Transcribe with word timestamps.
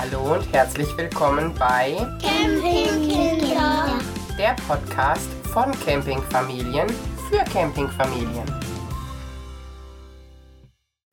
Hallo 0.00 0.34
und 0.34 0.52
herzlich 0.52 0.96
willkommen 0.96 1.52
bei 1.58 1.96
Campingkinder. 2.22 3.98
der 4.38 4.54
Podcast 4.68 5.28
von 5.52 5.72
Campingfamilien 5.72 6.88
für 7.28 7.42
Campingfamilien. 7.52 8.44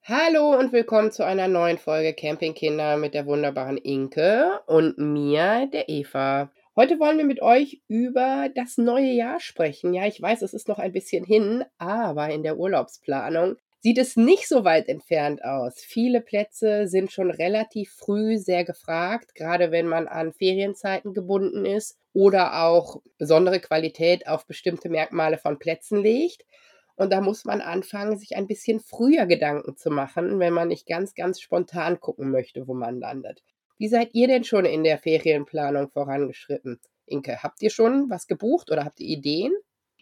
Hallo 0.03 0.51
und 0.59 0.71
willkommen 0.71 1.11
zu 1.11 1.25
einer 1.25 1.47
neuen 1.47 1.79
Folge 1.79 2.13
Campingkinder 2.13 2.97
mit 2.97 3.15
der 3.15 3.25
wunderbaren 3.25 3.77
Inke 3.77 4.59
und 4.67 4.99
mir, 4.99 5.67
der 5.73 5.89
Eva. 5.89 6.51
Heute 6.75 6.99
wollen 6.99 7.17
wir 7.17 7.25
mit 7.25 7.41
euch 7.41 7.81
über 7.87 8.49
das 8.53 8.77
neue 8.77 9.13
Jahr 9.13 9.39
sprechen. 9.39 9.95
Ja, 9.95 10.05
ich 10.05 10.21
weiß, 10.21 10.43
es 10.43 10.53
ist 10.53 10.67
noch 10.67 10.77
ein 10.77 10.91
bisschen 10.91 11.25
hin, 11.25 11.65
aber 11.79 12.29
in 12.29 12.43
der 12.43 12.59
Urlaubsplanung 12.59 13.55
sieht 13.85 13.99
es 13.99 14.17
nicht 14.17 14.47
so 14.47 14.63
weit 14.63 14.89
entfernt 14.89 15.45
aus. 15.45 15.75
Viele 15.75 16.19
Plätze 16.19 16.87
sind 16.87 17.11
schon 17.11 17.29
relativ 17.29 17.91
früh 17.91 18.39
sehr 18.39 18.63
gefragt, 18.63 19.35
gerade 19.35 19.69
wenn 19.69 19.85
man 19.85 20.07
an 20.07 20.33
Ferienzeiten 20.33 21.13
gebunden 21.13 21.65
ist 21.65 21.99
oder 22.11 22.63
auch 22.63 23.03
besondere 23.19 23.59
Qualität 23.59 24.27
auf 24.27 24.47
bestimmte 24.47 24.89
Merkmale 24.89 25.37
von 25.37 25.59
Plätzen 25.59 26.01
legt. 26.01 26.47
Und 26.95 27.13
da 27.13 27.21
muss 27.21 27.45
man 27.45 27.61
anfangen, 27.61 28.17
sich 28.17 28.35
ein 28.35 28.47
bisschen 28.47 28.79
früher 28.79 29.27
Gedanken 29.27 29.77
zu 29.77 29.91
machen, 29.91 30.39
wenn 30.39 30.53
man 30.53 30.69
nicht 30.69 30.87
ganz, 30.87 31.13
ganz 31.13 31.39
spontan 31.39 31.99
gucken 31.99 32.31
möchte, 32.31 32.67
wo 32.67 32.73
man 32.73 32.99
landet. 32.99 33.43
Wie 33.77 33.87
seid 33.87 34.15
ihr 34.15 34.27
denn 34.27 34.45
schon 34.45 34.65
in 34.65 34.83
der 34.83 34.97
Ferienplanung 34.97 35.91
vorangeschritten? 35.91 36.79
Inke, 37.05 37.43
habt 37.43 37.61
ihr 37.61 37.69
schon 37.69 38.09
was 38.09 38.25
gebucht 38.25 38.71
oder 38.71 38.83
habt 38.83 38.99
ihr 38.99 39.15
Ideen? 39.15 39.53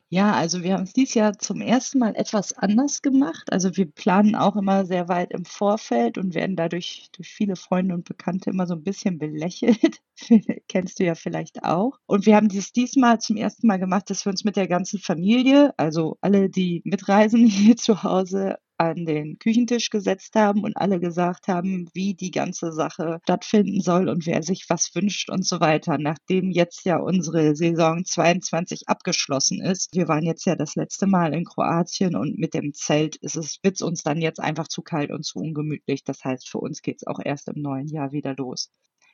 Ja, 0.10 0.34
also 0.34 0.62
wir 0.62 0.74
haben 0.74 0.84
es 0.84 0.94
dieses 0.94 1.16
Jahr 1.16 1.40
zum 1.40 1.60
ersten 1.60 1.98
Mal 1.98 2.16
etwas 2.16 2.54
anders 2.54 3.02
gemacht. 3.02 3.52
Also 3.52 3.76
wir 3.76 3.90
planen 3.92 4.36
auch 4.36 4.56
immer 4.56 4.86
sehr 4.86 5.08
weit 5.08 5.32
im 5.32 5.44
Vorfeld 5.44 6.20
und 6.20 6.36
werden 6.36 6.56
dadurch 6.56 7.10
durch 7.14 7.30
viele 7.30 7.56
Freunde 7.56 7.96
und 7.96 8.06
Bekannte 8.06 8.52
immer 8.52 8.68
so 8.68 8.76
ein 8.76 8.84
bisschen 8.84 9.18
belächelt. 9.18 10.02
Kennst 10.68 11.00
du 11.00 11.04
ja 11.06 11.16
vielleicht 11.16 11.64
auch. 11.64 11.98
Und 12.06 12.28
wir 12.28 12.36
haben 12.36 12.48
dies 12.48 12.72
diesmal 12.72 13.20
zum 13.22 13.38
ersten 13.38 13.66
Mal 13.66 13.80
gemacht, 13.80 14.08
dass 14.12 14.24
wir 14.26 14.30
uns 14.30 14.44
mit 14.44 14.56
der 14.56 14.68
ganzen 14.68 15.00
Familie, 15.00 15.74
also 15.78 16.18
alle, 16.22 16.48
die 16.50 16.82
mitreisen 16.86 17.46
hier 17.48 17.76
zu 17.76 18.04
Hause, 18.04 18.58
an 18.78 19.06
den 19.06 19.38
Küchentisch 19.40 19.90
gesetzt 19.90 20.36
haben 20.36 20.64
und 20.64 20.76
alle 20.78 21.00
gesagt 21.00 21.48
haben, 21.48 21.90
wie 21.94 22.14
die 22.14 22.32
ganze 22.32 22.72
Sache 22.72 23.20
stattfinden 23.24 23.82
soll 23.82 24.10
und 24.10 24.26
wer 24.26 24.44
sich 24.44 24.66
was 24.70 24.94
wünscht 24.96 25.30
und 25.30 25.46
so 25.46 25.60
weiter. 25.60 25.98
Nachdem 25.98 26.52
jetzt 26.52 26.86
ja 26.86 26.98
unsere 26.98 27.56
Saison 27.56 28.04
22 28.04 28.88
abgeschlossen 28.88 29.62
ist, 29.62 29.94
wir 29.94 30.08
waren 30.08 30.24
jetzt 30.24 30.46
ja 30.46 30.56
das 30.56 30.76
letzte 30.76 31.08
Mal 31.08 31.34
in 31.34 31.46
Kroatien 31.46 32.16
und 32.16 32.38
mit 32.38 32.54
dem 32.54 32.74
Zelt 32.74 33.16
ist 33.18 33.36
es, 33.36 33.60
wird 33.64 33.82
uns 33.82 34.04
dann 34.04 34.22
jetzt 34.22 34.40
einfach 34.40 34.68
zu 34.68 34.82
kalt 34.82 35.12
und 35.12 35.24
zu 35.24 35.40
ungemütlich. 35.40 36.04
Das 36.04 36.24
heißt, 36.24 36.50
für 36.50 36.60
uns 36.60 36.82
geht 36.82 36.98
es 36.98 37.08
auch 37.08 37.20
erst 37.24 37.48
im 37.48 37.62
neuen 37.62 37.88
Jahr 37.88 38.12
wieder 38.12 38.36
los. 38.36 38.70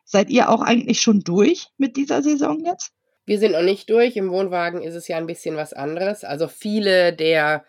Seid 0.05 0.29
ihr 0.29 0.49
auch 0.49 0.61
eigentlich 0.61 1.01
schon 1.01 1.19
durch 1.19 1.67
mit 1.77 1.95
dieser 1.95 2.23
Saison 2.23 2.63
jetzt? 2.65 2.91
Wir 3.25 3.37
sind 3.37 3.51
noch 3.51 3.61
nicht 3.61 3.91
durch. 3.91 4.15
Im 4.15 4.31
Wohnwagen 4.31 4.81
ist 4.81 4.95
es 4.95 5.07
ja 5.07 5.17
ein 5.17 5.27
bisschen 5.27 5.55
was 5.55 5.71
anderes. 5.71 6.23
Also 6.23 6.47
viele 6.47 7.13
der 7.13 7.63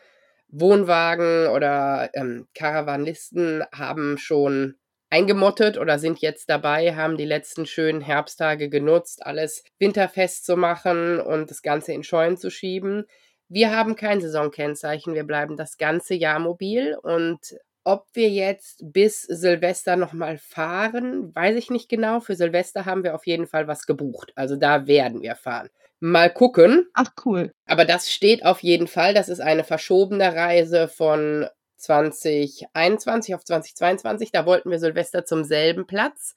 Wohnwagen 0.53 1.49
oder 1.49 2.11
ähm, 2.15 2.49
Karawanisten 2.55 3.65
haben 3.73 4.19
schon 4.19 4.77
eingemottet 5.11 5.77
oder 5.77 5.99
sind 5.99 6.21
jetzt 6.21 6.49
dabei, 6.49 6.95
haben 6.95 7.17
die 7.17 7.25
letzten 7.25 7.67
schönen 7.67 8.01
Herbsttage 8.01 8.69
genutzt, 8.69 9.27
alles 9.27 9.65
winterfest 9.79 10.47
zu 10.47 10.57
machen 10.57 11.21
und 11.21 11.51
das 11.51 11.63
Ganze 11.63 11.93
in 11.93 12.05
Scheunen 12.05 12.37
zu 12.37 12.51
schieben. 12.51 13.05
Wir 13.49 13.77
haben 13.77 13.97
kein 13.97 14.21
Saisonkennzeichen, 14.21 15.15
wir 15.15 15.25
bleiben 15.25 15.57
das 15.57 15.77
ganze 15.77 16.15
Jahr 16.15 16.39
mobil 16.39 16.97
und 17.03 17.57
ob 17.85 18.07
wir 18.13 18.29
jetzt 18.29 18.93
bis 18.93 19.23
Silvester 19.23 19.97
nochmal 19.97 20.39
fahren, 20.39 21.35
weiß 21.35 21.57
ich 21.57 21.71
nicht 21.71 21.89
genau. 21.89 22.21
Für 22.21 22.35
Silvester 22.35 22.85
haben 22.85 23.05
wir 23.05 23.15
auf 23.15 23.27
jeden 23.27 23.47
Fall 23.47 23.67
was 23.69 23.87
gebucht. 23.87 24.33
Also 24.35 24.57
da 24.57 24.87
werden 24.87 25.23
wir 25.23 25.35
fahren. 25.35 25.71
Mal 26.01 26.33
gucken. 26.33 26.87
Ach 26.95 27.11
cool. 27.25 27.53
Aber 27.67 27.85
das 27.85 28.11
steht 28.11 28.45
auf 28.45 28.63
jeden 28.63 28.87
Fall. 28.87 29.13
Das 29.15 29.29
ist 29.29 29.41
eine 29.41 29.65
verschobene 29.65 30.35
Reise 30.35 30.89
von 30.89 31.47
2021 31.77 33.35
auf 33.35 33.45
2022. 33.45 34.33
Da 34.33 34.47
wollten 34.47 34.71
wir 34.71 34.79
Silvester 34.79 35.25
zum 35.25 35.45
selben 35.45 35.87
Platz. 35.87 36.35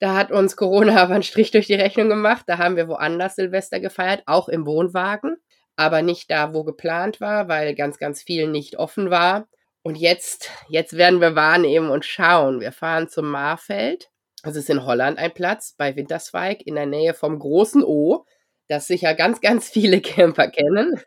Da 0.00 0.14
hat 0.14 0.30
uns 0.30 0.56
Corona 0.56 0.96
aber 1.02 1.14
einen 1.14 1.22
Strich 1.22 1.50
durch 1.50 1.66
die 1.66 1.74
Rechnung 1.74 2.08
gemacht. 2.08 2.44
Da 2.46 2.58
haben 2.58 2.76
wir 2.76 2.88
woanders 2.88 3.36
Silvester 3.36 3.80
gefeiert, 3.80 4.22
auch 4.26 4.48
im 4.48 4.66
Wohnwagen. 4.66 5.36
Aber 5.76 6.02
nicht 6.02 6.30
da, 6.30 6.54
wo 6.54 6.64
geplant 6.64 7.20
war, 7.20 7.48
weil 7.48 7.74
ganz, 7.74 7.98
ganz 7.98 8.22
viel 8.22 8.48
nicht 8.48 8.78
offen 8.78 9.10
war. 9.10 9.46
Und 9.86 9.94
jetzt, 9.94 10.50
jetzt 10.68 10.96
werden 10.96 11.20
wir 11.20 11.36
wahrnehmen 11.36 11.90
und 11.90 12.04
schauen. 12.04 12.58
Wir 12.58 12.72
fahren 12.72 13.08
zum 13.08 13.30
Marfeld. 13.30 14.10
Das 14.42 14.56
ist 14.56 14.68
in 14.68 14.84
Holland 14.84 15.16
ein 15.16 15.32
Platz 15.32 15.76
bei 15.78 15.94
Winterswijk 15.94 16.66
in 16.66 16.74
der 16.74 16.86
Nähe 16.86 17.14
vom 17.14 17.38
großen 17.38 17.84
O 17.84 18.26
das 18.66 18.88
sicher 18.88 19.14
ganz, 19.14 19.40
ganz 19.40 19.68
viele 19.68 20.00
Camper 20.02 20.48
kennen. 20.48 21.00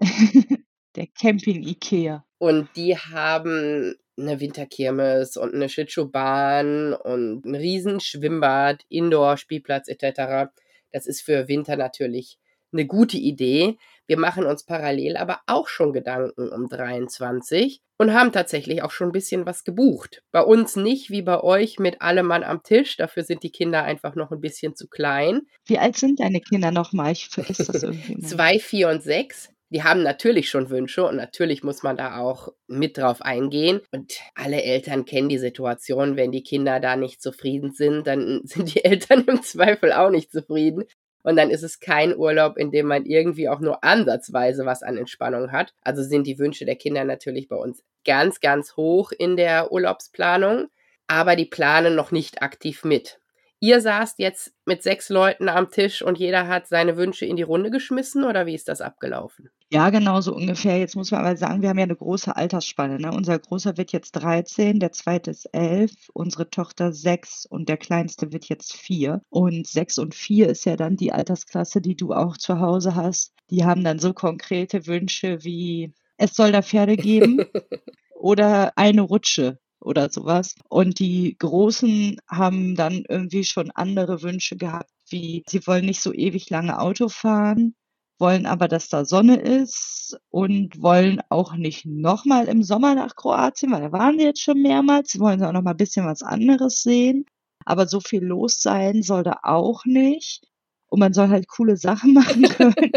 Der 0.94 1.08
Camping 1.20 1.66
Ikea. 1.66 2.24
Und 2.38 2.68
die 2.76 2.96
haben 2.96 3.96
eine 4.16 4.38
Winterkirmes 4.38 5.36
und 5.36 5.52
eine 5.52 5.68
Schlittschuhbahn 5.68 6.94
und 6.94 7.44
ein 7.44 7.56
riesen 7.56 7.98
Schwimmbad, 7.98 8.84
Indoor-Spielplatz 8.90 9.88
etc. 9.88 10.52
Das 10.92 11.08
ist 11.08 11.22
für 11.22 11.48
Winter 11.48 11.74
natürlich 11.74 12.38
eine 12.72 12.86
gute 12.86 13.16
Idee. 13.16 13.76
Wir 14.06 14.20
machen 14.20 14.46
uns 14.46 14.64
parallel 14.64 15.16
aber 15.16 15.40
auch 15.48 15.66
schon 15.66 15.92
Gedanken 15.92 16.52
um 16.52 16.68
23 16.68 17.82
und 17.98 18.12
haben 18.12 18.32
tatsächlich 18.32 18.82
auch 18.82 18.90
schon 18.90 19.08
ein 19.08 19.12
bisschen 19.12 19.46
was 19.46 19.64
gebucht. 19.64 20.22
Bei 20.32 20.40
uns 20.40 20.76
nicht 20.76 21.10
wie 21.10 21.22
bei 21.22 21.40
euch 21.40 21.78
mit 21.78 22.02
allem 22.02 22.26
Mann 22.26 22.42
am 22.42 22.62
Tisch. 22.62 22.96
Dafür 22.96 23.24
sind 23.24 23.42
die 23.42 23.52
Kinder 23.52 23.84
einfach 23.84 24.14
noch 24.14 24.30
ein 24.30 24.40
bisschen 24.40 24.74
zu 24.74 24.88
klein. 24.88 25.42
Wie 25.66 25.78
alt 25.78 25.96
sind 25.96 26.20
deine 26.20 26.40
Kinder 26.40 26.70
nochmal? 26.70 27.12
Ich 27.12 27.28
vergesse 27.28 27.64
das 27.64 27.82
irgendwie. 27.82 28.16
Mal. 28.16 28.28
Zwei, 28.28 28.58
vier 28.58 28.88
und 28.88 29.02
sechs. 29.02 29.50
Die 29.70 29.82
haben 29.82 30.02
natürlich 30.02 30.50
schon 30.50 30.70
Wünsche 30.70 31.04
und 31.04 31.16
natürlich 31.16 31.64
muss 31.64 31.82
man 31.82 31.96
da 31.96 32.18
auch 32.18 32.48
mit 32.68 32.96
drauf 32.96 33.22
eingehen. 33.22 33.80
Und 33.90 34.20
alle 34.34 34.62
Eltern 34.62 35.04
kennen 35.04 35.28
die 35.28 35.38
Situation, 35.38 36.16
wenn 36.16 36.30
die 36.30 36.44
Kinder 36.44 36.78
da 36.78 36.94
nicht 36.96 37.20
zufrieden 37.20 37.72
sind, 37.72 38.06
dann 38.06 38.42
sind 38.44 38.74
die 38.74 38.84
Eltern 38.84 39.24
im 39.26 39.42
Zweifel 39.42 39.92
auch 39.92 40.10
nicht 40.10 40.30
zufrieden. 40.30 40.84
Und 41.24 41.36
dann 41.36 41.50
ist 41.50 41.62
es 41.62 41.80
kein 41.80 42.14
Urlaub, 42.14 42.58
in 42.58 42.70
dem 42.70 42.86
man 42.86 43.06
irgendwie 43.06 43.48
auch 43.48 43.58
nur 43.58 43.82
ansatzweise 43.82 44.66
was 44.66 44.82
an 44.82 44.98
Entspannung 44.98 45.52
hat. 45.52 45.72
Also 45.82 46.02
sind 46.02 46.26
die 46.26 46.38
Wünsche 46.38 46.66
der 46.66 46.76
Kinder 46.76 47.04
natürlich 47.04 47.48
bei 47.48 47.56
uns 47.56 47.82
ganz, 48.04 48.40
ganz 48.40 48.76
hoch 48.76 49.10
in 49.10 49.36
der 49.36 49.72
Urlaubsplanung, 49.72 50.68
aber 51.06 51.34
die 51.34 51.46
planen 51.46 51.96
noch 51.96 52.12
nicht 52.12 52.42
aktiv 52.42 52.84
mit. 52.84 53.18
Ihr 53.64 53.80
saßt 53.80 54.18
jetzt 54.18 54.52
mit 54.66 54.82
sechs 54.82 55.08
Leuten 55.08 55.48
am 55.48 55.70
Tisch 55.70 56.02
und 56.02 56.18
jeder 56.18 56.48
hat 56.48 56.68
seine 56.68 56.98
Wünsche 56.98 57.24
in 57.24 57.36
die 57.36 57.44
Runde 57.44 57.70
geschmissen 57.70 58.22
oder 58.22 58.44
wie 58.44 58.54
ist 58.54 58.68
das 58.68 58.82
abgelaufen? 58.82 59.48
Ja, 59.70 59.88
genau 59.88 60.20
so 60.20 60.34
ungefähr. 60.34 60.78
Jetzt 60.78 60.96
muss 60.96 61.10
man 61.10 61.20
aber 61.20 61.34
sagen, 61.38 61.62
wir 61.62 61.70
haben 61.70 61.78
ja 61.78 61.84
eine 61.84 61.96
große 61.96 62.36
Altersspanne. 62.36 62.98
Ne? 62.98 63.10
Unser 63.10 63.38
Großer 63.38 63.78
wird 63.78 63.92
jetzt 63.92 64.12
13, 64.12 64.80
der 64.80 64.92
Zweite 64.92 65.30
ist 65.30 65.46
11, 65.54 65.92
unsere 66.12 66.50
Tochter 66.50 66.92
6 66.92 67.46
und 67.46 67.70
der 67.70 67.78
Kleinste 67.78 68.34
wird 68.34 68.50
jetzt 68.50 68.74
4. 68.76 69.22
Und 69.30 69.66
6 69.66 69.96
und 69.96 70.14
4 70.14 70.50
ist 70.50 70.66
ja 70.66 70.76
dann 70.76 70.96
die 70.96 71.12
Altersklasse, 71.12 71.80
die 71.80 71.96
du 71.96 72.12
auch 72.12 72.36
zu 72.36 72.60
Hause 72.60 72.94
hast. 72.94 73.32
Die 73.48 73.64
haben 73.64 73.82
dann 73.82 73.98
so 73.98 74.12
konkrete 74.12 74.86
Wünsche 74.86 75.42
wie, 75.42 75.94
es 76.18 76.34
soll 76.34 76.52
da 76.52 76.60
Pferde 76.60 76.98
geben 76.98 77.46
oder 78.14 78.76
eine 78.76 79.00
Rutsche 79.00 79.58
oder 79.84 80.10
sowas. 80.10 80.54
Und 80.68 80.98
die 80.98 81.36
Großen 81.38 82.18
haben 82.28 82.74
dann 82.74 83.04
irgendwie 83.08 83.44
schon 83.44 83.70
andere 83.70 84.22
Wünsche 84.22 84.56
gehabt, 84.56 84.90
wie 85.08 85.44
sie 85.48 85.66
wollen 85.66 85.86
nicht 85.86 86.00
so 86.00 86.12
ewig 86.12 86.50
lange 86.50 86.78
Auto 86.80 87.08
fahren, 87.08 87.74
wollen 88.18 88.46
aber, 88.46 88.68
dass 88.68 88.88
da 88.88 89.04
Sonne 89.04 89.36
ist 89.36 90.18
und 90.30 90.80
wollen 90.80 91.20
auch 91.28 91.54
nicht 91.56 91.84
nochmal 91.86 92.46
im 92.48 92.62
Sommer 92.62 92.94
nach 92.94 93.16
Kroatien, 93.16 93.72
weil 93.72 93.82
da 93.82 93.92
waren 93.92 94.18
sie 94.18 94.24
jetzt 94.24 94.42
schon 94.42 94.62
mehrmals. 94.62 95.12
Sie 95.12 95.20
wollen 95.20 95.42
auch 95.44 95.52
noch 95.52 95.62
mal 95.62 95.72
ein 95.72 95.76
bisschen 95.76 96.06
was 96.06 96.22
anderes 96.22 96.82
sehen. 96.82 97.26
Aber 97.66 97.86
so 97.88 98.00
viel 98.00 98.22
los 98.24 98.60
sein 98.60 99.02
soll 99.02 99.22
da 99.22 99.38
auch 99.42 99.84
nicht. 99.84 100.44
Und 100.94 101.00
man 101.00 101.12
soll 101.12 101.28
halt 101.28 101.48
coole 101.48 101.76
Sachen 101.76 102.14
machen 102.14 102.42
können. 102.44 102.92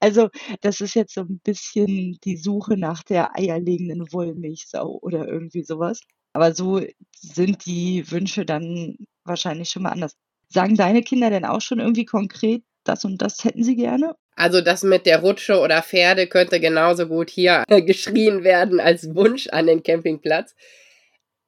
also, 0.00 0.30
das 0.62 0.80
ist 0.80 0.94
jetzt 0.94 1.12
so 1.12 1.20
ein 1.20 1.38
bisschen 1.44 2.18
die 2.24 2.38
Suche 2.38 2.78
nach 2.78 3.02
der 3.02 3.36
eierlegenden 3.36 4.10
Wollmilchsau 4.10 4.98
oder 5.02 5.28
irgendwie 5.28 5.64
sowas. 5.64 6.00
Aber 6.32 6.54
so 6.54 6.80
sind 7.14 7.66
die 7.66 8.10
Wünsche 8.10 8.46
dann 8.46 8.96
wahrscheinlich 9.22 9.68
schon 9.68 9.82
mal 9.82 9.90
anders. 9.90 10.16
Sagen 10.48 10.74
deine 10.74 11.02
Kinder 11.02 11.28
denn 11.28 11.44
auch 11.44 11.60
schon 11.60 11.78
irgendwie 11.78 12.06
konkret, 12.06 12.62
das 12.84 13.04
und 13.04 13.20
das 13.20 13.44
hätten 13.44 13.64
sie 13.64 13.76
gerne? 13.76 14.14
Also 14.34 14.62
das 14.62 14.82
mit 14.82 15.04
der 15.04 15.20
Rutsche 15.20 15.60
oder 15.60 15.82
Pferde 15.82 16.26
könnte 16.26 16.58
genauso 16.58 17.06
gut 17.06 17.28
hier 17.28 17.64
geschrien 17.86 18.44
werden 18.44 18.80
als 18.80 19.14
Wunsch 19.14 19.46
an 19.48 19.66
den 19.66 19.82
Campingplatz. 19.82 20.54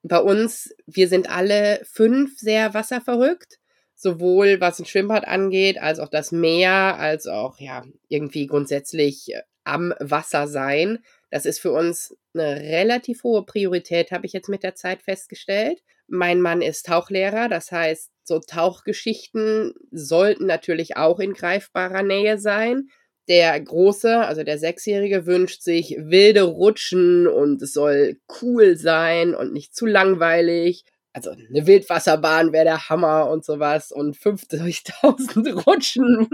Bei 0.02 0.18
uns, 0.18 0.68
wir 0.84 1.08
sind 1.08 1.30
alle 1.30 1.80
fünf 1.90 2.38
sehr 2.38 2.74
wasserverrückt, 2.74 3.58
sowohl 4.04 4.60
was 4.60 4.78
ein 4.78 4.84
Schwimmbad 4.84 5.26
angeht, 5.26 5.82
als 5.82 5.98
auch 5.98 6.08
das 6.08 6.30
Meer, 6.30 6.96
als 6.98 7.26
auch 7.26 7.58
ja 7.58 7.82
irgendwie 8.08 8.46
grundsätzlich 8.46 9.34
am 9.64 9.94
Wasser 9.98 10.46
sein. 10.46 11.00
Das 11.30 11.46
ist 11.46 11.58
für 11.58 11.72
uns 11.72 12.16
eine 12.34 12.60
relativ 12.60 13.24
hohe 13.24 13.44
Priorität, 13.44 14.12
habe 14.12 14.26
ich 14.26 14.32
jetzt 14.32 14.48
mit 14.48 14.62
der 14.62 14.76
Zeit 14.76 15.02
festgestellt. 15.02 15.82
Mein 16.06 16.40
Mann 16.40 16.62
ist 16.62 16.86
Tauchlehrer, 16.86 17.48
das 17.48 17.72
heißt, 17.72 18.10
so 18.22 18.38
Tauchgeschichten 18.38 19.74
sollten 19.90 20.46
natürlich 20.46 20.96
auch 20.96 21.18
in 21.18 21.32
greifbarer 21.32 22.02
Nähe 22.02 22.38
sein. 22.38 22.88
Der 23.26 23.58
Große, 23.58 24.18
also 24.18 24.42
der 24.42 24.58
Sechsjährige, 24.58 25.24
wünscht 25.24 25.62
sich 25.62 25.96
wilde 25.98 26.42
Rutschen 26.42 27.26
und 27.26 27.62
es 27.62 27.72
soll 27.72 28.18
cool 28.42 28.76
sein 28.76 29.34
und 29.34 29.54
nicht 29.54 29.74
zu 29.74 29.86
langweilig. 29.86 30.84
Also 31.14 31.30
eine 31.30 31.66
Wildwasserbahn 31.66 32.52
wäre 32.52 32.64
der 32.64 32.88
Hammer 32.88 33.30
und 33.30 33.44
sowas 33.44 33.92
und 33.92 34.16
50.000 34.16 35.64
Rutschen. 35.66 36.28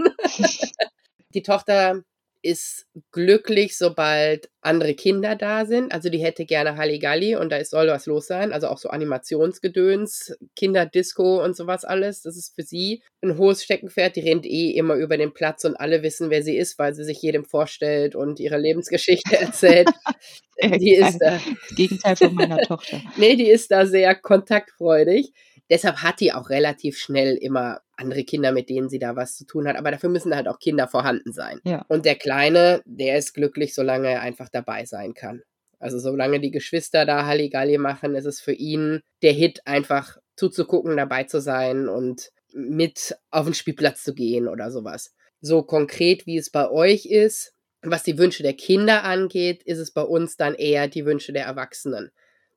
Die 1.35 1.43
Tochter 1.43 2.01
ist 2.41 2.87
glücklich, 3.11 3.77
sobald 3.77 4.49
andere 4.61 4.93
Kinder 4.93 5.35
da 5.35 5.65
sind. 5.65 5.91
Also 5.91 6.09
die 6.09 6.19
hätte 6.19 6.45
gerne 6.45 6.77
Halligalli 6.77 7.35
und 7.35 7.51
da 7.51 7.63
soll 7.63 7.87
was 7.87 8.05
los 8.05 8.27
sein. 8.27 8.51
Also 8.53 8.67
auch 8.67 8.77
so 8.77 8.89
Animationsgedöns, 8.89 10.37
Kinderdisco 10.55 11.43
und 11.43 11.55
sowas 11.55 11.85
alles. 11.85 12.21
Das 12.21 12.37
ist 12.37 12.55
für 12.55 12.63
sie 12.63 13.03
ein 13.21 13.37
hohes 13.37 13.63
Steckenpferd. 13.63 14.15
Die 14.15 14.21
rennt 14.21 14.45
eh 14.45 14.71
immer 14.71 14.95
über 14.95 15.17
den 15.17 15.33
Platz 15.33 15.65
und 15.65 15.75
alle 15.75 16.03
wissen, 16.03 16.29
wer 16.29 16.43
sie 16.43 16.57
ist, 16.57 16.79
weil 16.79 16.93
sie 16.93 17.03
sich 17.03 17.21
jedem 17.21 17.45
vorstellt 17.45 18.15
und 18.15 18.39
ihre 18.39 18.57
Lebensgeschichte 18.57 19.39
erzählt. 19.39 19.89
die 20.79 20.95
ist 20.95 21.19
da. 21.19 21.39
Das 21.39 21.75
Gegenteil 21.75 22.15
von 22.15 22.33
meiner 22.33 22.57
Tochter. 22.59 23.01
Nee, 23.17 23.35
die 23.35 23.49
ist 23.49 23.71
da 23.71 23.85
sehr 23.85 24.15
kontaktfreudig. 24.15 25.33
Deshalb 25.71 26.03
hat 26.03 26.19
die 26.19 26.33
auch 26.33 26.49
relativ 26.49 26.97
schnell 26.97 27.37
immer 27.37 27.79
andere 27.95 28.25
Kinder, 28.25 28.51
mit 28.51 28.69
denen 28.69 28.89
sie 28.89 28.99
da 28.99 29.15
was 29.15 29.37
zu 29.37 29.45
tun 29.45 29.69
hat. 29.69 29.77
Aber 29.77 29.89
dafür 29.89 30.09
müssen 30.09 30.35
halt 30.35 30.49
auch 30.49 30.59
Kinder 30.59 30.89
vorhanden 30.89 31.31
sein. 31.31 31.61
Ja. 31.63 31.85
Und 31.87 32.05
der 32.05 32.15
Kleine, 32.15 32.81
der 32.83 33.17
ist 33.17 33.33
glücklich, 33.33 33.73
solange 33.73 34.09
er 34.09 34.21
einfach 34.21 34.49
dabei 34.49 34.83
sein 34.83 35.13
kann. 35.13 35.43
Also 35.79 35.97
solange 35.97 36.41
die 36.41 36.51
Geschwister 36.51 37.05
da 37.05 37.25
Halligalli 37.25 37.77
machen, 37.77 38.15
ist 38.15 38.25
es 38.25 38.41
für 38.41 38.51
ihn 38.51 38.99
der 39.21 39.31
Hit, 39.31 39.61
einfach 39.65 40.17
zuzugucken, 40.35 40.97
dabei 40.97 41.23
zu 41.23 41.39
sein 41.39 41.87
und 41.87 42.31
mit 42.53 43.15
auf 43.29 43.45
den 43.45 43.53
Spielplatz 43.53 44.03
zu 44.03 44.13
gehen 44.13 44.49
oder 44.49 44.71
sowas. 44.71 45.13
So 45.39 45.63
konkret, 45.63 46.25
wie 46.25 46.37
es 46.37 46.49
bei 46.49 46.69
euch 46.69 47.05
ist, 47.05 47.53
was 47.81 48.03
die 48.03 48.17
Wünsche 48.17 48.43
der 48.43 48.53
Kinder 48.53 49.05
angeht, 49.05 49.63
ist 49.63 49.79
es 49.79 49.91
bei 49.91 50.03
uns 50.03 50.35
dann 50.35 50.53
eher 50.53 50.89
die 50.89 51.05
Wünsche 51.05 51.31
der 51.31 51.45
Erwachsenen 51.45 52.11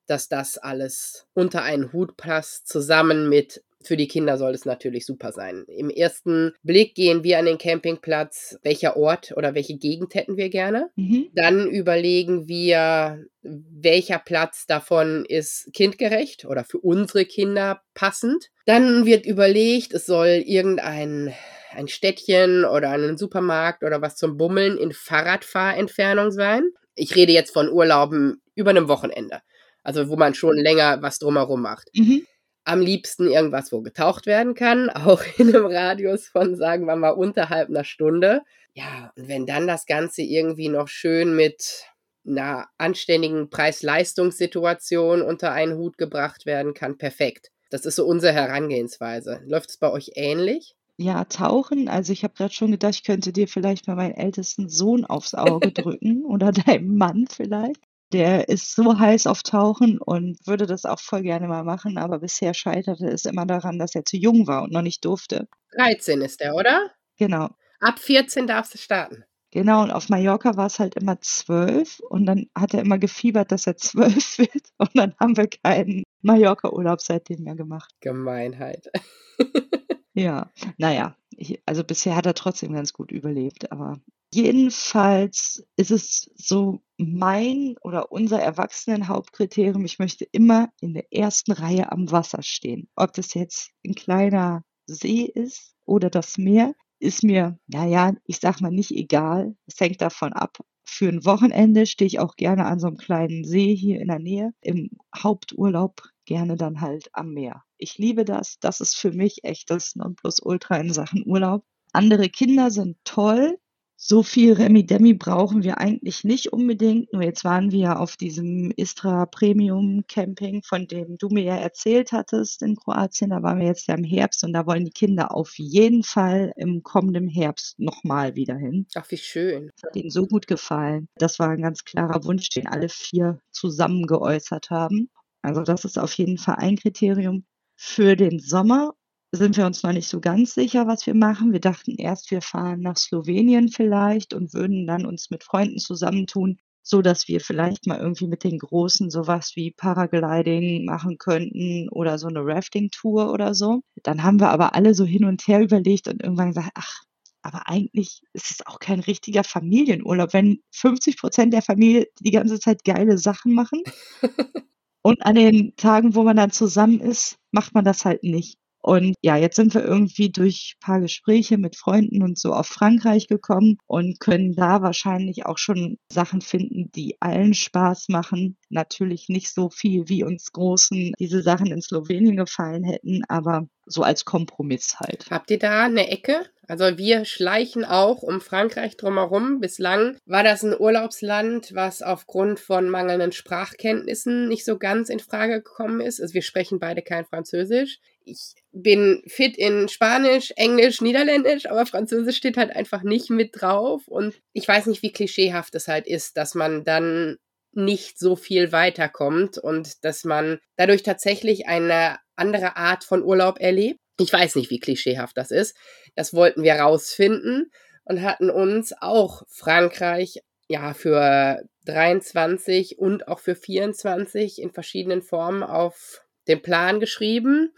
dass 0.07 0.29
das 0.29 0.59
alles 0.59 1.27
unter 1.35 1.63
einen 1.63 1.93
Hut 1.93 2.17
passt, 2.17 2.69
zusammen 2.69 3.29
mit 3.29 3.63
für 3.87 3.97
die 3.97 4.09
Kinder 4.09 4.39
soll 4.39 4.53
es 4.53 4.65
natürlich 4.65 5.07
super 5.07 5.33
sein. 5.33 5.65
Im 5.69 5.91
ersten 5.91 6.53
Blick 6.63 6.95
gehen 6.95 7.23
wir 7.23 7.39
an 7.39 7.45
den 7.45 7.59
Campingplatz, 7.59 8.59
welcher 8.63 8.97
Ort 8.97 9.35
oder 9.37 9.55
welche 9.55 9.77
Gegend 9.77 10.15
hätten 10.15 10.37
wir 10.37 10.49
gerne. 10.49 10.91
Mhm. 10.97 11.29
Dann 11.35 11.69
überlegen 11.69 12.49
wir, 12.49 13.25
welcher 13.43 14.19
Platz 14.19 14.67
davon 14.67 15.25
ist 15.27 15.71
kindgerecht 15.75 16.47
oder 16.47 16.65
für 16.65 16.79
unsere 16.79 17.27
Kinder 17.27 17.83
passend. 17.93 18.51
Dann 18.65 19.05
wird 19.05 19.27
überlegt, 19.27 19.93
es 19.93 20.07
soll 20.07 20.43
irgendein 20.47 21.35
ein 21.75 21.89
Städtchen 21.89 22.65
oder 22.65 22.91
einen 22.91 23.19
Supermarkt 23.19 23.83
oder 23.83 24.01
was 24.01 24.17
zum 24.17 24.37
Bummeln 24.37 24.79
in 24.79 24.93
Fahrradfahrentfernung 24.93 26.31
sein. 26.31 26.71
Ich 26.95 27.17
rede 27.17 27.33
jetzt 27.33 27.53
von 27.53 27.69
Urlauben 27.69 28.41
über 28.55 28.71
einem 28.71 28.87
Wochenende. 28.87 29.41
Also 29.85 30.09
wo 30.09 30.17
man 30.17 30.35
schon 30.35 30.57
länger 30.57 31.01
was 31.03 31.19
drumherum 31.21 31.63
macht. 31.63 31.89
Mhm. 31.95 32.27
Am 32.65 32.81
liebsten 32.81 33.31
irgendwas, 33.31 33.71
wo 33.71 33.83
getaucht 33.83 34.27
werden 34.27 34.55
kann, 34.55 34.91
auch 34.91 35.23
in 35.39 35.55
einem 35.55 35.67
Radius 35.67 36.27
von, 36.27 36.57
sagen 36.57 36.87
wir 36.87 36.97
mal, 36.97 37.11
unterhalb 37.11 37.69
einer 37.69 37.85
Stunde. 37.85 38.43
Ja, 38.73 39.13
und 39.17 39.29
wenn 39.29 39.47
dann 39.47 39.69
das 39.69 39.87
Ganze 39.87 40.23
irgendwie 40.23 40.69
noch 40.69 40.89
schön 40.89 41.37
mit 41.37 41.85
einer 42.27 42.67
anständigen 42.79 43.51
Preis-Leistungssituation 43.51 45.23
unter 45.23 45.53
einen 45.53 45.77
Hut 45.77 45.99
gebracht 45.99 46.47
werden 46.47 46.75
kann, 46.75 46.99
perfekt. 46.99 47.51
Das 47.71 47.85
ist 47.85 47.97
so 47.97 48.07
unsere 48.07 48.33
Herangehensweise. 48.33 49.41
Läuft 49.45 49.71
es 49.71 49.77
bei 49.79 49.91
euch 49.91 50.13
ähnlich? 50.15 50.75
Ja, 50.97 51.25
tauchen. 51.25 51.89
Also 51.89 52.13
ich 52.13 52.23
habe 52.23 52.35
gerade 52.35 52.55
schon 52.55 52.71
gedacht, 52.71 52.95
ich 52.95 53.05
könnte 53.05 53.33
dir 53.33 53.49
vielleicht 53.49 53.87
mal 53.89 53.97
meinen 53.97 54.15
ältesten 54.15 54.69
Sohn 54.69 55.05
aufs 55.05 55.35
Auge 55.35 55.73
drücken 55.73 56.25
oder 56.25 56.53
deinem 56.53 56.97
Mann 56.97 57.27
vielleicht. 57.29 57.81
Der 58.15 58.49
ist 58.49 58.77
so 58.77 58.97
heiß 58.97 59.27
auf 59.27 59.43
Tauchen 59.43 59.99
und 59.99 60.39
würde 60.47 60.67
das 60.67 60.85
auch 60.85 61.01
voll 61.01 61.23
gerne 61.23 61.49
mal 61.49 61.65
machen, 61.65 61.99
aber 61.99 62.21
bisher 62.21 62.55
scheiterte 62.55 63.09
es 63.09 63.25
immer 63.25 63.45
daran, 63.45 63.77
dass 63.77 63.97
er 63.97 64.05
zu 64.05 64.17
jung 64.17 64.47
war 64.47 64.63
und 64.63 64.73
noch 64.73 64.83
nicht 64.83 65.05
durfte. 65.05 65.49
13 65.77 66.23
ist 66.23 66.41
er, 66.41 66.55
oder? 66.55 66.93
Genau. 67.19 67.51
Ab 67.81 67.99
14 67.99 68.47
darfst 68.47 68.73
du 68.73 68.79
starten. 68.79 69.25
Genau, 69.51 69.83
und 69.83 69.91
auf 69.91 70.11
Mallorca 70.11 70.57
war 70.57 70.67
es 70.67 70.79
halt 70.79 70.95
immer 70.95 71.21
zwölf 71.23 71.99
und 72.09 72.25
dann 72.27 72.47
hat 72.57 72.73
er 72.73 72.83
immer 72.83 72.99
gefiebert, 72.99 73.51
dass 73.51 73.67
er 73.67 73.77
zwölf 73.77 74.39
wird 74.39 74.69
und 74.79 74.91
dann 74.95 75.17
haben 75.19 75.37
wir 75.37 75.49
keinen 75.49 76.05
Mallorca-Urlaub 76.23 77.01
seitdem 77.01 77.43
mehr 77.43 77.57
gemacht. 77.57 77.93
Gemeinheit. 78.01 78.93
Ja, 80.17 80.53
naja, 80.79 81.17
ich, 81.31 81.61
also 81.67 81.83
bisher 81.83 82.15
hat 82.15 82.25
er 82.25 82.35
trotzdem 82.35 82.73
ganz 82.73 82.93
gut 82.93 83.11
überlebt, 83.11 83.73
aber 83.73 83.99
jedenfalls 84.35 85.65
ist 85.77 85.91
es 85.91 86.31
so 86.35 86.81
mein 86.97 87.77
oder 87.83 88.11
unser 88.11 88.41
Erwachsenen-Hauptkriterium, 88.41 89.85
ich 89.85 89.99
möchte 89.99 90.25
immer 90.25 90.69
in 90.81 90.95
der 90.95 91.13
ersten 91.13 91.53
Reihe 91.53 91.93
am 91.93 92.11
Wasser 92.11 92.43
stehen. 92.43 92.89
Ob 92.97 93.13
das 93.13 93.35
jetzt 93.35 93.71
ein 93.87 93.95
kleiner 93.95 94.65
See 94.87 95.23
ist 95.23 95.75
oder 95.87 96.11
das 96.11 96.37
Meer, 96.37 96.75
ist 96.99 97.23
mir, 97.23 97.59
naja, 97.67 98.15
ich 98.25 98.39
sag 98.39 98.61
mal 98.61 98.71
nicht 98.71 98.91
egal. 98.91 99.57
Es 99.67 99.79
hängt 99.79 100.01
davon 100.01 100.33
ab. 100.33 100.59
Für 100.85 101.09
ein 101.09 101.25
Wochenende 101.25 101.87
stehe 101.87 102.07
ich 102.07 102.19
auch 102.19 102.37
gerne 102.37 102.67
an 102.67 102.79
so 102.79 102.87
einem 102.87 102.97
kleinen 102.97 103.45
See 103.45 103.75
hier 103.75 104.01
in 104.01 104.09
der 104.09 104.19
Nähe. 104.19 104.53
Im 104.61 104.91
Haupturlaub 105.17 106.03
gerne 106.25 106.57
dann 106.57 106.81
halt 106.81 107.09
am 107.13 107.33
Meer. 107.33 107.63
Ich 107.79 107.99
liebe 107.99 108.25
das. 108.25 108.59
Das 108.61 108.81
ist 108.81 108.97
für 108.97 109.13
mich 109.13 109.45
echt 109.45 109.71
das 109.71 109.95
Nonplusultra 109.97 110.77
in 110.77 110.93
Sachen 110.93 111.25
Urlaub. 111.27 111.65
Andere 111.93 112.29
Kinder 112.29 112.71
sind 112.71 112.97
toll. 113.05 113.59
So 113.97 114.23
viel 114.23 114.53
Remi-Demi 114.53 115.15
brauchen 115.15 115.63
wir 115.63 115.79
eigentlich 115.79 116.25
nicht 116.25 116.53
unbedingt. 116.53 117.13
Nur 117.13 117.23
jetzt 117.23 117.45
waren 117.45 117.71
wir 117.71 118.01
auf 118.01 118.17
diesem 118.17 118.71
Istra 118.77 119.25
Premium 119.25 120.05
Camping, 120.09 120.63
von 120.63 120.87
dem 120.87 121.17
du 121.17 121.29
mir 121.29 121.45
ja 121.45 121.57
erzählt 121.57 122.13
hattest 122.13 122.63
in 122.63 122.77
Kroatien. 122.77 123.31
Da 123.31 123.43
waren 123.43 123.61
wir 123.61 123.67
jetzt 123.67 123.87
ja 123.87 123.95
im 123.95 124.05
Herbst 124.05 124.45
und 124.45 124.53
da 124.53 124.67
wollen 124.67 124.85
die 124.85 124.91
Kinder 124.91 125.35
auf 125.35 125.55
jeden 125.59 126.03
Fall 126.03 126.53
im 126.57 126.83
kommenden 126.83 127.29
Herbst 127.29 127.79
nochmal 127.79 128.35
wieder 128.35 128.57
hin. 128.57 128.87
Ach, 128.95 129.11
wie 129.11 129.17
schön. 129.17 129.71
Das 129.77 129.89
hat 129.89 129.97
ihnen 129.97 130.11
so 130.11 130.27
gut 130.27 130.47
gefallen. 130.47 131.09
Das 131.17 131.39
war 131.39 131.51
ein 131.51 131.63
ganz 131.63 131.85
klarer 131.85 132.25
Wunsch, 132.25 132.49
den 132.51 132.67
alle 132.67 132.89
vier 132.89 133.39
zusammen 133.53 134.07
geäußert 134.07 134.71
haben. 134.71 135.09
Also 135.41 135.63
das 135.63 135.85
ist 135.85 135.99
auf 135.99 136.13
jeden 136.15 136.39
Fall 136.39 136.57
ein 136.57 136.77
Kriterium. 136.77 137.45
Für 137.77 138.17
den 138.17 138.39
Sommer 138.39 138.95
sind 139.37 139.57
wir 139.57 139.67
uns 139.67 139.83
noch 139.83 139.93
nicht 139.93 140.09
so 140.09 140.21
ganz 140.21 140.55
sicher, 140.55 140.87
was 140.87 141.07
wir 141.07 141.15
machen. 141.15 141.53
Wir 141.53 141.61
dachten 141.61 141.97
erst, 141.97 142.31
wir 142.31 142.43
fahren 142.43 142.81
nach 142.81 142.97
Slowenien 142.97 143.69
vielleicht 143.69 144.35
und 144.35 144.55
würden 144.55 144.87
dann 144.87 145.07
uns 145.07 145.31
mit 145.31 145.45
Freunden 145.45 145.79
zusammentun, 145.79 146.59
so 146.83 147.01
dass 147.03 147.29
wir 147.29 147.41
vielleicht 147.41 147.87
mal 147.87 147.99
irgendwie 147.99 148.27
mit 148.27 148.45
den 148.45 148.59
Großen 148.59 149.11
sowas 149.11 149.53
wie 149.55 149.71
Paragliding 149.71 150.85
machen 150.85 151.19
könnten 151.19 151.89
oder 151.89 152.19
so 152.19 152.29
eine 152.29 152.45
Rafting-Tour 152.45 153.33
oder 153.33 153.55
so. 153.55 153.81
Dann 154.03 154.23
haben 154.23 154.41
wir 154.41 154.51
aber 154.51 154.75
alle 154.75 154.95
so 154.95 155.05
hin 155.05 155.25
und 155.25 155.47
her 155.49 155.61
überlegt 155.63 156.09
und 156.09 156.23
irgendwann 156.23 156.49
gesagt, 156.49 156.73
ach, 156.75 157.03
aber 157.43 157.69
eigentlich 157.69 158.23
ist 158.33 158.51
es 158.51 158.67
auch 158.67 158.79
kein 158.79 159.01
richtiger 159.01 159.45
Familienurlaub, 159.45 160.33
wenn 160.33 160.61
50 160.73 161.19
Prozent 161.19 161.53
der 161.53 161.63
Familie 161.63 162.07
die 162.21 162.31
ganze 162.31 162.59
Zeit 162.59 162.85
geile 162.85 163.19
Sachen 163.19 163.53
machen. 163.55 163.83
und 165.03 165.25
an 165.25 165.35
den 165.35 165.77
Tagen, 165.77 166.15
wo 166.15 166.23
man 166.23 166.37
dann 166.37 166.51
zusammen 166.51 167.01
ist, 167.01 167.37
macht 167.51 167.75
man 167.75 167.85
das 167.85 168.05
halt 168.05 168.23
nicht. 168.23 168.59
Und 168.87 169.17
ja, 169.23 169.39
jetzt 169.39 169.57
sind 169.57 169.73
wir 169.73 169.83
irgendwie 169.83 170.31
durch 170.31 170.75
paar 170.79 171.01
Gespräche 171.01 171.57
mit 171.57 171.75
Freunden 171.75 172.23
und 172.23 172.39
so 172.39 172.53
auf 172.53 172.67
Frankreich 172.67 173.29
gekommen 173.29 173.79
und 173.87 174.21
können 174.21 174.55
da 174.55 174.83
wahrscheinlich 174.83 175.47
auch 175.47 175.57
schon 175.57 175.97
Sachen 176.13 176.43
finden, 176.43 176.91
die 176.93 177.17
allen 177.19 177.55
Spaß 177.55 178.11
machen. 178.11 178.59
Natürlich 178.69 179.31
nicht 179.31 179.49
so 179.55 179.71
viel, 179.71 180.11
wie 180.11 180.23
uns 180.23 180.53
Großen 180.53 181.15
diese 181.19 181.43
Sachen 181.43 181.69
in 181.69 181.81
Slowenien 181.81 182.37
gefallen 182.37 182.85
hätten, 182.85 183.23
aber 183.27 183.69
so 183.87 184.03
als 184.03 184.25
Kompromiss 184.25 184.97
halt. 185.01 185.27
Habt 185.31 185.51
ihr 185.51 185.59
da 185.59 185.85
eine 185.85 186.11
Ecke? 186.11 186.47
Also 186.67 186.97
wir 186.97 187.25
schleichen 187.25 187.85
auch 187.85 188.23
um 188.23 188.41
Frankreich 188.41 188.97
drumherum. 188.97 189.61
Bislang 189.61 190.17
war 190.25 190.43
das 190.43 190.63
ein 190.63 190.79
Urlaubsland, 190.79 191.75
was 191.75 192.03
aufgrund 192.03 192.59
von 192.59 192.89
mangelnden 192.89 193.33
Sprachkenntnissen 193.33 194.49
nicht 194.49 194.65
so 194.65 194.79
ganz 194.79 195.09
in 195.09 195.21
Frage 195.21 195.63
gekommen 195.63 196.01
ist. 196.01 196.21
Also 196.21 196.35
wir 196.35 196.43
sprechen 196.43 196.79
beide 196.79 197.03
kein 197.03 197.27
Französisch. 197.27 197.99
Ich 198.25 198.55
bin 198.73 199.23
fit 199.27 199.59
in 199.59 199.89
Spanisch, 199.89 200.53
Englisch, 200.57 201.03
Niederländisch, 201.03 201.67
aber 201.67 201.85
Französisch 201.85 202.37
steht 202.37 202.57
halt 202.57 202.75
einfach 202.75 203.03
nicht 203.03 203.29
mit 203.29 203.51
drauf. 203.61 204.09
Und 204.09 204.41
ich 204.55 204.67
weiß 204.67 204.87
nicht, 204.87 205.03
wie 205.03 205.13
klischeehaft 205.13 205.75
es 205.75 205.89
halt 205.89 206.07
ist, 206.07 206.39
dass 206.39 206.55
man 206.55 206.85
dann 206.85 207.37
nicht 207.77 208.19
so 208.19 208.37
viel 208.37 208.73
weiterkommt 208.73 209.59
und 209.59 210.05
dass 210.05 210.25
man 210.25 210.59
dadurch 210.77 211.03
tatsächlich 211.03 211.67
eine 211.67 212.19
andere 212.37 212.77
Art 212.77 213.05
von 213.05 213.23
Urlaub 213.23 213.61
erlebt. 213.61 214.01
Ich 214.19 214.33
weiß 214.33 214.57
nicht, 214.57 214.71
wie 214.71 214.81
klischeehaft 214.81 215.37
das 215.37 215.51
ist. 215.51 215.77
Das 216.15 216.35
wollten 216.35 216.63
wir 216.63 216.75
rausfinden 216.75 217.71
und 218.05 218.23
hatten 218.23 218.51
uns 218.51 218.93
auch 219.01 219.43
Frankreich 219.49 220.41
ja 220.69 220.95
für 220.95 221.63
23 221.87 222.99
und 222.99 223.29
auch 223.29 223.39
für 223.41 223.55
24 223.55 224.61
in 224.61 224.73
verschiedenen 224.73 225.23
Formen 225.23 225.63
auf 225.63 226.23
den 226.49 226.63
Plan 226.63 227.01
geschrieben. 227.01 227.73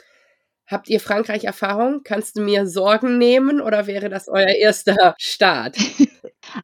Habt 0.66 0.88
ihr 0.88 1.00
Frankreich 1.00 1.44
Erfahrung? 1.44 2.02
Kannst 2.02 2.36
du 2.36 2.42
mir 2.42 2.66
Sorgen 2.66 3.18
nehmen 3.18 3.60
oder 3.60 3.86
wäre 3.86 4.08
das 4.08 4.28
euer 4.28 4.48
erster 4.48 5.14
Start? 5.18 5.76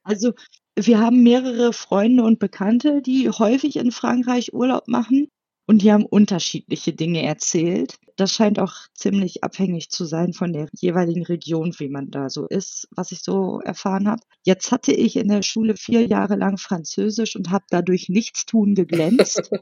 Also 0.04 0.32
wir 0.76 0.98
haben 0.98 1.22
mehrere 1.22 1.72
Freunde 1.72 2.24
und 2.24 2.38
Bekannte, 2.38 3.02
die 3.02 3.28
häufig 3.28 3.76
in 3.76 3.92
Frankreich 3.92 4.54
Urlaub 4.54 4.88
machen 4.88 5.28
und 5.66 5.82
die 5.82 5.92
haben 5.92 6.04
unterschiedliche 6.04 6.92
Dinge 6.92 7.22
erzählt. 7.22 7.96
Das 8.16 8.32
scheint 8.32 8.58
auch 8.58 8.74
ziemlich 8.94 9.44
abhängig 9.44 9.90
zu 9.90 10.04
sein 10.04 10.32
von 10.32 10.52
der 10.52 10.68
jeweiligen 10.72 11.24
Region, 11.24 11.74
wie 11.78 11.88
man 11.88 12.10
da 12.10 12.28
so 12.30 12.46
ist, 12.46 12.88
was 12.90 13.12
ich 13.12 13.22
so 13.22 13.60
erfahren 13.60 14.08
habe. 14.08 14.22
Jetzt 14.44 14.72
hatte 14.72 14.92
ich 14.92 15.16
in 15.16 15.28
der 15.28 15.42
Schule 15.42 15.76
vier 15.76 16.06
Jahre 16.06 16.36
lang 16.36 16.58
Französisch 16.58 17.36
und 17.36 17.50
habe 17.50 17.64
dadurch 17.70 18.08
Nichtstun 18.08 18.74
geglänzt. 18.74 19.50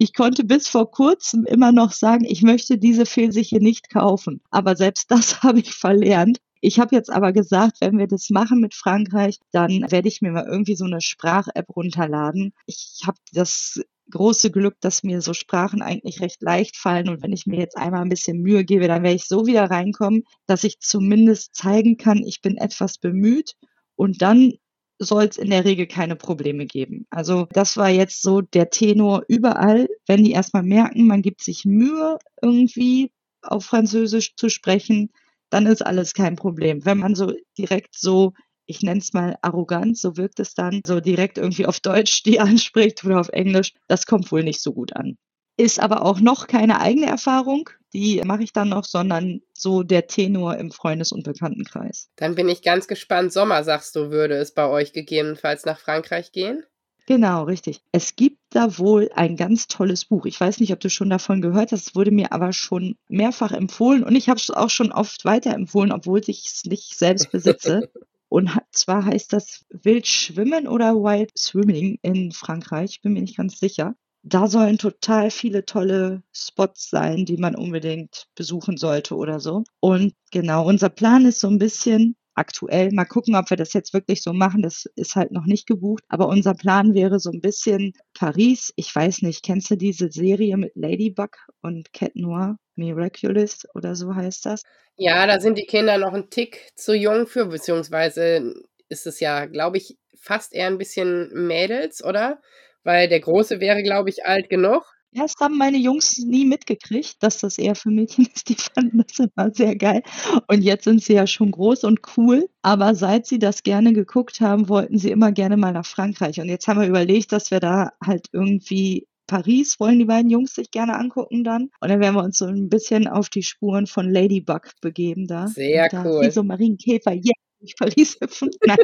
Ich 0.00 0.14
konnte 0.14 0.44
bis 0.44 0.68
vor 0.68 0.92
kurzem 0.92 1.44
immer 1.44 1.72
noch 1.72 1.90
sagen, 1.90 2.24
ich 2.24 2.42
möchte 2.42 2.78
diese 2.78 3.04
Pfirsiche 3.04 3.56
nicht 3.56 3.90
kaufen. 3.90 4.40
Aber 4.48 4.76
selbst 4.76 5.10
das 5.10 5.42
habe 5.42 5.58
ich 5.58 5.74
verlernt. 5.74 6.38
Ich 6.60 6.78
habe 6.80 6.94
jetzt 6.94 7.10
aber 7.10 7.32
gesagt, 7.32 7.80
wenn 7.80 7.98
wir 7.98 8.06
das 8.06 8.30
machen 8.30 8.60
mit 8.60 8.74
Frankreich, 8.74 9.38
dann 9.52 9.90
werde 9.90 10.08
ich 10.08 10.22
mir 10.22 10.32
mal 10.32 10.46
irgendwie 10.46 10.76
so 10.76 10.84
eine 10.84 11.00
Sprach-App 11.00 11.74
runterladen. 11.74 12.52
Ich 12.66 13.02
habe 13.06 13.18
das 13.32 13.80
große 14.10 14.50
Glück, 14.50 14.76
dass 14.80 15.02
mir 15.02 15.20
so 15.20 15.34
Sprachen 15.34 15.82
eigentlich 15.82 16.20
recht 16.20 16.42
leicht 16.42 16.76
fallen. 16.76 17.08
Und 17.08 17.22
wenn 17.22 17.32
ich 17.32 17.46
mir 17.46 17.58
jetzt 17.58 17.76
einmal 17.76 18.02
ein 18.02 18.08
bisschen 18.08 18.40
Mühe 18.40 18.64
gebe, 18.64 18.88
dann 18.88 19.02
werde 19.02 19.16
ich 19.16 19.26
so 19.26 19.46
wieder 19.46 19.70
reinkommen, 19.70 20.24
dass 20.46 20.64
ich 20.64 20.80
zumindest 20.80 21.54
zeigen 21.54 21.96
kann, 21.96 22.18
ich 22.18 22.40
bin 22.40 22.56
etwas 22.56 22.98
bemüht. 22.98 23.54
Und 23.96 24.22
dann 24.22 24.54
soll 24.98 25.24
es 25.24 25.36
in 25.36 25.50
der 25.50 25.64
Regel 25.64 25.86
keine 25.86 26.16
Probleme 26.16 26.66
geben. 26.66 27.06
Also 27.10 27.46
das 27.52 27.76
war 27.76 27.88
jetzt 27.88 28.22
so 28.22 28.40
der 28.40 28.70
Tenor 28.70 29.22
überall, 29.28 29.88
wenn 30.06 30.24
die 30.24 30.32
erstmal 30.32 30.64
merken, 30.64 31.06
man 31.06 31.22
gibt 31.22 31.42
sich 31.42 31.64
Mühe 31.64 32.18
irgendwie 32.42 33.12
auf 33.42 33.64
Französisch 33.64 34.34
zu 34.34 34.48
sprechen, 34.48 35.10
dann 35.50 35.66
ist 35.66 35.84
alles 35.84 36.14
kein 36.14 36.36
Problem. 36.36 36.84
Wenn 36.84 36.98
man 36.98 37.14
so 37.14 37.32
direkt 37.56 37.98
so, 37.98 38.32
ich 38.66 38.82
nenne 38.82 39.00
es 39.00 39.12
mal 39.12 39.36
arrogant, 39.42 39.98
so 39.98 40.16
wirkt 40.16 40.40
es 40.40 40.54
dann, 40.54 40.82
so 40.86 41.00
direkt 41.00 41.38
irgendwie 41.38 41.66
auf 41.66 41.80
Deutsch 41.80 42.22
die 42.22 42.40
anspricht 42.40 43.04
oder 43.04 43.20
auf 43.20 43.28
Englisch, 43.30 43.72
das 43.86 44.06
kommt 44.06 44.30
wohl 44.30 44.42
nicht 44.44 44.62
so 44.62 44.72
gut 44.72 44.94
an. 44.94 45.16
Ist 45.56 45.80
aber 45.80 46.04
auch 46.04 46.20
noch 46.20 46.46
keine 46.46 46.80
eigene 46.80 47.06
Erfahrung, 47.06 47.68
die 47.92 48.22
mache 48.24 48.44
ich 48.44 48.52
dann 48.52 48.68
noch, 48.68 48.84
sondern 48.84 49.40
so 49.54 49.82
der 49.82 50.06
Tenor 50.06 50.56
im 50.56 50.70
Freundes- 50.70 51.10
und 51.10 51.24
Bekanntenkreis. 51.24 52.10
Dann 52.16 52.34
bin 52.34 52.48
ich 52.48 52.62
ganz 52.62 52.86
gespannt. 52.86 53.32
Sommer, 53.32 53.64
sagst 53.64 53.96
du, 53.96 54.10
würde 54.10 54.36
es 54.36 54.52
bei 54.52 54.68
euch 54.68 54.92
gegebenenfalls 54.92 55.64
nach 55.64 55.80
Frankreich 55.80 56.30
gehen? 56.30 56.64
Genau, 57.08 57.44
richtig. 57.44 57.80
Es 57.90 58.16
gibt 58.16 58.36
da 58.50 58.76
wohl 58.76 59.08
ein 59.14 59.36
ganz 59.36 59.66
tolles 59.66 60.04
Buch. 60.04 60.26
Ich 60.26 60.38
weiß 60.38 60.60
nicht, 60.60 60.74
ob 60.74 60.80
du 60.80 60.90
schon 60.90 61.08
davon 61.08 61.40
gehört 61.40 61.72
hast, 61.72 61.86
es 61.86 61.94
wurde 61.94 62.10
mir 62.10 62.32
aber 62.32 62.52
schon 62.52 62.96
mehrfach 63.08 63.52
empfohlen 63.52 64.04
und 64.04 64.14
ich 64.14 64.28
habe 64.28 64.38
es 64.38 64.50
auch 64.50 64.68
schon 64.68 64.92
oft 64.92 65.24
weiterempfohlen, 65.24 65.90
obwohl 65.90 66.20
ich 66.26 66.44
es 66.44 66.66
nicht 66.66 66.98
selbst 66.98 67.32
besitze. 67.32 67.90
Und 68.30 68.50
zwar 68.72 69.06
heißt 69.06 69.32
das 69.32 69.64
Wild 69.70 70.06
Schwimmen 70.06 70.68
oder 70.68 70.96
Wild 70.96 71.30
Swimming 71.34 71.98
in 72.02 72.30
Frankreich, 72.30 73.00
bin 73.00 73.14
mir 73.14 73.22
nicht 73.22 73.38
ganz 73.38 73.58
sicher 73.58 73.94
da 74.22 74.48
sollen 74.48 74.78
total 74.78 75.30
viele 75.30 75.64
tolle 75.64 76.22
Spots 76.32 76.90
sein, 76.90 77.24
die 77.24 77.36
man 77.36 77.54
unbedingt 77.54 78.26
besuchen 78.34 78.76
sollte 78.76 79.14
oder 79.16 79.40
so. 79.40 79.64
Und 79.80 80.12
genau, 80.30 80.66
unser 80.66 80.88
Plan 80.88 81.24
ist 81.24 81.40
so 81.40 81.48
ein 81.48 81.58
bisschen 81.58 82.16
aktuell. 82.38 82.90
Mal 82.92 83.04
gucken, 83.04 83.36
ob 83.36 83.50
wir 83.50 83.56
das 83.56 83.72
jetzt 83.72 83.92
wirklich 83.92 84.22
so 84.22 84.32
machen. 84.32 84.62
Das 84.62 84.86
ist 84.96 85.16
halt 85.16 85.32
noch 85.32 85.44
nicht 85.44 85.66
gebucht. 85.66 86.04
Aber 86.08 86.28
unser 86.28 86.54
Plan 86.54 86.94
wäre 86.94 87.18
so 87.18 87.30
ein 87.30 87.40
bisschen 87.40 87.92
Paris. 88.14 88.72
Ich 88.76 88.94
weiß 88.94 89.22
nicht, 89.22 89.44
kennst 89.44 89.70
du 89.70 89.76
diese 89.76 90.10
Serie 90.10 90.56
mit 90.56 90.72
Ladybug 90.74 91.36
und 91.60 91.92
Cat 91.92 92.16
Noir? 92.16 92.56
Miraculous 92.76 93.66
oder 93.74 93.94
so 93.94 94.14
heißt 94.14 94.46
das? 94.46 94.62
Ja, 94.96 95.26
da 95.26 95.40
sind 95.40 95.58
die 95.58 95.66
Kinder 95.66 95.98
noch 95.98 96.12
ein 96.12 96.30
Tick 96.30 96.70
zu 96.74 96.94
jung 96.94 97.26
für, 97.26 97.46
beziehungsweise 97.46 98.54
ist 98.88 99.06
es 99.06 99.20
ja, 99.20 99.46
glaube 99.46 99.76
ich, 99.76 99.98
fast 100.16 100.54
eher 100.54 100.66
ein 100.66 100.78
bisschen 100.78 101.30
Mädels, 101.32 102.02
oder? 102.02 102.40
Weil 102.84 103.08
der 103.08 103.20
Große 103.20 103.60
wäre, 103.60 103.82
glaube 103.82 104.10
ich, 104.10 104.24
alt 104.24 104.48
genug. 104.48 104.84
Das 105.18 105.34
haben 105.40 105.58
meine 105.58 105.78
Jungs 105.78 106.18
nie 106.18 106.44
mitgekriegt, 106.44 107.16
dass 107.20 107.38
das 107.38 107.58
eher 107.58 107.74
für 107.74 107.90
Mädchen 107.90 108.26
ist. 108.34 108.48
Die 108.48 108.54
fanden 108.54 109.04
das 109.06 109.18
immer 109.18 109.50
sehr 109.52 109.76
geil. 109.76 110.02
Und 110.46 110.62
jetzt 110.62 110.84
sind 110.84 111.02
sie 111.02 111.14
ja 111.14 111.26
schon 111.26 111.50
groß 111.50 111.84
und 111.84 112.00
cool. 112.16 112.48
Aber 112.62 112.94
seit 112.94 113.26
sie 113.26 113.38
das 113.38 113.62
gerne 113.62 113.92
geguckt 113.92 114.40
haben, 114.40 114.68
wollten 114.68 114.98
sie 114.98 115.10
immer 115.10 115.32
gerne 115.32 115.56
mal 115.56 115.72
nach 115.72 115.86
Frankreich. 115.86 116.40
Und 116.40 116.48
jetzt 116.48 116.68
haben 116.68 116.80
wir 116.80 116.88
überlegt, 116.88 117.32
dass 117.32 117.50
wir 117.50 117.60
da 117.60 117.92
halt 118.04 118.28
irgendwie 118.32 119.06
Paris 119.26 119.78
wollen 119.78 119.98
die 119.98 120.06
beiden 120.06 120.30
Jungs 120.30 120.54
sich 120.54 120.70
gerne 120.70 120.96
angucken 120.96 121.44
dann. 121.44 121.70
Und 121.80 121.90
dann 121.90 122.00
werden 122.00 122.14
wir 122.14 122.24
uns 122.24 122.38
so 122.38 122.46
ein 122.46 122.68
bisschen 122.68 123.06
auf 123.06 123.28
die 123.28 123.42
Spuren 123.42 123.86
von 123.86 124.10
Ladybug 124.10 124.72
begeben 124.80 125.26
da. 125.26 125.46
Sehr 125.48 125.88
da 125.88 126.04
cool. 126.04 126.22
Wie 126.22 126.30
so 126.30 126.42
Marienkäfer, 126.42 127.12
yeah, 127.12 127.34
durch 127.60 127.76
Paris 127.76 128.16
hüpfen. 128.20 128.50
Nein, 128.66 128.78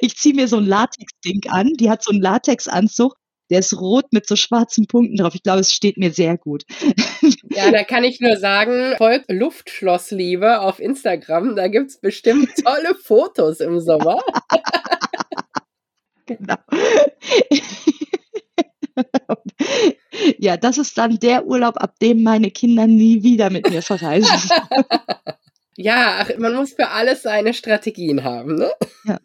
ich 0.00 0.16
ziehe 0.16 0.34
mir 0.34 0.48
so 0.48 0.56
ein 0.56 0.66
Latex-Ding 0.66 1.42
an. 1.48 1.72
Die 1.78 1.88
hat 1.88 2.02
so 2.02 2.10
einen 2.10 2.20
Latexanzug 2.20 3.14
der 3.50 3.60
ist 3.60 3.78
rot 3.78 4.06
mit 4.12 4.26
so 4.26 4.36
schwarzen 4.36 4.86
Punkten 4.86 5.16
drauf. 5.16 5.34
Ich 5.34 5.42
glaube, 5.42 5.60
es 5.60 5.72
steht 5.72 5.96
mir 5.96 6.12
sehr 6.12 6.36
gut. 6.36 6.64
Ja, 7.50 7.70
da 7.70 7.84
kann 7.84 8.04
ich 8.04 8.20
nur 8.20 8.36
sagen, 8.36 8.94
folgt 8.98 9.30
Luftschlossliebe 9.30 10.60
auf 10.60 10.80
Instagram. 10.80 11.56
Da 11.56 11.68
gibt 11.68 11.90
es 11.90 11.98
bestimmt 11.98 12.50
tolle 12.64 12.94
Fotos 12.94 13.60
im 13.60 13.80
Sommer. 13.80 14.20
genau. 16.26 16.56
ja, 20.38 20.56
das 20.56 20.78
ist 20.78 20.96
dann 20.98 21.18
der 21.18 21.46
Urlaub, 21.46 21.76
ab 21.76 21.98
dem 22.00 22.22
meine 22.22 22.50
Kinder 22.50 22.86
nie 22.86 23.22
wieder 23.22 23.50
mit 23.50 23.68
mir 23.70 23.82
verreisen. 23.82 24.50
ja, 25.76 26.18
ach, 26.20 26.30
man 26.38 26.54
muss 26.54 26.72
für 26.74 26.88
alles 26.88 27.22
seine 27.22 27.54
Strategien 27.54 28.24
haben, 28.24 28.56
ne? 28.56 28.70
Ja. 29.04 29.18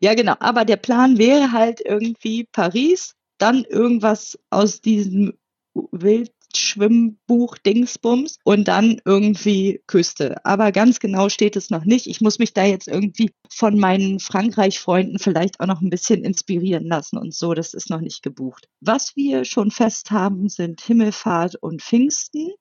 ja, 0.00 0.14
genau. 0.14 0.34
Aber 0.40 0.64
der 0.64 0.76
Plan 0.76 1.18
wäre 1.18 1.52
halt 1.52 1.80
irgendwie 1.84 2.44
Paris, 2.52 3.14
dann 3.38 3.64
irgendwas 3.64 4.38
aus 4.50 4.80
diesem 4.80 5.34
Wildschwimmbuch 5.74 7.58
Dingsbums 7.58 8.38
und 8.44 8.68
dann 8.68 9.00
irgendwie 9.04 9.82
Küste. 9.86 10.44
Aber 10.44 10.72
ganz 10.72 11.00
genau 11.00 11.28
steht 11.28 11.56
es 11.56 11.70
noch 11.70 11.84
nicht. 11.84 12.06
Ich 12.06 12.20
muss 12.20 12.38
mich 12.38 12.52
da 12.54 12.64
jetzt 12.64 12.88
irgendwie 12.88 13.32
von 13.50 13.78
meinen 13.78 14.20
Frankreich-Freunden 14.20 15.18
vielleicht 15.18 15.60
auch 15.60 15.66
noch 15.66 15.80
ein 15.80 15.90
bisschen 15.90 16.24
inspirieren 16.24 16.86
lassen 16.86 17.18
und 17.18 17.34
so. 17.34 17.54
Das 17.54 17.74
ist 17.74 17.90
noch 17.90 18.00
nicht 18.00 18.22
gebucht. 18.22 18.68
Was 18.80 19.16
wir 19.16 19.44
schon 19.44 19.70
fest 19.70 20.10
haben, 20.10 20.48
sind 20.48 20.80
Himmelfahrt 20.80 21.56
und 21.56 21.82
Pfingsten. 21.82 22.52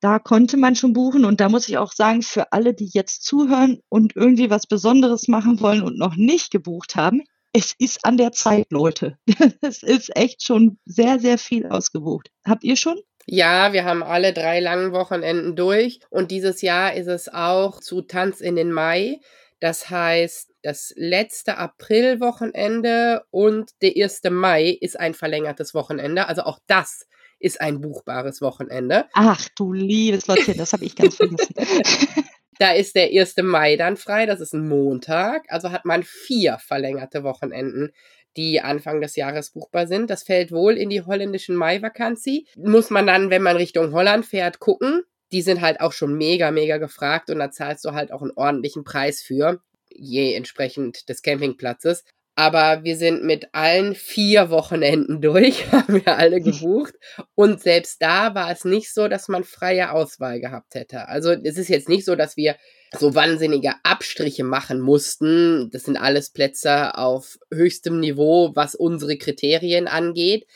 Da 0.00 0.18
konnte 0.18 0.56
man 0.56 0.74
schon 0.74 0.94
buchen 0.94 1.24
und 1.24 1.40
da 1.40 1.48
muss 1.48 1.68
ich 1.68 1.78
auch 1.78 1.92
sagen, 1.92 2.22
für 2.22 2.52
alle, 2.52 2.74
die 2.74 2.90
jetzt 2.92 3.22
zuhören 3.22 3.78
und 3.88 4.16
irgendwie 4.16 4.50
was 4.50 4.66
Besonderes 4.66 5.28
machen 5.28 5.60
wollen 5.60 5.82
und 5.82 5.96
noch 5.96 6.16
nicht 6.16 6.50
gebucht 6.50 6.96
haben, 6.96 7.22
es 7.52 7.74
ist 7.78 8.04
an 8.04 8.16
der 8.16 8.32
Zeit, 8.32 8.66
Leute. 8.70 9.18
Es 9.60 9.82
ist 9.82 10.16
echt 10.16 10.42
schon 10.42 10.78
sehr, 10.84 11.18
sehr 11.18 11.38
viel 11.38 11.66
ausgebucht. 11.66 12.30
Habt 12.46 12.64
ihr 12.64 12.76
schon? 12.76 12.98
Ja, 13.26 13.72
wir 13.72 13.84
haben 13.84 14.02
alle 14.02 14.32
drei 14.32 14.58
langen 14.58 14.92
Wochenenden 14.92 15.54
durch 15.54 16.00
und 16.10 16.30
dieses 16.30 16.60
Jahr 16.62 16.94
ist 16.94 17.06
es 17.06 17.28
auch 17.28 17.80
zu 17.80 18.02
Tanz 18.02 18.40
in 18.40 18.56
den 18.56 18.72
Mai. 18.72 19.20
Das 19.60 19.90
heißt, 19.90 20.50
das 20.62 20.92
letzte 20.96 21.56
Aprilwochenende 21.56 23.22
und 23.30 23.70
der 23.80 23.92
1. 23.96 24.22
Mai 24.30 24.76
ist 24.80 24.98
ein 24.98 25.14
verlängertes 25.14 25.72
Wochenende. 25.72 26.26
Also 26.26 26.42
auch 26.42 26.58
das 26.66 27.06
ist 27.38 27.60
ein 27.60 27.80
buchbares 27.80 28.40
Wochenende. 28.40 29.06
Ach 29.12 29.48
du 29.56 29.72
liebes 29.72 30.26
Lottchen, 30.26 30.56
das 30.56 30.72
habe 30.72 30.84
ich 30.84 30.96
ganz 30.96 31.16
vergessen. 31.16 31.46
Da 32.62 32.70
ist 32.70 32.94
der 32.94 33.08
1. 33.10 33.38
Mai 33.38 33.74
dann 33.74 33.96
frei, 33.96 34.24
das 34.24 34.40
ist 34.40 34.54
ein 34.54 34.68
Montag. 34.68 35.46
Also 35.48 35.72
hat 35.72 35.84
man 35.84 36.04
vier 36.04 36.58
verlängerte 36.58 37.24
Wochenenden, 37.24 37.90
die 38.36 38.60
Anfang 38.60 39.00
des 39.00 39.16
Jahres 39.16 39.50
buchbar 39.50 39.88
sind. 39.88 40.10
Das 40.10 40.22
fällt 40.22 40.52
wohl 40.52 40.74
in 40.78 40.88
die 40.88 41.02
holländischen 41.02 41.56
Mai-Vakanzi. 41.56 42.46
Muss 42.56 42.88
man 42.90 43.04
dann, 43.04 43.30
wenn 43.30 43.42
man 43.42 43.56
Richtung 43.56 43.92
Holland 43.92 44.24
fährt, 44.26 44.60
gucken. 44.60 45.02
Die 45.32 45.42
sind 45.42 45.60
halt 45.60 45.80
auch 45.80 45.90
schon 45.90 46.16
mega, 46.16 46.52
mega 46.52 46.76
gefragt 46.76 47.30
und 47.30 47.40
da 47.40 47.50
zahlst 47.50 47.84
du 47.84 47.94
halt 47.94 48.12
auch 48.12 48.22
einen 48.22 48.30
ordentlichen 48.36 48.84
Preis 48.84 49.22
für, 49.22 49.60
je 49.90 50.34
entsprechend 50.34 51.08
des 51.08 51.22
Campingplatzes. 51.22 52.04
Aber 52.34 52.82
wir 52.82 52.96
sind 52.96 53.24
mit 53.24 53.48
allen 53.52 53.94
vier 53.94 54.48
Wochenenden 54.48 55.20
durch, 55.20 55.70
haben 55.72 56.04
wir 56.04 56.16
alle 56.16 56.40
gebucht. 56.42 56.94
Und 57.34 57.60
selbst 57.60 58.00
da 58.00 58.34
war 58.34 58.50
es 58.50 58.64
nicht 58.64 58.92
so, 58.92 59.08
dass 59.08 59.28
man 59.28 59.44
freie 59.44 59.92
Auswahl 59.92 60.40
gehabt 60.40 60.74
hätte. 60.74 61.08
Also 61.08 61.32
es 61.32 61.58
ist 61.58 61.68
jetzt 61.68 61.88
nicht 61.88 62.04
so, 62.04 62.16
dass 62.16 62.36
wir 62.36 62.56
so 62.98 63.14
wahnsinnige 63.14 63.74
Abstriche 63.82 64.44
machen 64.44 64.80
mussten. 64.80 65.70
Das 65.72 65.84
sind 65.84 65.96
alles 65.96 66.30
Plätze 66.30 66.96
auf 66.96 67.38
höchstem 67.52 68.00
Niveau, 68.00 68.52
was 68.54 68.74
unsere 68.74 69.16
Kriterien 69.16 69.88
angeht. 69.88 70.46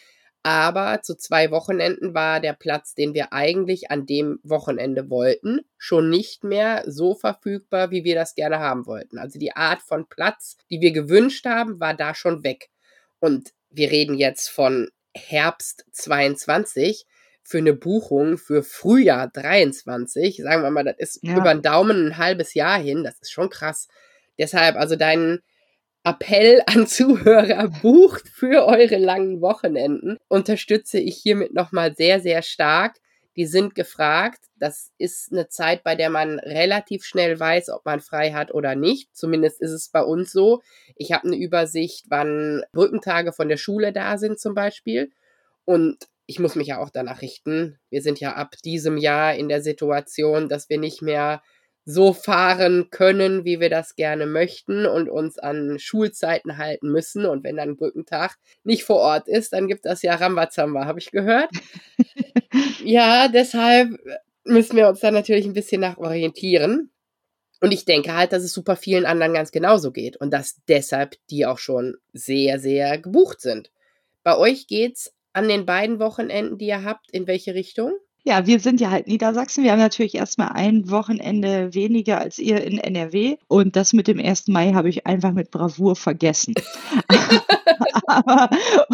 Aber 0.46 1.02
zu 1.02 1.16
zwei 1.16 1.50
Wochenenden 1.50 2.14
war 2.14 2.38
der 2.38 2.52
Platz, 2.52 2.94
den 2.94 3.14
wir 3.14 3.32
eigentlich 3.32 3.90
an 3.90 4.06
dem 4.06 4.38
Wochenende 4.44 5.10
wollten, 5.10 5.62
schon 5.76 6.08
nicht 6.08 6.44
mehr 6.44 6.84
so 6.86 7.16
verfügbar, 7.16 7.90
wie 7.90 8.04
wir 8.04 8.14
das 8.14 8.36
gerne 8.36 8.60
haben 8.60 8.86
wollten. 8.86 9.18
Also 9.18 9.40
die 9.40 9.56
Art 9.56 9.82
von 9.82 10.08
Platz, 10.08 10.56
die 10.70 10.80
wir 10.80 10.92
gewünscht 10.92 11.46
haben, 11.46 11.80
war 11.80 11.94
da 11.94 12.14
schon 12.14 12.44
weg. 12.44 12.68
Und 13.18 13.54
wir 13.70 13.90
reden 13.90 14.14
jetzt 14.14 14.46
von 14.48 14.88
Herbst 15.16 15.84
22 15.90 17.06
für 17.42 17.58
eine 17.58 17.74
Buchung 17.74 18.38
für 18.38 18.62
Frühjahr 18.62 19.26
23, 19.26 20.36
sagen 20.44 20.62
wir 20.62 20.70
mal, 20.70 20.84
das 20.84 20.98
ist 20.98 21.24
ja. 21.24 21.36
über 21.36 21.52
den 21.52 21.62
Daumen 21.62 22.06
ein 22.06 22.18
halbes 22.18 22.54
Jahr 22.54 22.78
hin, 22.78 23.02
das 23.02 23.18
ist 23.18 23.32
schon 23.32 23.50
krass. 23.50 23.88
Deshalb 24.38 24.76
also 24.76 24.94
dein 24.94 25.40
Appell 26.06 26.62
an 26.66 26.86
Zuhörer, 26.86 27.68
bucht 27.82 28.28
für 28.28 28.64
eure 28.64 28.96
langen 28.96 29.40
Wochenenden, 29.40 30.18
unterstütze 30.28 31.00
ich 31.00 31.16
hiermit 31.16 31.52
nochmal 31.52 31.96
sehr, 31.96 32.20
sehr 32.20 32.42
stark. 32.42 32.94
Die 33.34 33.44
sind 33.44 33.74
gefragt. 33.74 34.38
Das 34.56 34.92
ist 34.98 35.32
eine 35.32 35.48
Zeit, 35.48 35.82
bei 35.82 35.96
der 35.96 36.08
man 36.08 36.38
relativ 36.38 37.04
schnell 37.04 37.38
weiß, 37.38 37.70
ob 37.70 37.84
man 37.84 38.00
frei 38.00 38.32
hat 38.32 38.54
oder 38.54 38.76
nicht. 38.76 39.16
Zumindest 39.16 39.60
ist 39.60 39.72
es 39.72 39.88
bei 39.88 40.00
uns 40.00 40.30
so. 40.30 40.62
Ich 40.94 41.10
habe 41.10 41.26
eine 41.26 41.36
Übersicht, 41.36 42.06
wann 42.08 42.62
Brückentage 42.72 43.32
von 43.32 43.48
der 43.48 43.56
Schule 43.56 43.92
da 43.92 44.16
sind 44.16 44.38
zum 44.38 44.54
Beispiel. 44.54 45.10
Und 45.64 46.06
ich 46.26 46.38
muss 46.38 46.54
mich 46.54 46.68
ja 46.68 46.78
auch 46.78 46.90
danach 46.90 47.20
richten. 47.20 47.80
Wir 47.90 48.00
sind 48.00 48.20
ja 48.20 48.34
ab 48.34 48.54
diesem 48.64 48.96
Jahr 48.96 49.34
in 49.34 49.48
der 49.48 49.60
Situation, 49.60 50.48
dass 50.48 50.68
wir 50.70 50.78
nicht 50.78 51.02
mehr 51.02 51.42
so 51.88 52.12
fahren 52.12 52.88
können, 52.90 53.44
wie 53.44 53.60
wir 53.60 53.70
das 53.70 53.94
gerne 53.94 54.26
möchten 54.26 54.86
und 54.86 55.08
uns 55.08 55.38
an 55.38 55.78
Schulzeiten 55.78 56.58
halten 56.58 56.90
müssen. 56.90 57.24
Und 57.24 57.44
wenn 57.44 57.56
dann 57.56 57.76
Brückentag 57.76 58.36
nicht 58.64 58.82
vor 58.82 58.96
Ort 58.96 59.28
ist, 59.28 59.52
dann 59.52 59.68
gibt 59.68 59.86
das 59.86 60.02
ja 60.02 60.16
Rambazamba, 60.16 60.84
habe 60.84 60.98
ich 60.98 61.12
gehört. 61.12 61.48
ja, 62.84 63.28
deshalb 63.28 63.90
müssen 64.44 64.76
wir 64.76 64.88
uns 64.88 64.98
da 64.98 65.12
natürlich 65.12 65.46
ein 65.46 65.52
bisschen 65.52 65.80
nach 65.80 65.96
orientieren. 65.96 66.90
Und 67.60 67.72
ich 67.72 67.84
denke 67.84 68.14
halt, 68.14 68.32
dass 68.32 68.42
es 68.42 68.52
super 68.52 68.74
vielen 68.74 69.06
anderen 69.06 69.32
ganz 69.32 69.52
genauso 69.52 69.92
geht 69.92 70.16
und 70.16 70.32
dass 70.32 70.56
deshalb 70.68 71.14
die 71.30 71.46
auch 71.46 71.58
schon 71.58 71.96
sehr, 72.12 72.58
sehr 72.58 72.98
gebucht 72.98 73.40
sind. 73.40 73.70
Bei 74.24 74.36
euch 74.36 74.66
geht's 74.66 75.14
an 75.32 75.46
den 75.46 75.66
beiden 75.66 76.00
Wochenenden, 76.00 76.58
die 76.58 76.66
ihr 76.66 76.82
habt, 76.82 77.12
in 77.12 77.28
welche 77.28 77.54
Richtung? 77.54 77.92
Ja, 78.26 78.44
wir 78.44 78.58
sind 78.58 78.80
ja 78.80 78.90
halt 78.90 79.06
Niedersachsen. 79.06 79.62
Wir 79.62 79.70
haben 79.70 79.78
natürlich 79.78 80.16
erstmal 80.16 80.48
ein 80.48 80.90
Wochenende 80.90 81.72
weniger 81.74 82.18
als 82.18 82.40
ihr 82.40 82.64
in 82.64 82.78
NRW. 82.78 83.36
Und 83.46 83.76
das 83.76 83.92
mit 83.92 84.08
dem 84.08 84.18
1. 84.18 84.48
Mai 84.48 84.72
habe 84.72 84.88
ich 84.88 85.06
einfach 85.06 85.30
mit 85.30 85.52
Bravour 85.52 85.94
vergessen. 85.94 86.54
Aber 88.08 88.50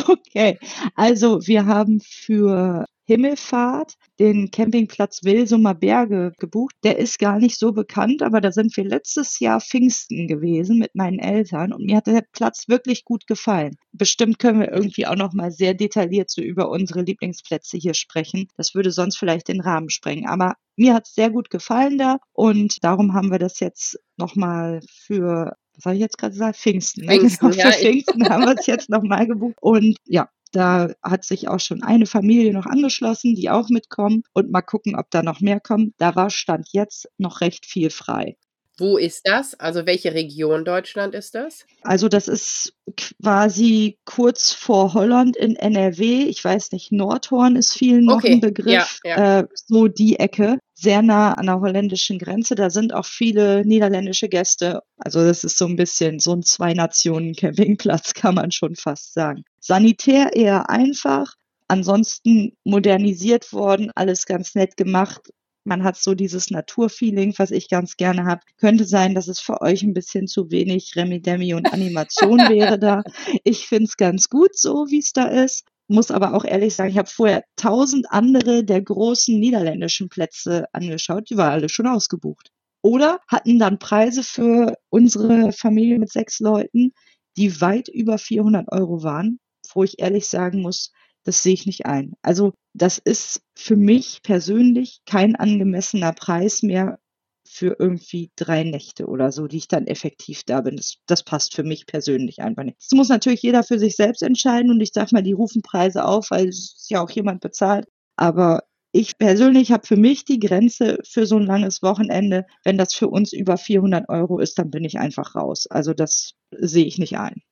okay. 0.06 0.58
Also 0.96 1.46
wir 1.46 1.64
haben 1.64 2.00
für 2.00 2.84
Himmelfahrt 3.12 3.96
den 4.18 4.50
Campingplatz 4.50 5.22
Wilsumer 5.22 5.74
Berge 5.74 6.32
gebucht. 6.38 6.74
Der 6.82 6.96
ist 6.96 7.18
gar 7.18 7.38
nicht 7.38 7.58
so 7.58 7.72
bekannt, 7.72 8.22
aber 8.22 8.40
da 8.40 8.52
sind 8.52 8.74
wir 8.74 8.84
letztes 8.84 9.38
Jahr 9.38 9.60
Pfingsten 9.60 10.28
gewesen 10.28 10.78
mit 10.78 10.94
meinen 10.94 11.18
Eltern 11.18 11.74
und 11.74 11.84
mir 11.84 11.96
hat 11.96 12.06
der 12.06 12.24
Platz 12.32 12.68
wirklich 12.68 13.04
gut 13.04 13.26
gefallen. 13.26 13.76
Bestimmt 13.92 14.38
können 14.38 14.60
wir 14.60 14.72
irgendwie 14.72 15.06
auch 15.06 15.16
noch 15.16 15.34
mal 15.34 15.50
sehr 15.50 15.74
detailliert 15.74 16.30
so 16.30 16.40
über 16.40 16.70
unsere 16.70 17.02
Lieblingsplätze 17.02 17.76
hier 17.76 17.92
sprechen. 17.92 18.48
Das 18.56 18.74
würde 18.74 18.90
sonst 18.90 19.18
vielleicht 19.18 19.48
den 19.48 19.60
Rahmen 19.60 19.90
sprengen, 19.90 20.26
aber 20.26 20.54
mir 20.76 20.94
hat 20.94 21.06
es 21.06 21.14
sehr 21.14 21.28
gut 21.28 21.50
gefallen 21.50 21.98
da 21.98 22.16
und 22.32 22.82
darum 22.82 23.12
haben 23.12 23.30
wir 23.30 23.38
das 23.38 23.60
jetzt 23.60 23.98
noch 24.16 24.36
mal 24.36 24.80
für 24.88 25.52
was 25.74 25.84
habe 25.86 25.96
ich 25.96 26.00
jetzt 26.00 26.16
gerade 26.18 26.32
gesagt? 26.32 26.56
Pfingsten. 26.56 27.04
Ne? 27.04 27.18
Pfingsten, 27.18 27.50
genau, 27.50 27.70
für 27.70 27.72
Pfingsten 27.72 28.28
haben 28.28 28.44
wir 28.44 28.58
es 28.58 28.66
jetzt 28.66 28.88
nochmal 28.88 29.26
gebucht. 29.26 29.56
Und 29.60 29.96
ja, 30.06 30.28
da 30.52 30.92
hat 31.02 31.24
sich 31.24 31.48
auch 31.48 31.60
schon 31.60 31.82
eine 31.82 32.06
Familie 32.06 32.52
noch 32.52 32.66
angeschlossen, 32.66 33.34
die 33.34 33.50
auch 33.50 33.68
mitkommen 33.70 34.22
und 34.32 34.50
mal 34.50 34.62
gucken, 34.62 34.96
ob 34.96 35.10
da 35.10 35.22
noch 35.22 35.40
mehr 35.40 35.60
kommen. 35.60 35.94
Da 35.98 36.14
war 36.16 36.30
Stand 36.30 36.68
jetzt 36.72 37.08
noch 37.18 37.40
recht 37.40 37.66
viel 37.66 37.90
frei. 37.90 38.36
Wo 38.78 38.96
ist 38.96 39.28
das? 39.28 39.54
Also 39.54 39.84
welche 39.86 40.14
Region 40.14 40.64
Deutschland 40.64 41.14
ist 41.14 41.34
das? 41.34 41.66
Also 41.82 42.08
das 42.08 42.26
ist 42.26 42.74
quasi 42.96 43.98
kurz 44.04 44.52
vor 44.52 44.94
Holland 44.94 45.36
in 45.36 45.56
NRW. 45.56 46.24
Ich 46.24 46.42
weiß 46.42 46.72
nicht, 46.72 46.90
Nordhorn 46.90 47.56
ist 47.56 47.74
vielen 47.74 48.06
noch 48.06 48.16
okay. 48.16 48.32
ein 48.32 48.40
Begriff. 48.40 49.00
Ja, 49.04 49.16
ja. 49.16 49.40
Äh, 49.40 49.46
so 49.54 49.88
die 49.88 50.18
Ecke, 50.18 50.58
sehr 50.74 51.02
nah 51.02 51.34
an 51.34 51.46
der 51.46 51.60
holländischen 51.60 52.18
Grenze. 52.18 52.54
Da 52.54 52.70
sind 52.70 52.94
auch 52.94 53.06
viele 53.06 53.64
niederländische 53.66 54.28
Gäste. 54.28 54.80
Also 54.96 55.22
das 55.22 55.44
ist 55.44 55.58
so 55.58 55.66
ein 55.66 55.76
bisschen 55.76 56.18
so 56.18 56.32
ein 56.32 56.42
Zwei-Nationen-Campingplatz, 56.42 58.14
kann 58.14 58.34
man 58.34 58.52
schon 58.52 58.74
fast 58.74 59.12
sagen. 59.12 59.44
Sanitär 59.60 60.34
eher 60.34 60.70
einfach. 60.70 61.34
Ansonsten 61.68 62.56
modernisiert 62.64 63.52
worden, 63.52 63.90
alles 63.94 64.26
ganz 64.26 64.54
nett 64.54 64.76
gemacht 64.76 65.30
man 65.64 65.84
hat 65.84 65.96
so 65.96 66.14
dieses 66.14 66.50
Naturfeeling, 66.50 67.34
was 67.38 67.50
ich 67.50 67.68
ganz 67.68 67.96
gerne 67.96 68.24
habe. 68.24 68.40
Könnte 68.58 68.84
sein, 68.84 69.14
dass 69.14 69.28
es 69.28 69.40
für 69.40 69.60
euch 69.60 69.82
ein 69.82 69.94
bisschen 69.94 70.26
zu 70.26 70.50
wenig 70.50 70.94
Remi-Demi 70.96 71.54
und 71.54 71.72
Animation 71.72 72.38
wäre 72.48 72.78
da. 72.78 73.02
Ich 73.44 73.66
finde 73.66 73.84
es 73.84 73.96
ganz 73.96 74.28
gut 74.28 74.56
so, 74.56 74.86
wie 74.88 74.98
es 74.98 75.12
da 75.12 75.26
ist. 75.26 75.64
Muss 75.88 76.10
aber 76.10 76.34
auch 76.34 76.44
ehrlich 76.44 76.74
sagen, 76.74 76.90
ich 76.90 76.98
habe 76.98 77.08
vorher 77.08 77.44
tausend 77.56 78.06
andere 78.10 78.64
der 78.64 78.82
großen 78.82 79.38
niederländischen 79.38 80.08
Plätze 80.08 80.66
angeschaut. 80.72 81.28
Die 81.30 81.36
waren 81.36 81.52
alle 81.52 81.68
schon 81.68 81.86
ausgebucht. 81.86 82.50
Oder 82.82 83.20
hatten 83.28 83.58
dann 83.58 83.78
Preise 83.78 84.24
für 84.24 84.74
unsere 84.90 85.52
Familie 85.52 85.98
mit 85.98 86.10
sechs 86.10 86.40
Leuten, 86.40 86.92
die 87.36 87.60
weit 87.60 87.88
über 87.88 88.18
400 88.18 88.70
Euro 88.72 89.02
waren, 89.02 89.38
wo 89.74 89.84
ich 89.84 90.00
ehrlich 90.00 90.28
sagen 90.28 90.62
muss, 90.62 90.92
das 91.24 91.42
sehe 91.42 91.54
ich 91.54 91.66
nicht 91.66 91.86
ein. 91.86 92.14
Also 92.22 92.52
das 92.74 92.98
ist 92.98 93.42
für 93.56 93.76
mich 93.76 94.20
persönlich 94.22 95.00
kein 95.06 95.36
angemessener 95.36 96.12
Preis 96.12 96.62
mehr 96.62 96.98
für 97.46 97.76
irgendwie 97.78 98.30
drei 98.36 98.64
Nächte 98.64 99.06
oder 99.06 99.30
so, 99.30 99.46
die 99.46 99.58
ich 99.58 99.68
dann 99.68 99.86
effektiv 99.86 100.42
da 100.44 100.62
bin. 100.62 100.76
Das, 100.76 100.96
das 101.06 101.22
passt 101.22 101.54
für 101.54 101.64
mich 101.64 101.86
persönlich 101.86 102.40
einfach 102.40 102.64
nicht. 102.64 102.78
Das 102.78 102.96
muss 102.96 103.08
natürlich 103.08 103.42
jeder 103.42 103.62
für 103.62 103.78
sich 103.78 103.96
selbst 103.96 104.22
entscheiden 104.22 104.70
und 104.70 104.80
ich 104.80 104.90
sag 104.92 105.12
mal, 105.12 105.22
die 105.22 105.32
rufen 105.32 105.62
Preise 105.62 106.04
auf, 106.04 106.30
weil 106.30 106.48
es 106.48 106.86
ja 106.88 107.02
auch 107.02 107.10
jemand 107.10 107.40
bezahlt. 107.40 107.86
Aber 108.16 108.62
ich 108.92 109.18
persönlich 109.18 109.72
habe 109.72 109.86
für 109.86 109.96
mich 109.96 110.24
die 110.24 110.38
Grenze 110.38 110.98
für 111.04 111.26
so 111.26 111.36
ein 111.36 111.46
langes 111.46 111.82
Wochenende. 111.82 112.46
Wenn 112.64 112.78
das 112.78 112.94
für 112.94 113.08
uns 113.08 113.32
über 113.32 113.56
400 113.56 114.08
Euro 114.08 114.38
ist, 114.38 114.58
dann 114.58 114.70
bin 114.70 114.84
ich 114.84 114.98
einfach 114.98 115.34
raus. 115.34 115.66
Also 115.68 115.94
das 115.94 116.32
sehe 116.52 116.84
ich 116.84 116.98
nicht 116.98 117.18
ein. 117.18 117.42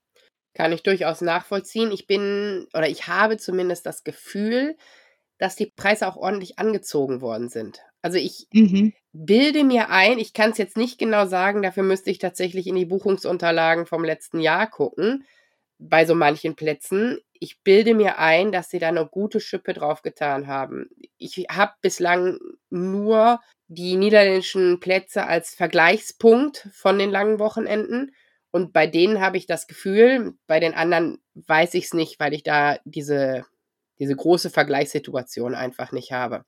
Kann 0.54 0.72
ich 0.72 0.82
durchaus 0.82 1.20
nachvollziehen. 1.20 1.92
Ich 1.92 2.06
bin 2.06 2.66
oder 2.74 2.88
ich 2.88 3.06
habe 3.06 3.36
zumindest 3.38 3.86
das 3.86 4.04
Gefühl, 4.04 4.76
dass 5.38 5.56
die 5.56 5.72
Preise 5.74 6.06
auch 6.06 6.16
ordentlich 6.16 6.58
angezogen 6.58 7.20
worden 7.20 7.48
sind. 7.48 7.80
Also 8.02 8.18
ich 8.18 8.46
mhm. 8.52 8.92
bilde 9.12 9.64
mir 9.64 9.90
ein, 9.90 10.18
ich 10.18 10.32
kann 10.32 10.50
es 10.50 10.58
jetzt 10.58 10.76
nicht 10.76 10.98
genau 10.98 11.26
sagen, 11.26 11.62
dafür 11.62 11.82
müsste 11.82 12.10
ich 12.10 12.18
tatsächlich 12.18 12.66
in 12.66 12.76
die 12.76 12.86
Buchungsunterlagen 12.86 13.86
vom 13.86 14.04
letzten 14.04 14.40
Jahr 14.40 14.68
gucken, 14.68 15.24
bei 15.78 16.04
so 16.04 16.14
manchen 16.14 16.56
Plätzen. 16.56 17.18
Ich 17.32 17.62
bilde 17.62 17.94
mir 17.94 18.18
ein, 18.18 18.52
dass 18.52 18.70
sie 18.70 18.78
da 18.78 18.88
eine 18.88 19.06
gute 19.06 19.40
Schippe 19.40 19.72
draufgetan 19.72 20.46
haben. 20.46 20.90
Ich 21.16 21.46
habe 21.50 21.72
bislang 21.80 22.38
nur 22.68 23.40
die 23.68 23.96
niederländischen 23.96 24.80
Plätze 24.80 25.26
als 25.26 25.54
Vergleichspunkt 25.54 26.68
von 26.72 26.98
den 26.98 27.10
langen 27.10 27.38
Wochenenden 27.38 28.12
und 28.52 28.72
bei 28.72 28.86
denen 28.86 29.20
habe 29.20 29.36
ich 29.36 29.46
das 29.46 29.66
Gefühl, 29.66 30.34
bei 30.46 30.60
den 30.60 30.74
anderen 30.74 31.18
weiß 31.34 31.74
ich 31.74 31.84
es 31.84 31.94
nicht, 31.94 32.18
weil 32.18 32.34
ich 32.34 32.42
da 32.42 32.78
diese, 32.84 33.44
diese 33.98 34.16
große 34.16 34.50
Vergleichssituation 34.50 35.54
einfach 35.54 35.92
nicht 35.92 36.12
habe. 36.12 36.44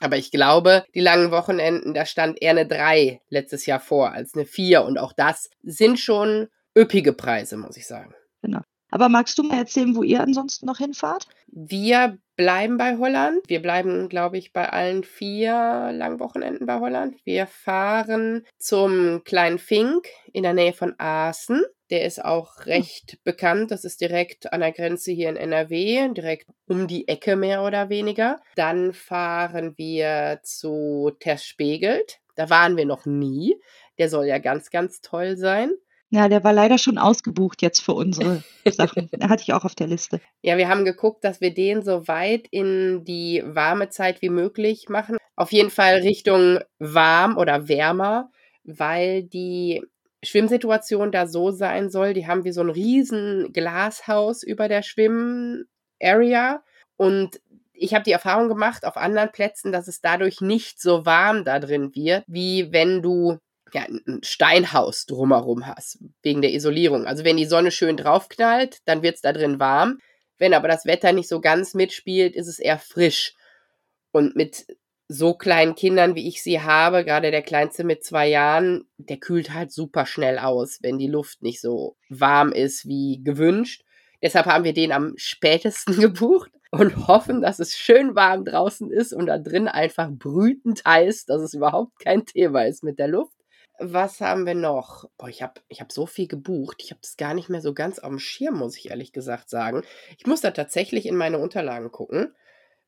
Aber 0.00 0.16
ich 0.16 0.30
glaube, 0.30 0.84
die 0.94 1.00
langen 1.00 1.30
Wochenenden, 1.30 1.94
da 1.94 2.06
stand 2.06 2.40
eher 2.40 2.52
eine 2.52 2.66
3 2.66 3.20
letztes 3.30 3.66
Jahr 3.66 3.80
vor 3.80 4.12
als 4.12 4.34
eine 4.34 4.46
4. 4.46 4.84
Und 4.84 4.98
auch 4.98 5.12
das 5.12 5.50
sind 5.62 5.98
schon 5.98 6.48
üppige 6.76 7.12
Preise, 7.12 7.56
muss 7.56 7.76
ich 7.76 7.86
sagen. 7.86 8.14
Genau. 8.42 8.60
Aber 8.90 9.08
magst 9.08 9.38
du 9.38 9.42
mal 9.42 9.58
erzählen, 9.58 9.94
wo 9.96 10.02
ihr 10.02 10.20
ansonsten 10.20 10.66
noch 10.66 10.78
hinfahrt? 10.78 11.26
Wir 11.48 12.18
bleiben 12.38 12.78
bei 12.78 12.96
Holland. 12.98 13.40
Wir 13.48 13.60
bleiben, 13.60 14.08
glaube 14.08 14.38
ich, 14.38 14.52
bei 14.52 14.68
allen 14.70 15.02
vier 15.02 15.90
Langwochenenden 15.92 16.66
bei 16.66 16.78
Holland. 16.78 17.16
Wir 17.24 17.48
fahren 17.48 18.46
zum 18.56 19.24
kleinen 19.24 19.58
Fink 19.58 20.06
in 20.32 20.44
der 20.44 20.54
Nähe 20.54 20.72
von 20.72 20.94
Aachen. 20.98 21.64
Der 21.90 22.04
ist 22.04 22.24
auch 22.24 22.58
hm. 22.58 22.62
recht 22.64 23.18
bekannt. 23.24 23.72
Das 23.72 23.84
ist 23.84 24.00
direkt 24.00 24.52
an 24.52 24.60
der 24.60 24.72
Grenze 24.72 25.10
hier 25.10 25.28
in 25.28 25.36
NRW, 25.36 26.08
direkt 26.14 26.46
um 26.68 26.86
die 26.86 27.08
Ecke 27.08 27.34
mehr 27.34 27.64
oder 27.64 27.88
weniger. 27.88 28.40
Dann 28.54 28.92
fahren 28.92 29.74
wir 29.76 30.38
zu 30.44 31.10
Terspegelt. 31.18 32.20
Da 32.36 32.48
waren 32.48 32.76
wir 32.76 32.86
noch 32.86 33.04
nie. 33.04 33.56
Der 33.98 34.08
soll 34.08 34.26
ja 34.26 34.38
ganz, 34.38 34.70
ganz 34.70 35.00
toll 35.00 35.36
sein. 35.36 35.72
Ja, 36.10 36.28
der 36.28 36.42
war 36.42 36.52
leider 36.52 36.78
schon 36.78 36.96
ausgebucht 36.96 37.60
jetzt 37.60 37.80
für 37.80 37.92
unsere 37.92 38.42
Sachen. 38.66 39.10
Hatte 39.20 39.42
ich 39.42 39.52
auch 39.52 39.64
auf 39.64 39.74
der 39.74 39.86
Liste. 39.86 40.20
Ja, 40.42 40.56
wir 40.56 40.68
haben 40.68 40.84
geguckt, 40.84 41.22
dass 41.22 41.40
wir 41.40 41.52
den 41.52 41.82
so 41.82 42.08
weit 42.08 42.48
in 42.50 43.04
die 43.04 43.42
warme 43.44 43.90
Zeit 43.90 44.22
wie 44.22 44.30
möglich 44.30 44.88
machen. 44.88 45.18
Auf 45.36 45.52
jeden 45.52 45.70
Fall 45.70 45.96
Richtung 45.96 46.60
warm 46.78 47.36
oder 47.36 47.68
wärmer, 47.68 48.30
weil 48.64 49.22
die 49.22 49.82
Schwimmsituation 50.22 51.12
da 51.12 51.26
so 51.26 51.50
sein 51.50 51.90
soll. 51.90 52.14
Die 52.14 52.26
haben 52.26 52.44
wie 52.44 52.52
so 52.52 52.62
ein 52.62 52.70
riesen 52.70 53.52
Glashaus 53.52 54.42
über 54.42 54.68
der 54.68 54.82
Schwimmarea 54.82 56.62
und 56.96 57.40
ich 57.80 57.94
habe 57.94 58.02
die 58.02 58.12
Erfahrung 58.12 58.48
gemacht 58.48 58.84
auf 58.84 58.96
anderen 58.96 59.30
Plätzen, 59.30 59.70
dass 59.70 59.86
es 59.86 60.00
dadurch 60.00 60.40
nicht 60.40 60.80
so 60.80 61.06
warm 61.06 61.44
da 61.44 61.60
drin 61.60 61.94
wird, 61.94 62.24
wie 62.26 62.72
wenn 62.72 63.02
du 63.02 63.38
ja, 63.72 63.82
ein 63.82 64.20
Steinhaus 64.22 65.06
drumherum 65.06 65.66
hast, 65.66 65.98
wegen 66.22 66.42
der 66.42 66.52
Isolierung. 66.52 67.06
Also 67.06 67.24
wenn 67.24 67.36
die 67.36 67.44
Sonne 67.44 67.70
schön 67.70 67.96
draufknallt, 67.96 68.78
dann 68.84 69.02
wird 69.02 69.16
es 69.16 69.20
da 69.22 69.32
drin 69.32 69.60
warm. 69.60 69.98
Wenn 70.38 70.54
aber 70.54 70.68
das 70.68 70.86
Wetter 70.86 71.12
nicht 71.12 71.28
so 71.28 71.40
ganz 71.40 71.74
mitspielt, 71.74 72.36
ist 72.36 72.46
es 72.46 72.58
eher 72.58 72.78
frisch. 72.78 73.34
Und 74.12 74.36
mit 74.36 74.66
so 75.08 75.34
kleinen 75.34 75.74
Kindern, 75.74 76.14
wie 76.14 76.28
ich 76.28 76.42
sie 76.42 76.60
habe, 76.60 77.04
gerade 77.04 77.30
der 77.30 77.42
kleinste 77.42 77.82
mit 77.82 78.04
zwei 78.04 78.28
Jahren, 78.28 78.86
der 78.98 79.16
kühlt 79.16 79.54
halt 79.54 79.72
super 79.72 80.04
schnell 80.04 80.38
aus, 80.38 80.78
wenn 80.82 80.98
die 80.98 81.06
Luft 81.06 81.42
nicht 81.42 81.60
so 81.60 81.96
warm 82.10 82.52
ist 82.52 82.86
wie 82.86 83.22
gewünscht. 83.24 83.84
Deshalb 84.22 84.46
haben 84.46 84.64
wir 84.64 84.74
den 84.74 84.92
am 84.92 85.14
spätesten 85.16 85.96
gebucht 86.00 86.50
und 86.70 87.08
hoffen, 87.08 87.40
dass 87.40 87.58
es 87.58 87.76
schön 87.76 88.14
warm 88.14 88.44
draußen 88.44 88.90
ist 88.90 89.14
und 89.14 89.26
da 89.26 89.38
drin 89.38 89.66
einfach 89.66 90.10
brütend 90.10 90.84
heiß, 90.84 91.24
dass 91.24 91.40
es 91.40 91.54
überhaupt 91.54 91.98
kein 91.98 92.26
Thema 92.26 92.66
ist 92.66 92.84
mit 92.84 92.98
der 92.98 93.08
Luft. 93.08 93.37
Was 93.80 94.20
haben 94.20 94.44
wir 94.46 94.54
noch? 94.54 95.04
Boah, 95.18 95.28
ich 95.28 95.42
habe 95.42 95.60
ich 95.68 95.80
hab 95.80 95.92
so 95.92 96.06
viel 96.06 96.26
gebucht. 96.26 96.78
Ich 96.82 96.90
habe 96.90 97.00
das 97.00 97.16
gar 97.16 97.34
nicht 97.34 97.48
mehr 97.48 97.60
so 97.60 97.74
ganz 97.74 97.98
auf 97.98 98.08
dem 98.10 98.18
Schirm, 98.18 98.58
muss 98.58 98.76
ich 98.76 98.90
ehrlich 98.90 99.12
gesagt 99.12 99.48
sagen. 99.48 99.82
Ich 100.18 100.26
muss 100.26 100.40
da 100.40 100.50
tatsächlich 100.50 101.06
in 101.06 101.16
meine 101.16 101.38
Unterlagen 101.38 101.92
gucken, 101.92 102.34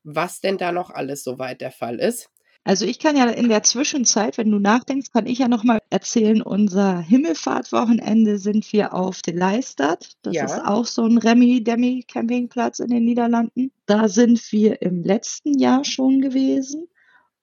was 0.03 0.41
denn 0.41 0.57
da 0.57 0.71
noch 0.71 0.89
alles 0.89 1.23
soweit 1.23 1.61
der 1.61 1.71
Fall 1.71 1.99
ist. 1.99 2.29
Also 2.63 2.85
ich 2.85 2.99
kann 2.99 3.17
ja 3.17 3.27
in 3.27 3.49
der 3.49 3.63
Zwischenzeit, 3.63 4.37
wenn 4.37 4.51
du 4.51 4.59
nachdenkst, 4.59 5.11
kann 5.11 5.25
ich 5.25 5.39
ja 5.39 5.47
noch 5.47 5.63
mal 5.63 5.79
erzählen, 5.89 6.43
unser 6.43 6.99
Himmelfahrtwochenende 6.99 8.37
sind 8.37 8.71
wir 8.71 8.93
auf 8.93 9.23
de 9.23 9.33
Leistert. 9.35 10.11
Das 10.21 10.35
Ja. 10.35 10.45
ist 10.45 10.59
auch 10.63 10.85
so 10.85 11.03
ein 11.05 11.17
Remi-Demi-Campingplatz 11.17 12.79
in 12.79 12.89
den 12.89 13.05
Niederlanden. 13.05 13.71
Da 13.87 14.07
sind 14.09 14.51
wir 14.51 14.81
im 14.83 15.01
letzten 15.01 15.57
Jahr 15.57 15.83
schon 15.85 16.21
gewesen 16.21 16.87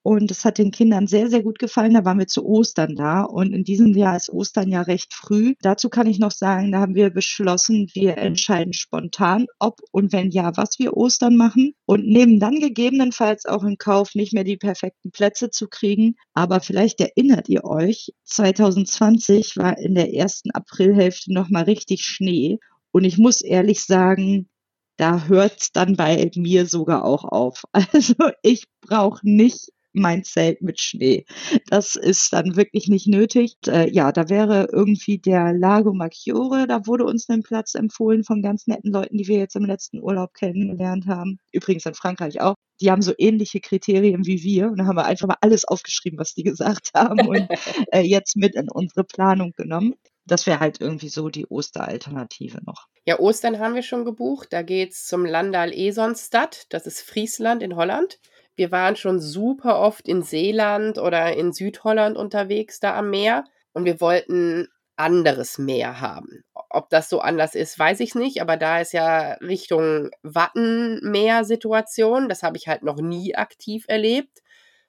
und 0.09 0.31
es 0.31 0.43
hat 0.43 0.57
den 0.57 0.71
Kindern 0.71 1.05
sehr, 1.05 1.29
sehr 1.29 1.43
gut 1.43 1.59
gefallen. 1.59 1.93
Da 1.93 2.03
waren 2.03 2.17
wir 2.17 2.25
zu 2.25 2.43
Ostern 2.43 2.95
da 2.95 3.21
und 3.21 3.53
in 3.53 3.63
diesem 3.63 3.93
Jahr 3.93 4.17
ist 4.17 4.31
Ostern 4.31 4.67
ja 4.67 4.81
recht 4.81 5.13
früh. 5.13 5.53
Dazu 5.61 5.89
kann 5.89 6.07
ich 6.07 6.17
noch 6.17 6.31
sagen, 6.31 6.71
da 6.71 6.79
haben 6.79 6.95
wir 6.95 7.11
beschlossen, 7.11 7.85
wir 7.93 8.17
entscheiden 8.17 8.73
spontan, 8.73 9.45
ob 9.59 9.81
und 9.91 10.11
wenn 10.11 10.31
ja, 10.31 10.57
was 10.57 10.79
wir 10.79 10.97
Ostern 10.97 11.35
machen 11.35 11.73
und 11.85 12.07
nehmen 12.07 12.39
dann 12.39 12.55
gegebenenfalls 12.55 13.45
auch 13.45 13.63
in 13.63 13.77
Kauf, 13.77 14.15
nicht 14.15 14.33
mehr 14.33 14.43
die 14.43 14.57
perfekten 14.57 15.11
Plätze 15.11 15.51
zu 15.51 15.67
kriegen. 15.67 16.15
Aber 16.33 16.59
vielleicht 16.59 16.99
erinnert 17.01 17.47
ihr 17.47 17.63
euch, 17.63 18.09
2020 18.23 19.57
war 19.57 19.77
in 19.77 19.93
der 19.93 20.11
ersten 20.15 20.49
Aprilhälfte 20.49 21.31
noch 21.31 21.49
mal 21.49 21.65
richtig 21.65 22.01
Schnee 22.03 22.57
und 22.91 23.03
ich 23.03 23.19
muss 23.19 23.41
ehrlich 23.41 23.83
sagen, 23.83 24.49
da 24.97 25.27
hört's 25.27 25.71
dann 25.71 25.95
bei 25.95 26.31
mir 26.35 26.65
sogar 26.65 27.05
auch 27.05 27.25
auf. 27.25 27.63
Also 27.93 28.15
ich 28.41 28.65
brauche 28.81 29.19
nicht 29.21 29.69
mein 29.93 30.23
Zelt 30.23 30.61
mit 30.61 30.79
Schnee. 30.79 31.25
Das 31.67 31.95
ist 31.95 32.33
dann 32.33 32.55
wirklich 32.55 32.87
nicht 32.87 33.07
nötig. 33.07 33.57
Äh, 33.67 33.91
ja, 33.91 34.11
da 34.11 34.29
wäre 34.29 34.67
irgendwie 34.71 35.17
der 35.17 35.53
Lago 35.53 35.93
Maggiore, 35.93 36.67
da 36.67 36.85
wurde 36.85 37.05
uns 37.05 37.29
ein 37.29 37.43
Platz 37.43 37.75
empfohlen 37.75 38.23
von 38.23 38.41
ganz 38.41 38.67
netten 38.67 38.91
Leuten, 38.91 39.17
die 39.17 39.27
wir 39.27 39.37
jetzt 39.37 39.55
im 39.55 39.65
letzten 39.65 40.01
Urlaub 40.01 40.33
kennengelernt 40.33 41.07
haben. 41.07 41.39
Übrigens 41.51 41.85
in 41.85 41.93
Frankreich 41.93 42.41
auch. 42.41 42.55
Die 42.81 42.91
haben 42.91 43.01
so 43.01 43.13
ähnliche 43.17 43.59
Kriterien 43.59 44.25
wie 44.25 44.41
wir 44.41 44.67
und 44.67 44.77
da 44.77 44.85
haben 44.85 44.95
wir 44.95 45.05
einfach 45.05 45.27
mal 45.27 45.37
alles 45.41 45.65
aufgeschrieben, 45.65 46.17
was 46.17 46.33
die 46.33 46.43
gesagt 46.49 46.91
haben 46.95 47.27
und 47.27 47.47
äh, 47.91 48.01
jetzt 48.01 48.37
mit 48.37 48.55
in 48.55 48.69
unsere 48.69 49.03
Planung 49.03 49.53
genommen. 49.55 49.95
Das 50.25 50.45
wäre 50.45 50.59
halt 50.59 50.79
irgendwie 50.79 51.09
so 51.09 51.29
die 51.29 51.47
Osteralternative 51.47 52.59
noch. 52.63 52.87
Ja, 53.05 53.19
Ostern 53.19 53.57
haben 53.57 53.73
wir 53.73 53.81
schon 53.81 54.05
gebucht. 54.05 54.53
Da 54.53 54.61
geht's 54.61 55.07
zum 55.07 55.25
Landal 55.25 55.73
Esonstad. 55.73 56.67
Das 56.69 56.85
ist 56.85 57.01
Friesland 57.01 57.63
in 57.63 57.75
Holland. 57.75 58.19
Wir 58.59 58.71
waren 58.73 58.97
schon 58.97 59.21
super 59.21 59.79
oft 59.79 60.05
in 60.05 60.21
Seeland 60.21 60.97
oder 60.97 61.33
in 61.33 61.53
Südholland 61.53 62.17
unterwegs, 62.17 62.81
da 62.81 62.97
am 62.97 63.09
Meer. 63.09 63.45
Und 63.71 63.85
wir 63.85 64.01
wollten 64.01 64.67
anderes 64.97 65.57
Meer 65.57 66.01
haben. 66.01 66.43
Ob 66.69 66.89
das 66.89 67.07
so 67.07 67.21
anders 67.21 67.55
ist, 67.55 67.79
weiß 67.79 68.01
ich 68.01 68.15
nicht. 68.15 68.41
Aber 68.41 68.57
da 68.57 68.81
ist 68.81 68.91
ja 68.91 69.35
Richtung 69.35 70.09
Wattenmeer-Situation. 70.23 72.27
Das 72.27 72.43
habe 72.43 72.57
ich 72.57 72.67
halt 72.67 72.83
noch 72.83 72.97
nie 72.97 73.33
aktiv 73.33 73.85
erlebt. 73.87 74.39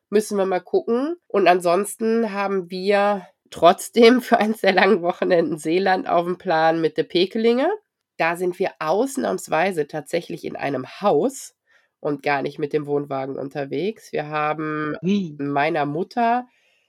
Müssen 0.08 0.36
wir 0.36 0.46
mal 0.46 0.58
gucken. 0.58 1.14
Und 1.28 1.46
ansonsten 1.46 2.32
haben 2.32 2.72
wir 2.72 3.28
trotzdem 3.50 4.20
für 4.20 4.38
eins 4.38 4.62
der 4.62 4.72
langen 4.72 5.00
Wochenenden 5.02 5.58
Seeland 5.58 6.08
auf 6.08 6.24
dem 6.24 6.38
Plan 6.38 6.80
mit 6.80 6.96
der 6.96 7.04
Pekelinge. 7.04 7.70
Da 8.16 8.34
sind 8.34 8.58
wir 8.58 8.72
ausnahmsweise 8.80 9.86
tatsächlich 9.86 10.44
in 10.44 10.56
einem 10.56 10.88
Haus 11.00 11.54
und 12.00 12.22
gar 12.22 12.42
nicht 12.42 12.58
mit 12.58 12.72
dem 12.72 12.86
Wohnwagen 12.86 13.36
unterwegs. 13.36 14.12
Wir 14.12 14.28
haben 14.28 14.96
meiner 15.38 15.86
Mutter 15.86 16.48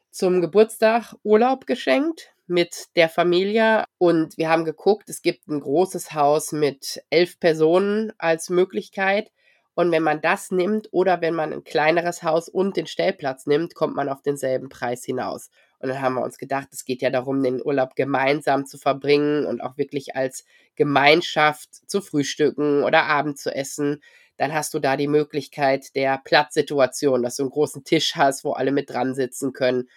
zum 0.09 0.41
Geburtstag 0.41 1.13
Urlaub 1.23 1.67
geschenkt 1.67 2.33
mit 2.47 2.87
der 2.95 3.09
Familie 3.09 3.85
und 3.97 4.37
wir 4.37 4.49
haben 4.49 4.65
geguckt, 4.65 5.09
es 5.09 5.21
gibt 5.21 5.47
ein 5.47 5.61
großes 5.61 6.13
Haus 6.13 6.51
mit 6.51 7.01
elf 7.09 7.39
Personen 7.39 8.11
als 8.17 8.49
Möglichkeit. 8.49 9.31
Und 9.73 9.89
wenn 9.91 10.03
man 10.03 10.19
das 10.19 10.51
nimmt 10.51 10.89
oder 10.91 11.21
wenn 11.21 11.33
man 11.33 11.53
ein 11.53 11.63
kleineres 11.63 12.23
Haus 12.23 12.49
und 12.49 12.75
den 12.75 12.87
Stellplatz 12.87 13.45
nimmt, 13.45 13.73
kommt 13.73 13.95
man 13.95 14.09
auf 14.09 14.21
denselben 14.21 14.67
Preis 14.67 15.05
hinaus. 15.05 15.49
Und 15.79 15.89
dann 15.89 16.01
haben 16.01 16.15
wir 16.15 16.23
uns 16.23 16.37
gedacht, 16.37 16.67
es 16.71 16.83
geht 16.83 17.01
ja 17.01 17.09
darum, 17.09 17.41
den 17.41 17.61
Urlaub 17.63 17.95
gemeinsam 17.95 18.65
zu 18.65 18.77
verbringen 18.77 19.45
und 19.45 19.61
auch 19.61 19.77
wirklich 19.77 20.15
als 20.15 20.45
Gemeinschaft 20.75 21.89
zu 21.89 22.01
frühstücken 22.01 22.83
oder 22.83 23.03
Abend 23.03 23.39
zu 23.39 23.55
essen. 23.55 24.01
Dann 24.41 24.55
hast 24.55 24.73
du 24.73 24.79
da 24.79 24.97
die 24.97 25.07
Möglichkeit 25.07 25.95
der 25.95 26.19
Platzsituation, 26.23 27.21
dass 27.21 27.35
du 27.35 27.43
einen 27.43 27.51
großen 27.51 27.83
Tisch 27.83 28.15
hast, 28.15 28.43
wo 28.43 28.53
alle 28.53 28.71
mit 28.71 28.89
dran 28.89 29.13
sitzen 29.13 29.53
können. 29.53 29.87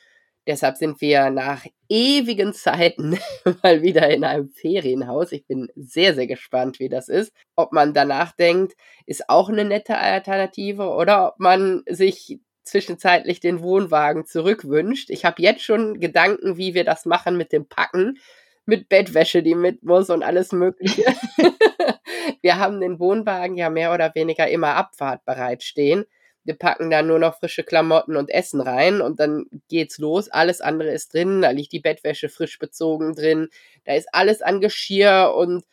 Deshalb 0.47 0.77
sind 0.77 1.01
wir 1.01 1.31
nach 1.31 1.65
ewigen 1.89 2.53
Zeiten 2.53 3.19
mal 3.63 3.81
wieder 3.81 4.11
in 4.11 4.23
einem 4.23 4.51
Ferienhaus. 4.51 5.33
Ich 5.33 5.47
bin 5.47 5.69
sehr, 5.77 6.15
sehr 6.15 6.27
gespannt, 6.27 6.79
wie 6.79 6.91
das 6.91 7.09
ist. 7.09 7.33
Ob 7.57 7.73
man 7.73 7.95
danach 7.95 8.33
denkt, 8.33 8.75
ist 9.07 9.31
auch 9.31 9.49
eine 9.49 9.65
nette 9.65 9.97
Alternative 9.97 10.91
oder 10.91 11.29
ob 11.29 11.41
man 11.41 11.83
sich 11.89 12.39
zwischenzeitlich 12.65 13.41
den 13.41 13.63
Wohnwagen 13.63 14.27
zurückwünscht. 14.27 15.09
Ich 15.09 15.25
habe 15.25 15.41
jetzt 15.41 15.63
schon 15.63 16.01
Gedanken, 16.01 16.59
wie 16.59 16.75
wir 16.75 16.85
das 16.85 17.07
machen 17.07 17.39
mit 17.39 17.51
dem 17.51 17.67
Packen, 17.67 18.19
mit 18.67 18.91
Bettwäsche, 18.91 19.43
die 19.43 19.55
mit 19.55 19.85
muss 19.85 20.11
und 20.11 20.23
alles 20.23 20.53
Mögliche. 20.53 21.05
wir 22.43 22.59
haben 22.59 22.81
den 22.81 22.99
Wohnwagen 22.99 23.57
ja 23.57 23.71
mehr 23.71 23.93
oder 23.93 24.15
weniger 24.15 24.49
immer 24.49 24.75
abfahrtbereit 24.77 25.63
stehen. 25.63 26.05
Wir 26.45 26.55
packen 26.55 26.91
da 26.91 27.03
nur 27.03 27.19
noch 27.19 27.39
frische 27.39 27.65
Klamotten 27.65 28.17
und 28.17 28.31
Essen 28.31 28.61
rein 28.61 29.01
und 29.01 29.19
dann 29.19 29.47
geht's 29.69 29.99
los. 29.99 30.29
Alles 30.29 30.61
andere 30.61 30.91
ist 30.93 31.15
drin. 31.15 31.41
Da 31.41 31.51
liegt 31.51 31.73
die 31.73 31.81
Bettwäsche 31.81 32.29
frisch 32.29 32.59
bezogen 32.59 33.15
drin. 33.15 33.49
Da 33.85 33.95
ist 33.95 34.09
alles 34.13 34.43
an 34.43 34.61
Geschirr 34.61 35.35
und 35.35 35.65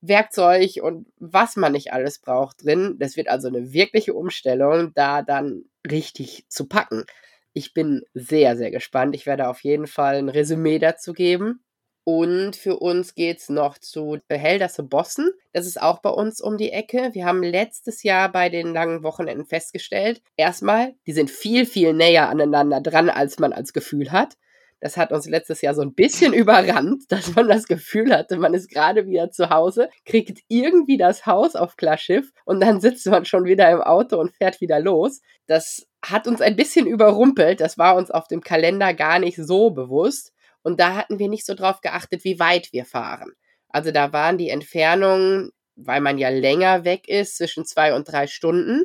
Werkzeug 0.00 0.78
und 0.82 1.06
was 1.18 1.56
man 1.56 1.72
nicht 1.72 1.92
alles 1.92 2.18
braucht 2.18 2.64
drin. 2.64 2.96
Das 2.98 3.16
wird 3.16 3.28
also 3.28 3.48
eine 3.48 3.72
wirkliche 3.72 4.14
Umstellung, 4.14 4.92
da 4.94 5.22
dann 5.22 5.64
richtig 5.90 6.44
zu 6.48 6.68
packen. 6.68 7.04
Ich 7.52 7.74
bin 7.74 8.02
sehr, 8.14 8.56
sehr 8.56 8.70
gespannt. 8.70 9.14
Ich 9.14 9.26
werde 9.26 9.48
auf 9.48 9.60
jeden 9.62 9.86
Fall 9.86 10.16
ein 10.16 10.28
Resümee 10.28 10.78
dazu 10.78 11.12
geben. 11.12 11.60
Und 12.04 12.56
für 12.56 12.78
uns 12.78 13.14
geht's 13.14 13.48
noch 13.48 13.78
zu 13.78 14.18
Helderse 14.28 14.82
Bossen. 14.82 15.30
Das 15.52 15.66
ist 15.66 15.80
auch 15.80 16.00
bei 16.00 16.10
uns 16.10 16.40
um 16.40 16.56
die 16.56 16.72
Ecke. 16.72 17.10
Wir 17.12 17.26
haben 17.26 17.42
letztes 17.42 18.02
Jahr 18.02 18.30
bei 18.32 18.48
den 18.48 18.72
langen 18.72 19.04
Wochenenden 19.04 19.46
festgestellt, 19.46 20.20
erstmal, 20.36 20.94
die 21.06 21.12
sind 21.12 21.30
viel, 21.30 21.64
viel 21.64 21.92
näher 21.92 22.28
aneinander 22.28 22.80
dran, 22.80 23.08
als 23.08 23.38
man 23.38 23.52
als 23.52 23.72
Gefühl 23.72 24.10
hat. 24.10 24.36
Das 24.80 24.96
hat 24.96 25.12
uns 25.12 25.28
letztes 25.28 25.62
Jahr 25.62 25.74
so 25.74 25.82
ein 25.82 25.94
bisschen 25.94 26.32
überrannt, 26.32 27.04
dass 27.08 27.36
man 27.36 27.46
das 27.46 27.66
Gefühl 27.68 28.12
hatte, 28.12 28.36
man 28.36 28.52
ist 28.52 28.68
gerade 28.68 29.06
wieder 29.06 29.30
zu 29.30 29.48
Hause, 29.48 29.88
kriegt 30.04 30.40
irgendwie 30.48 30.96
das 30.96 31.24
Haus 31.24 31.54
auf 31.54 31.76
Klarschiff 31.76 32.32
und 32.44 32.58
dann 32.60 32.80
sitzt 32.80 33.06
man 33.06 33.24
schon 33.24 33.44
wieder 33.44 33.70
im 33.70 33.80
Auto 33.80 34.18
und 34.18 34.34
fährt 34.34 34.60
wieder 34.60 34.80
los. 34.80 35.20
Das 35.46 35.86
hat 36.04 36.26
uns 36.26 36.40
ein 36.40 36.56
bisschen 36.56 36.88
überrumpelt. 36.88 37.60
Das 37.60 37.78
war 37.78 37.94
uns 37.94 38.10
auf 38.10 38.26
dem 38.26 38.40
Kalender 38.40 38.92
gar 38.92 39.20
nicht 39.20 39.36
so 39.36 39.70
bewusst. 39.70 40.32
Und 40.62 40.80
da 40.80 40.94
hatten 40.94 41.18
wir 41.18 41.28
nicht 41.28 41.46
so 41.46 41.54
drauf 41.54 41.80
geachtet, 41.80 42.24
wie 42.24 42.38
weit 42.38 42.72
wir 42.72 42.84
fahren. 42.84 43.32
Also 43.68 43.90
da 43.90 44.12
waren 44.12 44.38
die 44.38 44.50
Entfernungen, 44.50 45.50
weil 45.76 46.00
man 46.00 46.18
ja 46.18 46.28
länger 46.28 46.84
weg 46.84 47.08
ist, 47.08 47.36
zwischen 47.36 47.64
zwei 47.64 47.94
und 47.94 48.10
drei 48.10 48.26
Stunden. 48.26 48.84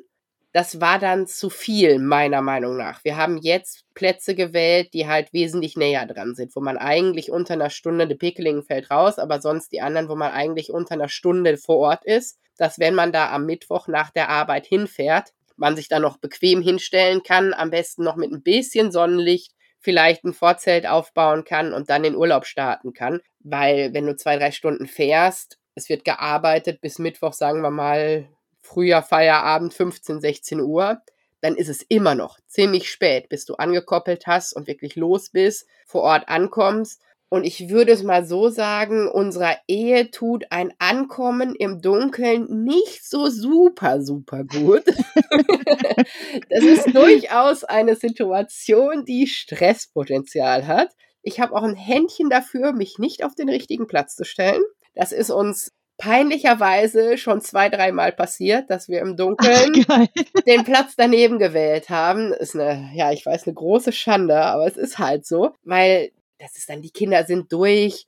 Das 0.54 0.82
war 0.82 0.98
dann 0.98 1.28
zu 1.28 1.50
viel, 1.50 2.00
meiner 2.00 2.42
Meinung 2.42 2.78
nach. 2.78 3.04
Wir 3.04 3.18
haben 3.18 3.38
jetzt 3.38 3.84
Plätze 3.94 4.34
gewählt, 4.34 4.94
die 4.94 5.08
halt 5.08 5.34
wesentlich 5.34 5.76
näher 5.76 6.06
dran 6.08 6.34
sind, 6.36 6.56
wo 6.56 6.62
man 6.62 6.78
eigentlich 6.78 7.32
unter 7.32 7.54
einer 7.54 7.70
Stunde, 7.70 8.08
de 8.08 8.18
Pekelingen 8.18 8.64
fällt 8.64 8.90
raus, 8.90 9.20
aber 9.20 9.42
sonst 9.42 9.72
die 9.72 9.82
anderen, 9.82 10.10
wo 10.10 10.16
man 10.16 10.32
eigentlich 10.32 10.72
unter 10.72 10.94
einer 10.94 11.10
Stunde 11.10 11.58
vor 11.58 11.78
Ort 11.78 12.06
ist, 12.06 12.40
dass 12.58 12.80
wenn 12.80 12.96
man 12.96 13.12
da 13.12 13.30
am 13.32 13.46
Mittwoch 13.46 13.88
nach 13.88 14.10
der 14.10 14.30
Arbeit 14.30 14.66
hinfährt, 14.66 15.34
man 15.58 15.76
sich 15.76 15.90
da 15.90 16.00
noch 16.00 16.18
bequem 16.18 16.62
hinstellen 16.62 17.24
kann, 17.24 17.54
am 17.54 17.70
besten 17.70 18.04
noch 18.04 18.16
mit 18.16 18.32
ein 18.32 18.42
bisschen 18.42 18.92
Sonnenlicht, 18.92 19.54
vielleicht 19.80 20.24
ein 20.24 20.34
Vorzelt 20.34 20.88
aufbauen 20.88 21.44
kann 21.44 21.74
und 21.74 21.90
dann 21.90 22.04
den 22.04 22.16
Urlaub 22.16 22.46
starten 22.46 22.94
kann. 22.94 23.22
Weil 23.40 23.94
wenn 23.94 24.06
du 24.06 24.16
zwei, 24.16 24.38
drei 24.38 24.52
Stunden 24.52 24.88
fährst, 24.88 25.60
es 25.76 25.90
wird 25.90 26.04
gearbeitet 26.06 26.82
bis 26.82 27.00
Mittwoch, 27.00 27.34
sagen 27.34 27.62
wir 27.62 27.72
mal, 27.72 28.28
früher 28.62 29.02
Feierabend, 29.02 29.74
15, 29.74 30.20
16 30.20 30.60
Uhr, 30.60 31.02
dann 31.42 31.56
ist 31.56 31.70
es 31.70 31.84
immer 31.84 32.16
noch 32.16 32.40
ziemlich 32.48 32.90
spät, 32.90 33.30
bis 33.30 33.46
du 33.46 33.56
angekoppelt 33.56 34.26
hast 34.28 34.54
und 34.54 34.68
wirklich 34.68 34.96
los 34.96 35.30
bist, 35.30 35.68
vor 35.86 36.02
Ort 36.02 36.28
ankommst. 36.28 37.02
Und 37.30 37.44
ich 37.44 37.70
würde 37.70 37.92
es 37.92 38.04
mal 38.04 38.26
so 38.26 38.48
sagen, 38.48 39.10
unserer 39.10 39.58
Ehe 39.68 40.12
tut 40.12 40.46
ein 40.50 40.74
Ankommen 40.80 41.56
im 41.56 41.82
Dunkeln 41.82 42.64
nicht 42.64 43.08
so 43.08 43.30
super, 43.30 44.02
super 44.02 44.46
gut. 44.46 44.84
das 46.50 46.64
ist 46.64 46.96
durchaus 46.96 47.66
eine 47.66 47.96
Situation, 47.96 49.04
die 49.04 49.28
Stresspotenzial 49.28 50.68
hat. 50.68 50.90
Ich 51.22 51.42
habe 51.42 51.54
auch 51.54 51.64
ein 51.64 51.76
Händchen 51.76 52.30
dafür, 52.30 52.72
mich 52.72 52.98
nicht 52.98 53.26
auf 53.26 53.36
den 53.36 53.50
richtigen 53.50 53.88
Platz 53.88 54.16
zu 54.16 54.24
stellen. 54.24 54.62
Das 54.96 55.12
ist 55.12 55.30
uns 55.30 55.74
peinlicherweise 55.98 57.18
schon 57.18 57.42
zwei, 57.42 57.70
dreimal 57.70 58.12
passiert, 58.12 58.70
dass 58.70 58.88
wir 58.88 59.02
im 59.02 59.18
Dunkeln 59.18 59.86
Ach, 59.90 60.06
den 60.48 60.64
Platz 60.64 60.94
daneben 60.96 61.40
gewählt 61.40 61.90
haben. 61.90 62.32
Ist 62.32 62.56
eine, 62.56 62.90
ja, 62.94 63.12
ich 63.12 63.26
weiß, 63.26 63.48
eine 63.48 63.56
große 63.56 63.92
Schande, 63.92 64.38
aber 64.38 64.66
es 64.68 64.78
ist 64.78 65.00
halt 65.00 65.26
so, 65.26 65.52
weil 65.64 66.12
das 66.40 66.58
ist 66.58 66.70
dann, 66.70 66.82
die 66.82 66.92
Kinder 66.92 67.26
sind 67.26 67.52
durch. 67.52 68.06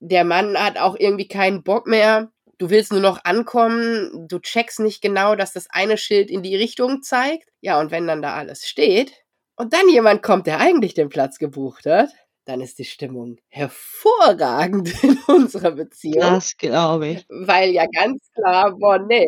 Der 0.00 0.24
Mann 0.24 0.56
hat 0.56 0.78
auch 0.78 0.96
irgendwie 0.98 1.28
keinen 1.28 1.62
Bock 1.62 1.86
mehr. 1.86 2.30
Du 2.58 2.70
willst 2.70 2.92
nur 2.92 3.00
noch 3.00 3.24
ankommen. 3.24 4.26
Du 4.28 4.38
checkst 4.38 4.80
nicht 4.80 5.00
genau, 5.00 5.34
dass 5.34 5.52
das 5.52 5.68
eine 5.70 5.96
Schild 5.96 6.30
in 6.30 6.42
die 6.42 6.56
Richtung 6.56 7.02
zeigt. 7.02 7.48
Ja, 7.60 7.80
und 7.80 7.90
wenn 7.90 8.06
dann 8.06 8.22
da 8.22 8.34
alles 8.34 8.66
steht 8.66 9.12
und 9.56 9.72
dann 9.72 9.88
jemand 9.88 10.22
kommt, 10.22 10.46
der 10.46 10.60
eigentlich 10.60 10.94
den 10.94 11.08
Platz 11.08 11.38
gebucht 11.38 11.86
hat, 11.86 12.10
dann 12.44 12.60
ist 12.60 12.78
die 12.78 12.84
Stimmung 12.84 13.36
hervorragend 13.48 14.92
in 15.04 15.18
unserer 15.26 15.72
Beziehung. 15.72 16.20
Das 16.20 16.56
glaube 16.56 17.08
ich. 17.08 17.26
Weil 17.28 17.70
ja 17.70 17.86
ganz 17.86 18.30
klar, 18.34 18.74
boah, 18.76 18.98
nee. 18.98 19.26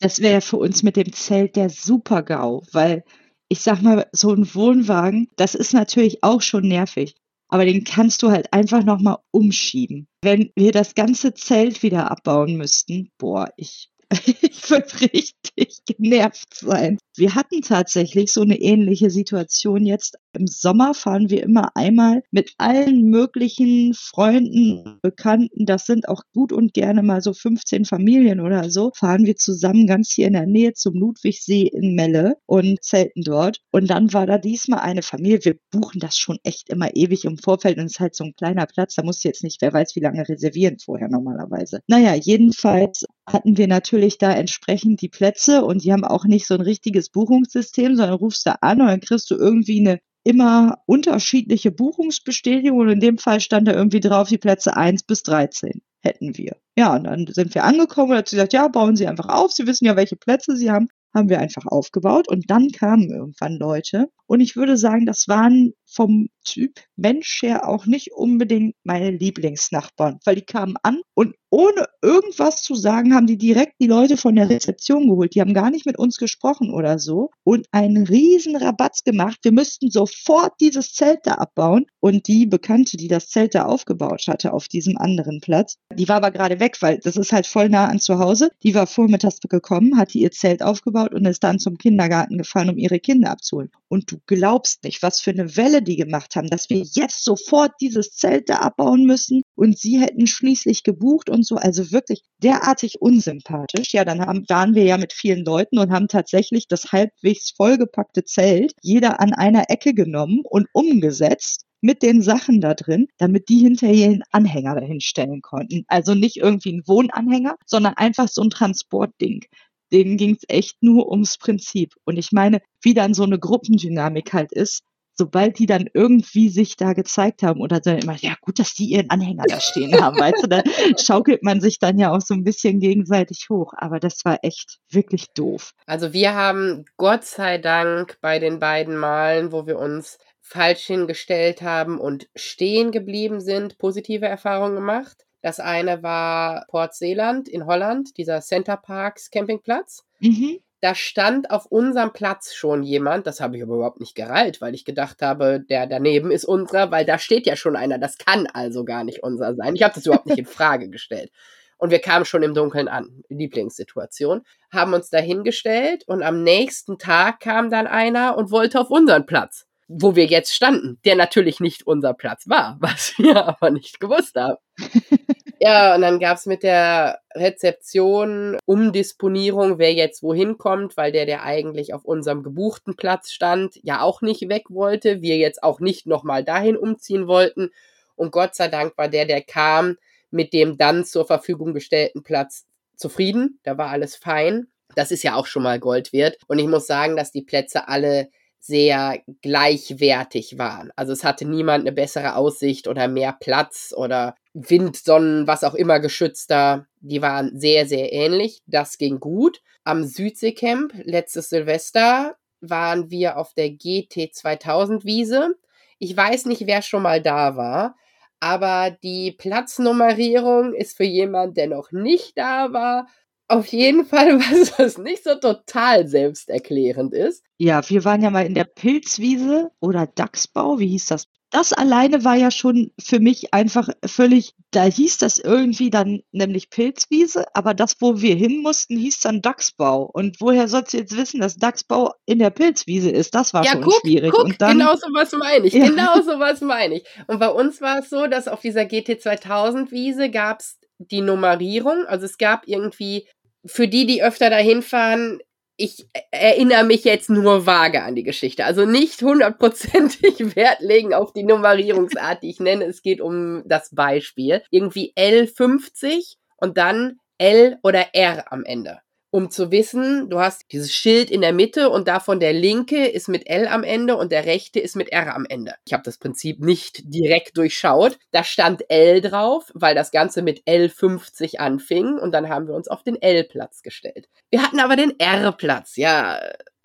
das 0.00 0.20
wäre 0.20 0.40
für 0.40 0.56
uns 0.56 0.82
mit 0.82 0.96
dem 0.96 1.12
Zelt 1.12 1.56
der 1.56 1.68
Super-GAU, 1.68 2.62
weil 2.72 3.04
ich 3.50 3.60
sag 3.60 3.82
mal, 3.82 4.08
so 4.12 4.32
ein 4.32 4.54
Wohnwagen, 4.54 5.28
das 5.36 5.54
ist 5.54 5.74
natürlich 5.74 6.22
auch 6.22 6.40
schon 6.40 6.68
nervig. 6.68 7.16
Aber 7.48 7.64
den 7.64 7.82
kannst 7.82 8.22
du 8.22 8.30
halt 8.30 8.52
einfach 8.52 8.84
nochmal 8.84 9.16
umschieben. 9.32 10.06
Wenn 10.22 10.52
wir 10.54 10.70
das 10.70 10.94
ganze 10.94 11.34
Zelt 11.34 11.82
wieder 11.82 12.08
abbauen 12.08 12.56
müssten, 12.56 13.10
boah, 13.18 13.48
ich 13.56 13.90
ich 14.42 14.68
würde 14.70 15.00
richtig 15.00 15.84
genervt 15.84 16.54
sein. 16.54 16.98
Wir 17.16 17.34
hatten 17.34 17.62
tatsächlich 17.62 18.32
so 18.32 18.42
eine 18.42 18.60
ähnliche 18.60 19.10
Situation 19.10 19.86
jetzt. 19.86 20.16
Im 20.32 20.46
Sommer 20.46 20.94
fahren 20.94 21.28
wir 21.28 21.42
immer 21.42 21.76
einmal 21.76 22.22
mit 22.30 22.54
allen 22.58 23.02
möglichen 23.02 23.94
Freunden, 23.94 25.00
Bekannten, 25.02 25.66
das 25.66 25.86
sind 25.86 26.08
auch 26.08 26.22
gut 26.32 26.52
und 26.52 26.72
gerne 26.72 27.02
mal 27.02 27.20
so 27.20 27.32
15 27.32 27.84
Familien 27.84 28.40
oder 28.40 28.70
so, 28.70 28.92
fahren 28.94 29.26
wir 29.26 29.34
zusammen 29.34 29.88
ganz 29.88 30.12
hier 30.12 30.28
in 30.28 30.34
der 30.34 30.46
Nähe 30.46 30.72
zum 30.72 30.94
Ludwigsee 30.94 31.62
in 31.66 31.96
Melle 31.96 32.36
und 32.46 32.82
zelten 32.84 33.22
dort. 33.22 33.58
Und 33.72 33.90
dann 33.90 34.12
war 34.12 34.26
da 34.26 34.38
diesmal 34.38 34.80
eine 34.80 35.02
Familie. 35.02 35.44
Wir 35.44 35.58
buchen 35.72 35.98
das 35.98 36.16
schon 36.16 36.38
echt 36.44 36.68
immer 36.68 36.94
ewig 36.94 37.24
im 37.24 37.36
Vorfeld 37.36 37.78
und 37.78 37.86
es 37.86 37.92
ist 37.92 38.00
halt 38.00 38.14
so 38.14 38.22
ein 38.22 38.34
kleiner 38.36 38.66
Platz. 38.66 38.94
Da 38.94 39.02
musst 39.02 39.24
du 39.24 39.28
jetzt 39.28 39.42
nicht, 39.42 39.60
wer 39.60 39.72
weiß, 39.72 39.96
wie 39.96 40.00
lange 40.00 40.28
reservieren 40.28 40.78
vorher 40.78 41.08
normalerweise. 41.08 41.80
Naja, 41.88 42.14
jedenfalls 42.14 43.04
hatten 43.26 43.56
wir 43.56 43.66
natürlich 43.66 44.18
da 44.18 44.32
entsprechend 44.32 45.02
die 45.02 45.08
Plätze 45.08 45.64
und 45.64 45.82
die 45.82 45.92
haben 45.92 46.04
auch 46.04 46.24
nicht 46.24 46.46
so 46.46 46.54
ein 46.54 46.60
richtiges 46.60 47.08
Buchungssystem, 47.10 47.96
sondern 47.96 48.14
rufst 48.14 48.46
da 48.46 48.58
an 48.60 48.80
und 48.80 48.86
dann 48.86 49.00
kriegst 49.00 49.28
du 49.30 49.34
irgendwie 49.34 49.80
eine 49.80 49.98
immer 50.24 50.78
unterschiedliche 50.86 51.70
Buchungsbestätigung 51.70 52.78
und 52.78 52.88
in 52.88 53.00
dem 53.00 53.18
Fall 53.18 53.40
stand 53.40 53.68
da 53.68 53.72
irgendwie 53.72 54.00
drauf, 54.00 54.28
die 54.28 54.38
Plätze 54.38 54.76
1 54.76 55.04
bis 55.04 55.22
13 55.22 55.82
hätten 56.02 56.36
wir. 56.36 56.56
Ja, 56.76 56.94
und 56.96 57.04
dann 57.04 57.26
sind 57.26 57.54
wir 57.54 57.64
angekommen 57.64 58.12
und 58.12 58.18
hat 58.18 58.28
sie 58.28 58.36
gesagt, 58.36 58.52
ja, 58.52 58.68
bauen 58.68 58.96
Sie 58.96 59.06
einfach 59.06 59.28
auf, 59.28 59.52
Sie 59.52 59.66
wissen 59.66 59.84
ja, 59.84 59.96
welche 59.96 60.16
Plätze 60.16 60.56
Sie 60.56 60.70
haben 60.70 60.88
haben 61.14 61.28
wir 61.28 61.40
einfach 61.40 61.66
aufgebaut 61.66 62.28
und 62.28 62.50
dann 62.50 62.70
kamen 62.70 63.10
irgendwann 63.10 63.56
Leute. 63.56 64.08
Und 64.26 64.40
ich 64.40 64.56
würde 64.56 64.76
sagen, 64.76 65.06
das 65.06 65.26
waren 65.28 65.72
vom 65.90 66.28
Typ 66.44 66.80
Mensch 66.96 67.42
her 67.42 67.68
auch 67.68 67.86
nicht 67.86 68.12
unbedingt 68.12 68.74
meine 68.84 69.10
Lieblingsnachbarn, 69.10 70.18
weil 70.24 70.36
die 70.36 70.42
kamen 70.42 70.76
an 70.82 71.00
und 71.14 71.34
ohne 71.50 71.86
irgendwas 72.00 72.62
zu 72.62 72.76
sagen, 72.76 73.14
haben 73.14 73.26
die 73.26 73.36
direkt 73.36 73.74
die 73.80 73.88
Leute 73.88 74.16
von 74.16 74.36
der 74.36 74.48
Rezeption 74.48 75.08
geholt. 75.08 75.34
Die 75.34 75.40
haben 75.40 75.52
gar 75.52 75.70
nicht 75.70 75.84
mit 75.84 75.98
uns 75.98 76.16
gesprochen 76.16 76.72
oder 76.72 77.00
so 77.00 77.30
und 77.42 77.66
einen 77.72 78.06
riesen 78.06 78.54
Rabatz 78.54 79.02
gemacht. 79.02 79.38
Wir 79.42 79.50
müssten 79.50 79.90
sofort 79.90 80.52
dieses 80.60 80.92
Zelt 80.92 81.20
da 81.24 81.34
abbauen. 81.34 81.86
Und 81.98 82.28
die 82.28 82.46
Bekannte, 82.46 82.96
die 82.96 83.08
das 83.08 83.28
Zelt 83.28 83.54
da 83.54 83.66
aufgebaut 83.66 84.24
hatte 84.28 84.52
auf 84.52 84.68
diesem 84.68 84.96
anderen 84.96 85.40
Platz, 85.40 85.76
die 85.92 86.08
war 86.08 86.16
aber 86.16 86.30
gerade 86.30 86.60
weg, 86.60 86.76
weil 86.80 86.98
das 86.98 87.16
ist 87.16 87.32
halt 87.32 87.46
voll 87.46 87.68
nah 87.68 87.88
an 87.88 87.98
zu 87.98 88.18
Hause. 88.18 88.50
Die 88.62 88.74
war 88.74 88.86
vormittags 88.86 89.40
gekommen, 89.40 89.98
hatte 89.98 90.18
ihr 90.18 90.30
Zelt 90.30 90.62
aufgebaut 90.62 91.12
und 91.12 91.26
ist 91.26 91.42
dann 91.42 91.58
zum 91.58 91.76
Kindergarten 91.76 92.38
gefahren, 92.38 92.70
um 92.70 92.78
ihre 92.78 93.00
Kinder 93.00 93.30
abzuholen. 93.30 93.70
Und 93.88 94.10
du 94.10 94.18
glaubst 94.26 94.84
nicht, 94.84 95.02
was 95.02 95.20
für 95.20 95.30
eine 95.30 95.56
Welle 95.56 95.79
die 95.80 95.96
gemacht 95.96 96.36
haben, 96.36 96.48
dass 96.48 96.70
wir 96.70 96.84
jetzt 96.94 97.24
sofort 97.24 97.72
dieses 97.80 98.10
Zelt 98.12 98.48
da 98.48 98.56
abbauen 98.56 99.04
müssen 99.04 99.42
und 99.54 99.78
sie 99.78 100.00
hätten 100.00 100.26
schließlich 100.26 100.82
gebucht 100.82 101.30
und 101.30 101.46
so. 101.46 101.56
Also 101.56 101.92
wirklich 101.92 102.22
derartig 102.42 103.00
unsympathisch. 103.00 103.92
Ja, 103.92 104.04
dann 104.04 104.20
haben, 104.20 104.44
waren 104.48 104.74
wir 104.74 104.84
ja 104.84 104.96
mit 104.96 105.12
vielen 105.12 105.44
Leuten 105.44 105.78
und 105.78 105.90
haben 105.90 106.08
tatsächlich 106.08 106.68
das 106.68 106.92
halbwegs 106.92 107.50
vollgepackte 107.50 108.24
Zelt 108.24 108.72
jeder 108.82 109.20
an 109.20 109.32
einer 109.32 109.64
Ecke 109.68 109.94
genommen 109.94 110.42
und 110.44 110.66
umgesetzt 110.72 111.64
mit 111.82 112.02
den 112.02 112.20
Sachen 112.20 112.60
da 112.60 112.74
drin, 112.74 113.06
damit 113.16 113.48
die 113.48 113.58
hinterher 113.58 114.08
einen 114.08 114.22
Anhänger 114.32 114.74
dahin 114.74 115.00
stellen 115.00 115.40
konnten. 115.40 115.84
Also 115.88 116.14
nicht 116.14 116.36
irgendwie 116.36 116.72
ein 116.72 116.82
Wohnanhänger, 116.86 117.56
sondern 117.64 117.94
einfach 117.94 118.28
so 118.28 118.42
ein 118.42 118.50
Transportding 118.50 119.46
denen 119.92 120.16
ging 120.16 120.36
es 120.36 120.44
echt 120.48 120.82
nur 120.82 121.10
ums 121.10 121.38
Prinzip. 121.38 121.94
Und 122.04 122.16
ich 122.16 122.32
meine, 122.32 122.60
wie 122.82 122.94
dann 122.94 123.14
so 123.14 123.24
eine 123.24 123.38
Gruppendynamik 123.38 124.32
halt 124.32 124.52
ist, 124.52 124.82
sobald 125.20 125.58
die 125.58 125.66
dann 125.66 125.86
irgendwie 125.92 126.48
sich 126.48 126.76
da 126.76 126.94
gezeigt 126.94 127.42
haben 127.42 127.60
oder 127.60 127.78
dann 127.78 127.98
immer, 127.98 128.16
ja 128.16 128.32
gut, 128.40 128.58
dass 128.58 128.72
die 128.72 128.86
ihren 128.86 129.10
Anhänger 129.10 129.44
da 129.46 129.60
stehen 129.60 130.00
haben, 130.00 130.18
weißt 130.18 130.44
du, 130.44 130.46
dann 130.46 130.62
schaukelt 130.98 131.42
man 131.42 131.60
sich 131.60 131.78
dann 131.78 131.98
ja 131.98 132.10
auch 132.10 132.22
so 132.22 132.32
ein 132.32 132.42
bisschen 132.42 132.80
gegenseitig 132.80 133.48
hoch. 133.50 133.74
Aber 133.76 134.00
das 134.00 134.24
war 134.24 134.38
echt 134.40 134.78
wirklich 134.88 135.26
doof. 135.34 135.74
Also 135.84 136.14
wir 136.14 136.34
haben 136.34 136.86
Gott 136.96 137.26
sei 137.26 137.58
Dank 137.58 138.16
bei 138.22 138.38
den 138.38 138.60
beiden 138.60 138.96
Malen, 138.96 139.52
wo 139.52 139.66
wir 139.66 139.78
uns 139.78 140.16
falsch 140.40 140.86
hingestellt 140.86 141.60
haben 141.60 142.00
und 142.00 142.26
stehen 142.34 142.90
geblieben 142.90 143.42
sind, 143.42 143.76
positive 143.76 144.24
Erfahrungen 144.24 144.76
gemacht. 144.76 145.26
Das 145.42 145.60
eine 145.60 146.02
war 146.02 146.64
Port 146.68 146.94
Zeeland 146.94 147.46
in 147.46 147.66
Holland, 147.66 148.16
dieser 148.16 148.40
Center 148.40 148.78
Parks 148.78 149.30
Campingplatz. 149.30 150.02
Mhm. 150.20 150.60
Da 150.80 150.94
stand 150.94 151.50
auf 151.50 151.66
unserem 151.66 152.12
Platz 152.12 152.54
schon 152.54 152.82
jemand, 152.82 153.26
das 153.26 153.40
habe 153.40 153.56
ich 153.56 153.62
aber 153.62 153.74
überhaupt 153.74 154.00
nicht 154.00 154.14
gereilt, 154.14 154.60
weil 154.60 154.74
ich 154.74 154.84
gedacht 154.84 155.20
habe, 155.20 155.60
der 155.60 155.86
daneben 155.86 156.30
ist 156.30 156.44
unserer, 156.44 156.90
weil 156.90 157.04
da 157.04 157.18
steht 157.18 157.46
ja 157.46 157.54
schon 157.54 157.76
einer, 157.76 157.98
das 157.98 158.16
kann 158.16 158.46
also 158.46 158.84
gar 158.84 159.04
nicht 159.04 159.22
unser 159.22 159.54
sein. 159.54 159.74
Ich 159.74 159.82
habe 159.82 159.94
das 159.94 160.06
überhaupt 160.06 160.26
nicht 160.26 160.38
in 160.38 160.46
Frage 160.46 160.88
gestellt. 160.88 161.30
Und 161.76 161.90
wir 161.90 161.98
kamen 161.98 162.24
schon 162.24 162.42
im 162.42 162.54
Dunkeln 162.54 162.88
an, 162.88 163.24
Lieblingssituation, 163.28 164.42
haben 164.70 164.92
uns 164.92 165.10
da 165.10 165.18
hingestellt 165.18 166.04
und 166.06 166.22
am 166.22 166.42
nächsten 166.42 166.98
Tag 166.98 167.40
kam 167.40 167.70
dann 167.70 167.86
einer 167.86 168.36
und 168.36 168.50
wollte 168.50 168.80
auf 168.80 168.90
unseren 168.90 169.26
Platz 169.26 169.66
wo 169.92 170.14
wir 170.14 170.26
jetzt 170.26 170.54
standen, 170.54 171.00
der 171.04 171.16
natürlich 171.16 171.58
nicht 171.58 171.84
unser 171.84 172.14
Platz 172.14 172.48
war, 172.48 172.76
was 172.80 173.18
wir 173.18 173.44
aber 173.44 173.70
nicht 173.70 173.98
gewusst 173.98 174.36
haben. 174.36 174.56
ja, 175.62 175.94
und 175.94 176.00
dann 176.00 176.18
gab's 176.18 176.46
mit 176.46 176.62
der 176.62 177.20
Rezeption 177.34 178.56
Umdisponierung, 178.64 179.78
wer 179.78 179.92
jetzt 179.92 180.22
wohin 180.22 180.56
kommt, 180.56 180.96
weil 180.96 181.12
der, 181.12 181.26
der 181.26 181.42
eigentlich 181.42 181.92
auf 181.92 182.06
unserem 182.06 182.42
gebuchten 182.42 182.96
Platz 182.96 183.30
stand, 183.30 183.78
ja 183.82 184.00
auch 184.00 184.22
nicht 184.22 184.48
weg 184.48 184.70
wollte, 184.70 185.20
wir 185.20 185.36
jetzt 185.36 185.62
auch 185.62 185.78
nicht 185.78 186.06
nochmal 186.06 186.44
dahin 186.44 186.78
umziehen 186.78 187.26
wollten. 187.26 187.70
Und 188.16 188.32
Gott 188.32 188.54
sei 188.54 188.68
Dank 188.68 188.96
war 188.96 189.08
der, 189.08 189.26
der 189.26 189.42
kam, 189.42 189.96
mit 190.30 190.54
dem 190.54 190.78
dann 190.78 191.04
zur 191.04 191.26
Verfügung 191.26 191.74
gestellten 191.74 192.22
Platz 192.22 192.64
zufrieden. 192.96 193.60
Da 193.62 193.76
war 193.76 193.90
alles 193.90 194.16
fein. 194.16 194.68
Das 194.94 195.10
ist 195.10 195.22
ja 195.22 195.34
auch 195.34 195.46
schon 195.46 195.62
mal 195.62 195.78
Gold 195.78 196.14
wert. 196.14 196.38
Und 196.46 196.58
ich 196.58 196.68
muss 196.68 196.86
sagen, 196.86 197.16
dass 197.16 197.32
die 197.32 197.42
Plätze 197.42 197.86
alle 197.86 198.30
sehr 198.60 199.20
gleichwertig 199.42 200.58
waren. 200.58 200.92
Also 200.94 201.12
es 201.12 201.24
hatte 201.24 201.46
niemand 201.46 201.82
eine 201.82 201.92
bessere 201.92 202.36
Aussicht 202.36 202.86
oder 202.86 203.08
mehr 203.08 203.36
Platz 203.38 203.92
oder 203.96 204.34
Wind, 204.52 204.96
Sonnen, 204.96 205.46
was 205.46 205.64
auch 205.64 205.74
immer 205.74 205.98
geschützter. 205.98 206.86
Die 207.00 207.22
waren 207.22 207.58
sehr, 207.58 207.86
sehr 207.86 208.12
ähnlich. 208.12 208.62
Das 208.66 208.98
ging 208.98 209.18
gut. 209.18 209.60
Am 209.84 210.04
Südseecamp 210.04 210.92
letztes 211.04 211.48
Silvester 211.48 212.36
waren 212.60 213.10
wir 213.10 213.38
auf 213.38 213.54
der 213.54 213.70
GT 213.70 214.34
2000 214.34 215.04
Wiese. 215.04 215.54
Ich 215.98 216.16
weiß 216.16 216.46
nicht, 216.46 216.66
wer 216.66 216.82
schon 216.82 217.02
mal 217.02 217.22
da 217.22 217.56
war, 217.56 217.96
aber 218.40 218.96
die 219.02 219.32
Platznummerierung 219.32 220.74
ist 220.74 220.96
für 220.96 221.04
jemand, 221.04 221.56
der 221.56 221.68
noch 221.68 221.92
nicht 221.92 222.36
da 222.38 222.72
war, 222.72 223.06
auf 223.50 223.66
jeden 223.66 224.04
Fall 224.04 224.38
was, 224.38 224.78
was 224.78 224.98
nicht 224.98 225.24
so 225.24 225.34
total 225.34 226.06
selbsterklärend 226.06 227.14
ist. 227.14 227.44
Ja, 227.58 227.88
wir 227.88 228.04
waren 228.04 228.22
ja 228.22 228.30
mal 228.30 228.46
in 228.46 228.54
der 228.54 228.64
Pilzwiese 228.64 229.70
oder 229.80 230.06
Dachsbau, 230.06 230.78
wie 230.78 230.88
hieß 230.88 231.06
das? 231.06 231.26
das 231.50 231.72
alleine 231.72 232.24
war 232.24 232.36
ja 232.36 232.50
schon 232.50 232.92
für 233.02 233.18
mich 233.18 233.52
einfach 233.52 233.88
völlig, 234.06 234.54
da 234.70 234.84
hieß 234.84 235.18
das 235.18 235.38
irgendwie 235.38 235.90
dann 235.90 236.22
nämlich 236.30 236.70
Pilzwiese, 236.70 237.44
aber 237.54 237.74
das, 237.74 237.96
wo 238.00 238.20
wir 238.20 238.36
hin 238.36 238.62
mussten, 238.62 238.96
hieß 238.96 239.20
dann 239.20 239.42
Dachsbau. 239.42 240.08
Und 240.12 240.40
woher 240.40 240.68
sollst 240.68 240.92
du 240.92 240.98
jetzt 240.98 241.16
wissen, 241.16 241.40
dass 241.40 241.56
Dachsbau 241.56 242.14
in 242.24 242.38
der 242.38 242.50
Pilzwiese 242.50 243.10
ist? 243.10 243.34
Das 243.34 243.52
war 243.52 243.64
ja, 243.64 243.72
schon 243.72 243.82
guck, 243.82 244.00
schwierig. 244.00 244.30
Guck, 244.30 244.44
und 244.44 244.62
dann, 244.62 244.78
genau 244.78 244.94
so 244.94 245.08
was 245.12 245.32
meine 245.32 245.66
ich. 245.66 245.74
Ja. 245.74 245.88
Genau 245.88 246.20
so 246.22 246.38
was 246.38 246.60
meine 246.60 246.96
ich. 246.96 247.04
Und 247.26 247.40
bei 247.40 247.48
uns 247.48 247.80
war 247.80 247.98
es 247.98 248.10
so, 248.10 248.26
dass 248.28 248.46
auf 248.46 248.60
dieser 248.60 248.84
GT 248.84 249.20
2000 249.20 249.90
Wiese 249.90 250.30
gab 250.30 250.60
es 250.60 250.78
die 250.98 251.20
Nummerierung. 251.20 252.04
Also 252.06 252.26
es 252.26 252.38
gab 252.38 252.68
irgendwie 252.68 253.26
für 253.64 253.88
die, 253.88 254.06
die 254.06 254.22
öfter 254.22 254.50
dahin 254.50 254.82
fahren, 254.82 255.40
ich 255.76 256.06
erinnere 256.30 256.84
mich 256.84 257.04
jetzt 257.04 257.30
nur 257.30 257.64
vage 257.64 258.02
an 258.02 258.14
die 258.14 258.22
Geschichte. 258.22 258.66
Also 258.66 258.84
nicht 258.84 259.22
hundertprozentig 259.22 260.38
Wert 260.56 260.80
legen 260.80 261.14
auf 261.14 261.32
die 261.32 261.42
Nummerierungsart, 261.42 262.42
die 262.42 262.50
ich 262.50 262.60
nenne. 262.60 262.84
Es 262.84 263.02
geht 263.02 263.22
um 263.22 263.62
das 263.66 263.94
Beispiel. 263.94 264.62
Irgendwie 264.70 265.14
L50 265.16 266.36
und 266.58 266.76
dann 266.76 267.18
L 267.38 267.78
oder 267.82 268.14
R 268.14 268.52
am 268.52 268.64
Ende 268.64 269.00
um 269.30 269.50
zu 269.50 269.70
wissen, 269.70 270.28
du 270.28 270.40
hast 270.40 270.72
dieses 270.72 270.92
Schild 270.92 271.30
in 271.30 271.40
der 271.40 271.52
Mitte 271.52 271.88
und 271.88 272.08
davon 272.08 272.40
der 272.40 272.52
linke 272.52 273.06
ist 273.06 273.28
mit 273.28 273.48
L 273.48 273.68
am 273.68 273.84
Ende 273.84 274.16
und 274.16 274.32
der 274.32 274.44
rechte 274.44 274.80
ist 274.80 274.96
mit 274.96 275.10
R 275.10 275.34
am 275.34 275.46
Ende. 275.48 275.74
Ich 275.86 275.92
habe 275.92 276.02
das 276.02 276.18
Prinzip 276.18 276.60
nicht 276.60 277.02
direkt 277.04 277.56
durchschaut. 277.56 278.18
Da 278.32 278.42
stand 278.42 278.84
L 278.88 279.20
drauf, 279.20 279.70
weil 279.74 279.94
das 279.94 280.10
Ganze 280.10 280.42
mit 280.42 280.64
L50 280.64 281.58
anfing 281.58 282.18
und 282.18 282.32
dann 282.32 282.48
haben 282.48 282.66
wir 282.66 282.74
uns 282.74 282.88
auf 282.88 283.04
den 283.04 283.20
L-Platz 283.20 283.82
gestellt. 283.82 284.28
Wir 284.50 284.62
hatten 284.62 284.80
aber 284.80 284.96
den 284.96 285.18
R-Platz, 285.18 285.96
ja. 285.96 286.40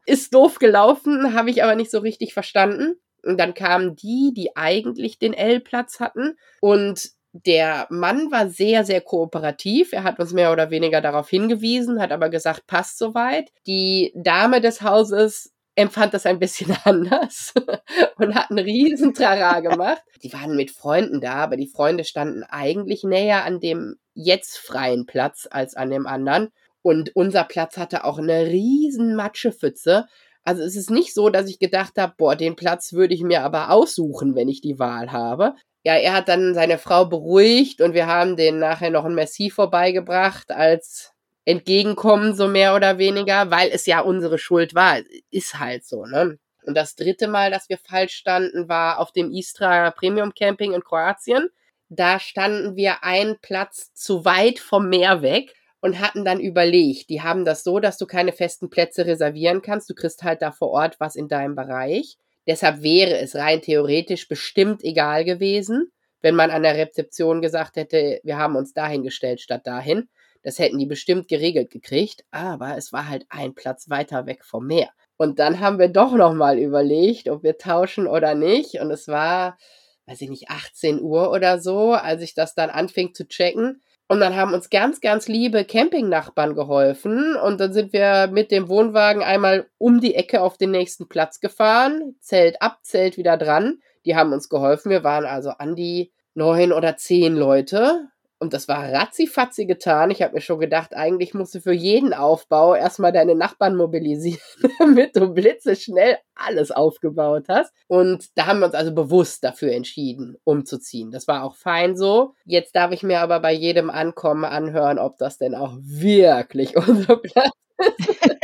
Ist 0.05 0.35
doof 0.35 0.59
gelaufen, 0.59 1.33
habe 1.33 1.49
ich 1.49 1.63
aber 1.63 1.75
nicht 1.75 1.89
so 1.89 1.97
richtig 1.97 2.33
verstanden. 2.35 2.99
Und 3.23 3.39
dann 3.39 3.55
kamen 3.55 3.95
die, 3.95 4.33
die 4.35 4.55
eigentlich 4.55 5.17
den 5.17 5.33
L-Platz 5.33 5.99
hatten 5.99 6.37
und 6.61 7.09
der 7.43 7.85
Mann 7.89 8.31
war 8.31 8.49
sehr, 8.49 8.85
sehr 8.85 9.01
kooperativ. 9.01 9.91
Er 9.91 10.03
hat 10.03 10.19
uns 10.19 10.31
mehr 10.31 10.53
oder 10.53 10.69
weniger 10.69 11.01
darauf 11.01 11.27
hingewiesen, 11.29 11.99
hat 12.01 12.13
aber 12.13 12.29
gesagt, 12.29 12.65
passt 12.65 12.97
soweit. 12.97 13.51
Die 13.67 14.13
Dame 14.15 14.61
des 14.61 14.81
Hauses 14.81 15.51
empfand 15.75 16.13
das 16.13 16.25
ein 16.25 16.39
bisschen 16.39 16.73
anders 16.85 17.53
und 18.17 18.35
hat 18.35 18.51
einen 18.51 18.63
riesen 18.63 19.13
Trara 19.13 19.59
gemacht. 19.69 20.01
Die 20.23 20.31
waren 20.31 20.55
mit 20.55 20.71
Freunden 20.71 21.19
da, 21.19 21.33
aber 21.33 21.57
die 21.57 21.67
Freunde 21.67 22.05
standen 22.05 22.43
eigentlich 22.43 23.03
näher 23.03 23.43
an 23.43 23.59
dem 23.59 23.95
jetzt 24.13 24.57
freien 24.57 25.05
Platz 25.05 25.45
als 25.51 25.75
an 25.75 25.89
dem 25.89 26.07
anderen. 26.07 26.49
Und 26.81 27.13
unser 27.15 27.43
Platz 27.43 27.75
hatte 27.77 28.05
auch 28.05 28.17
eine 28.17 28.45
riesen 28.45 29.15
Matschepfütze. 29.15 30.05
Also 30.43 30.63
es 30.63 30.77
ist 30.77 30.89
nicht 30.89 31.13
so, 31.13 31.29
dass 31.29 31.49
ich 31.49 31.59
gedacht 31.59 31.93
habe, 31.97 32.13
boah, 32.17 32.37
den 32.37 32.55
Platz 32.55 32.93
würde 32.93 33.13
ich 33.13 33.23
mir 33.23 33.41
aber 33.41 33.71
aussuchen, 33.71 34.35
wenn 34.35 34.47
ich 34.47 34.61
die 34.61 34.79
Wahl 34.79 35.11
habe 35.11 35.55
ja, 35.85 35.93
er 35.95 36.13
hat 36.13 36.27
dann 36.29 36.55
seine 36.55 36.79
Frau 36.79 37.05
beruhigt 37.05 37.79
und 37.79 37.93
wir 37.93 38.07
haben 38.07 38.35
den 38.35 38.57
nachher 38.57 38.89
noch 38.89 39.05
ein 39.05 39.13
Messi 39.13 39.51
vorbeigebracht 39.51 40.51
als 40.51 41.13
Entgegenkommen, 41.45 42.35
so 42.35 42.47
mehr 42.47 42.75
oder 42.75 42.97
weniger, 42.97 43.51
weil 43.51 43.69
es 43.71 43.85
ja 43.85 43.99
unsere 43.99 44.39
Schuld 44.39 44.73
war. 44.73 44.97
Ist 45.29 45.59
halt 45.59 45.85
so, 45.85 46.05
ne? 46.05 46.39
Und 46.65 46.73
das 46.75 46.95
dritte 46.95 47.27
Mal, 47.27 47.51
dass 47.51 47.69
wir 47.69 47.77
falsch 47.77 48.15
standen, 48.15 48.67
war 48.67 48.99
auf 48.99 49.11
dem 49.11 49.31
Istra 49.31 49.91
Premium 49.91 50.33
Camping 50.33 50.73
in 50.73 50.83
Kroatien. 50.83 51.49
Da 51.89 52.19
standen 52.19 52.75
wir 52.75 53.03
einen 53.03 53.37
Platz 53.39 53.93
zu 53.93 54.25
weit 54.25 54.57
vom 54.57 54.89
Meer 54.89 55.21
weg 55.21 55.53
und 55.81 55.99
hatten 55.99 56.25
dann 56.25 56.39
überlegt, 56.39 57.11
die 57.11 57.21
haben 57.21 57.45
das 57.45 57.63
so, 57.63 57.79
dass 57.79 57.99
du 57.99 58.07
keine 58.07 58.31
festen 58.31 58.71
Plätze 58.71 59.05
reservieren 59.05 59.61
kannst. 59.61 59.87
Du 59.87 59.93
kriegst 59.93 60.23
halt 60.23 60.41
da 60.41 60.51
vor 60.51 60.69
Ort 60.71 60.99
was 60.99 61.15
in 61.15 61.27
deinem 61.27 61.53
Bereich. 61.53 62.17
Deshalb 62.47 62.81
wäre 62.83 63.17
es 63.17 63.35
rein 63.35 63.61
theoretisch 63.61 64.27
bestimmt 64.27 64.83
egal 64.83 65.25
gewesen, 65.25 65.91
wenn 66.21 66.35
man 66.35 66.51
an 66.51 66.63
der 66.63 66.75
Rezeption 66.75 67.41
gesagt 67.41 67.75
hätte, 67.75 68.19
wir 68.23 68.37
haben 68.37 68.55
uns 68.55 68.73
dahingestellt 68.73 69.41
statt 69.41 69.65
dahin. 69.65 70.09
Das 70.43 70.59
hätten 70.59 70.77
die 70.77 70.85
bestimmt 70.85 71.27
geregelt 71.27 71.71
gekriegt, 71.71 72.23
aber 72.29 72.77
es 72.77 72.93
war 72.93 73.09
halt 73.09 73.25
ein 73.29 73.55
Platz 73.55 73.89
weiter 73.89 74.25
weg 74.27 74.45
vom 74.45 74.67
Meer. 74.67 74.89
Und 75.17 75.39
dann 75.39 75.59
haben 75.59 75.79
wir 75.79 75.87
doch 75.87 76.13
nochmal 76.13 76.59
überlegt, 76.59 77.29
ob 77.29 77.43
wir 77.43 77.57
tauschen 77.57 78.05
oder 78.07 78.35
nicht. 78.35 78.79
Und 78.79 78.91
es 78.91 79.07
war, 79.07 79.57
weiß 80.05 80.21
ich 80.21 80.29
nicht, 80.29 80.49
18 80.49 81.01
Uhr 81.01 81.31
oder 81.31 81.59
so, 81.59 81.93
als 81.93 82.21
ich 82.21 82.33
das 82.33 82.53
dann 82.53 82.69
anfing 82.69 83.13
zu 83.13 83.27
checken. 83.27 83.81
Und 84.07 84.19
dann 84.19 84.35
haben 84.35 84.53
uns 84.53 84.69
ganz, 84.69 85.01
ganz 85.01 85.27
liebe 85.27 85.65
Campingnachbarn 85.65 86.53
geholfen. 86.53 87.35
Und 87.35 87.59
dann 87.59 87.73
sind 87.73 87.91
wir 87.91 88.27
mit 88.31 88.51
dem 88.51 88.69
Wohnwagen 88.69 89.23
einmal 89.23 89.67
um 89.79 89.99
die 89.99 90.13
Ecke 90.13 90.41
auf 90.41 90.57
den 90.57 90.71
nächsten 90.71 91.07
Platz 91.07 91.39
gefahren. 91.39 92.15
Zelt 92.19 92.61
ab, 92.61 92.79
Zelt 92.83 93.17
wieder 93.17 93.35
dran. 93.37 93.79
Die 94.05 94.15
haben 94.15 94.31
uns 94.31 94.47
geholfen. 94.47 94.91
Wir 94.91 95.03
waren 95.03 95.25
also 95.25 95.49
an 95.49 95.75
die 95.75 96.11
neun 96.35 96.71
oder 96.71 96.97
zehn 96.97 97.35
Leute. 97.35 98.09
Und 98.39 98.53
das 98.53 98.67
war 98.67 98.91
ratzifatzi 98.91 99.65
getan. 99.65 100.11
Ich 100.11 100.21
habe 100.21 100.33
mir 100.33 100.41
schon 100.41 100.59
gedacht, 100.59 100.93
eigentlich 100.95 101.33
musst 101.33 101.55
du 101.55 101.61
für 101.61 101.73
jeden 101.73 102.13
Aufbau 102.13 102.75
erstmal 102.75 103.13
deine 103.13 103.35
Nachbarn 103.35 103.75
mobilisieren, 103.75 104.39
damit 104.79 105.15
du 105.15 105.33
blitzeschnell 105.33 106.17
alles 106.35 106.71
aufgebaut 106.71 107.45
hast. 107.47 107.73
Und 107.87 108.27
da 108.35 108.47
haben 108.47 108.59
wir 108.59 108.65
uns 108.65 108.75
also 108.75 108.93
bewusst 108.93 109.43
dafür 109.43 109.71
entschieden, 109.71 110.37
umzuziehen. 110.43 111.11
Das 111.11 111.27
war 111.27 111.43
auch 111.43 111.55
fein 111.55 111.95
so. 111.95 112.33
Jetzt 112.45 112.75
darf 112.75 112.91
ich 112.91 113.03
mir 113.03 113.21
aber 113.21 113.39
bei 113.39 113.53
jedem 113.53 113.89
Ankommen 113.89 114.43
anhören, 114.43 114.99
ob 114.99 115.17
das 115.17 115.37
denn 115.37 115.55
auch 115.55 115.77
wirklich 115.79 116.75
unser 116.87 117.17
Platz 117.17 117.51
ist. 117.77 118.34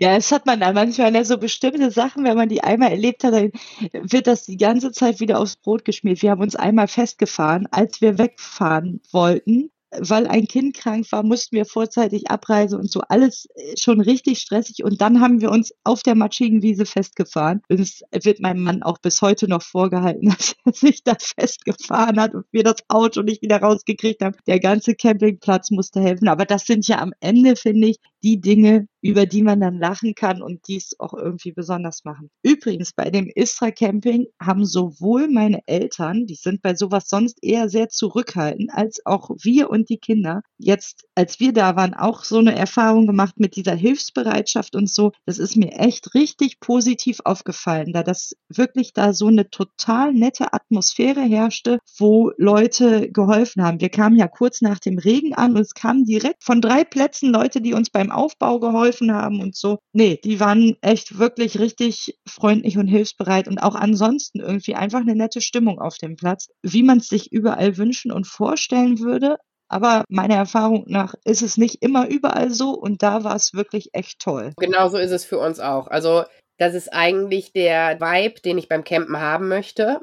Ja, 0.00 0.16
es 0.16 0.30
hat 0.32 0.46
man 0.46 0.60
manchmal 0.60 1.14
ja 1.14 1.24
so 1.24 1.38
bestimmte 1.38 1.90
Sachen, 1.90 2.24
wenn 2.24 2.36
man 2.36 2.48
die 2.48 2.62
einmal 2.62 2.90
erlebt 2.92 3.24
hat, 3.24 3.34
dann 3.34 3.52
wird 3.92 4.26
das 4.26 4.44
die 4.44 4.56
ganze 4.56 4.92
Zeit 4.92 5.20
wieder 5.20 5.40
aufs 5.40 5.56
Brot 5.56 5.84
geschmiert. 5.84 6.22
Wir 6.22 6.30
haben 6.30 6.42
uns 6.42 6.56
einmal 6.56 6.88
festgefahren, 6.88 7.66
als 7.70 8.00
wir 8.00 8.18
wegfahren 8.18 9.00
wollten 9.10 9.71
weil 9.98 10.26
ein 10.26 10.46
Kind 10.46 10.74
krank 10.76 11.06
war, 11.10 11.22
mussten 11.22 11.56
wir 11.56 11.64
vorzeitig 11.64 12.30
abreisen 12.30 12.78
und 12.78 12.90
so 12.90 13.00
alles 13.08 13.46
äh, 13.54 13.74
schon 13.78 14.00
richtig 14.00 14.38
stressig. 14.38 14.84
Und 14.84 15.00
dann 15.00 15.20
haben 15.20 15.40
wir 15.40 15.50
uns 15.50 15.72
auf 15.84 16.02
der 16.02 16.14
matschigen 16.14 16.62
Wiese 16.62 16.86
festgefahren. 16.86 17.62
Und 17.68 17.80
es 17.80 18.02
wird 18.22 18.40
meinem 18.40 18.62
Mann 18.62 18.82
auch 18.82 18.98
bis 18.98 19.20
heute 19.22 19.48
noch 19.48 19.62
vorgehalten, 19.62 20.28
dass 20.30 20.54
er 20.64 20.72
sich 20.72 21.04
da 21.04 21.14
festgefahren 21.18 22.20
hat 22.20 22.34
und 22.34 22.46
wir 22.52 22.62
das 22.62 22.76
Auto 22.88 23.22
nicht 23.22 23.42
wieder 23.42 23.58
rausgekriegt 23.60 24.22
haben. 24.22 24.36
Der 24.46 24.60
ganze 24.60 24.94
Campingplatz 24.94 25.70
musste 25.70 26.00
helfen. 26.00 26.28
Aber 26.28 26.44
das 26.44 26.64
sind 26.64 26.86
ja 26.88 26.98
am 26.98 27.12
Ende, 27.20 27.56
finde 27.56 27.88
ich, 27.88 27.98
die 28.22 28.40
Dinge, 28.40 28.86
über 29.00 29.26
die 29.26 29.42
man 29.42 29.60
dann 29.60 29.78
lachen 29.78 30.14
kann 30.14 30.42
und 30.42 30.68
die 30.68 30.76
es 30.76 30.98
auch 31.00 31.12
irgendwie 31.12 31.52
besonders 31.52 32.04
machen. 32.04 32.30
Übrigens, 32.42 32.92
bei 32.92 33.10
dem 33.10 33.28
Istra 33.34 33.72
Camping 33.72 34.26
haben 34.40 34.64
sowohl 34.64 35.28
meine 35.28 35.60
Eltern, 35.66 36.26
die 36.26 36.36
sind 36.36 36.62
bei 36.62 36.74
sowas 36.76 37.08
sonst 37.08 37.38
eher 37.42 37.68
sehr 37.68 37.88
zurückhaltend, 37.88 38.70
als 38.72 39.04
auch 39.04 39.30
wir 39.42 39.70
und 39.70 39.81
die 39.88 39.98
Kinder 39.98 40.42
jetzt, 40.58 41.04
als 41.14 41.40
wir 41.40 41.52
da 41.52 41.76
waren, 41.76 41.94
auch 41.94 42.24
so 42.24 42.38
eine 42.38 42.54
Erfahrung 42.54 43.06
gemacht 43.06 43.38
mit 43.38 43.56
dieser 43.56 43.74
Hilfsbereitschaft 43.74 44.76
und 44.76 44.88
so. 44.88 45.12
Das 45.26 45.38
ist 45.38 45.56
mir 45.56 45.72
echt 45.72 46.14
richtig 46.14 46.60
positiv 46.60 47.20
aufgefallen, 47.24 47.92
da 47.92 48.02
das 48.02 48.34
wirklich 48.48 48.92
da 48.92 49.12
so 49.12 49.26
eine 49.26 49.50
total 49.50 50.12
nette 50.12 50.52
Atmosphäre 50.52 51.22
herrschte, 51.22 51.78
wo 51.98 52.32
Leute 52.36 53.10
geholfen 53.10 53.62
haben. 53.62 53.80
Wir 53.80 53.88
kamen 53.88 54.16
ja 54.16 54.28
kurz 54.28 54.62
nach 54.62 54.78
dem 54.78 54.98
Regen 54.98 55.34
an 55.34 55.56
und 55.56 55.62
es 55.62 55.74
kamen 55.74 56.04
direkt 56.04 56.44
von 56.44 56.60
drei 56.60 56.84
Plätzen 56.84 57.30
Leute, 57.30 57.60
die 57.60 57.74
uns 57.74 57.90
beim 57.90 58.10
Aufbau 58.10 58.60
geholfen 58.60 59.12
haben 59.12 59.40
und 59.40 59.56
so. 59.56 59.78
Nee, 59.92 60.20
die 60.22 60.40
waren 60.40 60.76
echt 60.80 61.18
wirklich 61.18 61.58
richtig 61.58 62.18
freundlich 62.26 62.78
und 62.78 62.86
hilfsbereit 62.86 63.48
und 63.48 63.58
auch 63.58 63.74
ansonsten 63.74 64.40
irgendwie 64.40 64.74
einfach 64.74 65.00
eine 65.00 65.14
nette 65.14 65.40
Stimmung 65.40 65.80
auf 65.80 65.96
dem 65.98 66.16
Platz, 66.16 66.48
wie 66.62 66.82
man 66.82 66.98
es 66.98 67.08
sich 67.08 67.32
überall 67.32 67.76
wünschen 67.76 68.12
und 68.12 68.26
vorstellen 68.26 69.00
würde. 69.00 69.36
Aber 69.72 70.04
meiner 70.08 70.36
Erfahrung 70.36 70.84
nach 70.86 71.14
ist 71.24 71.40
es 71.40 71.56
nicht 71.56 71.82
immer 71.82 72.06
überall 72.06 72.50
so 72.50 72.72
und 72.72 73.02
da 73.02 73.24
war 73.24 73.34
es 73.34 73.54
wirklich 73.54 73.94
echt 73.94 74.20
toll. 74.20 74.52
Genau 74.58 74.90
so 74.90 74.98
ist 74.98 75.12
es 75.12 75.24
für 75.24 75.38
uns 75.38 75.60
auch. 75.60 75.86
Also 75.86 76.24
das 76.58 76.74
ist 76.74 76.92
eigentlich 76.92 77.54
der 77.54 77.98
Vibe, 77.98 78.40
den 78.42 78.58
ich 78.58 78.68
beim 78.68 78.84
Campen 78.84 79.18
haben 79.18 79.48
möchte, 79.48 80.00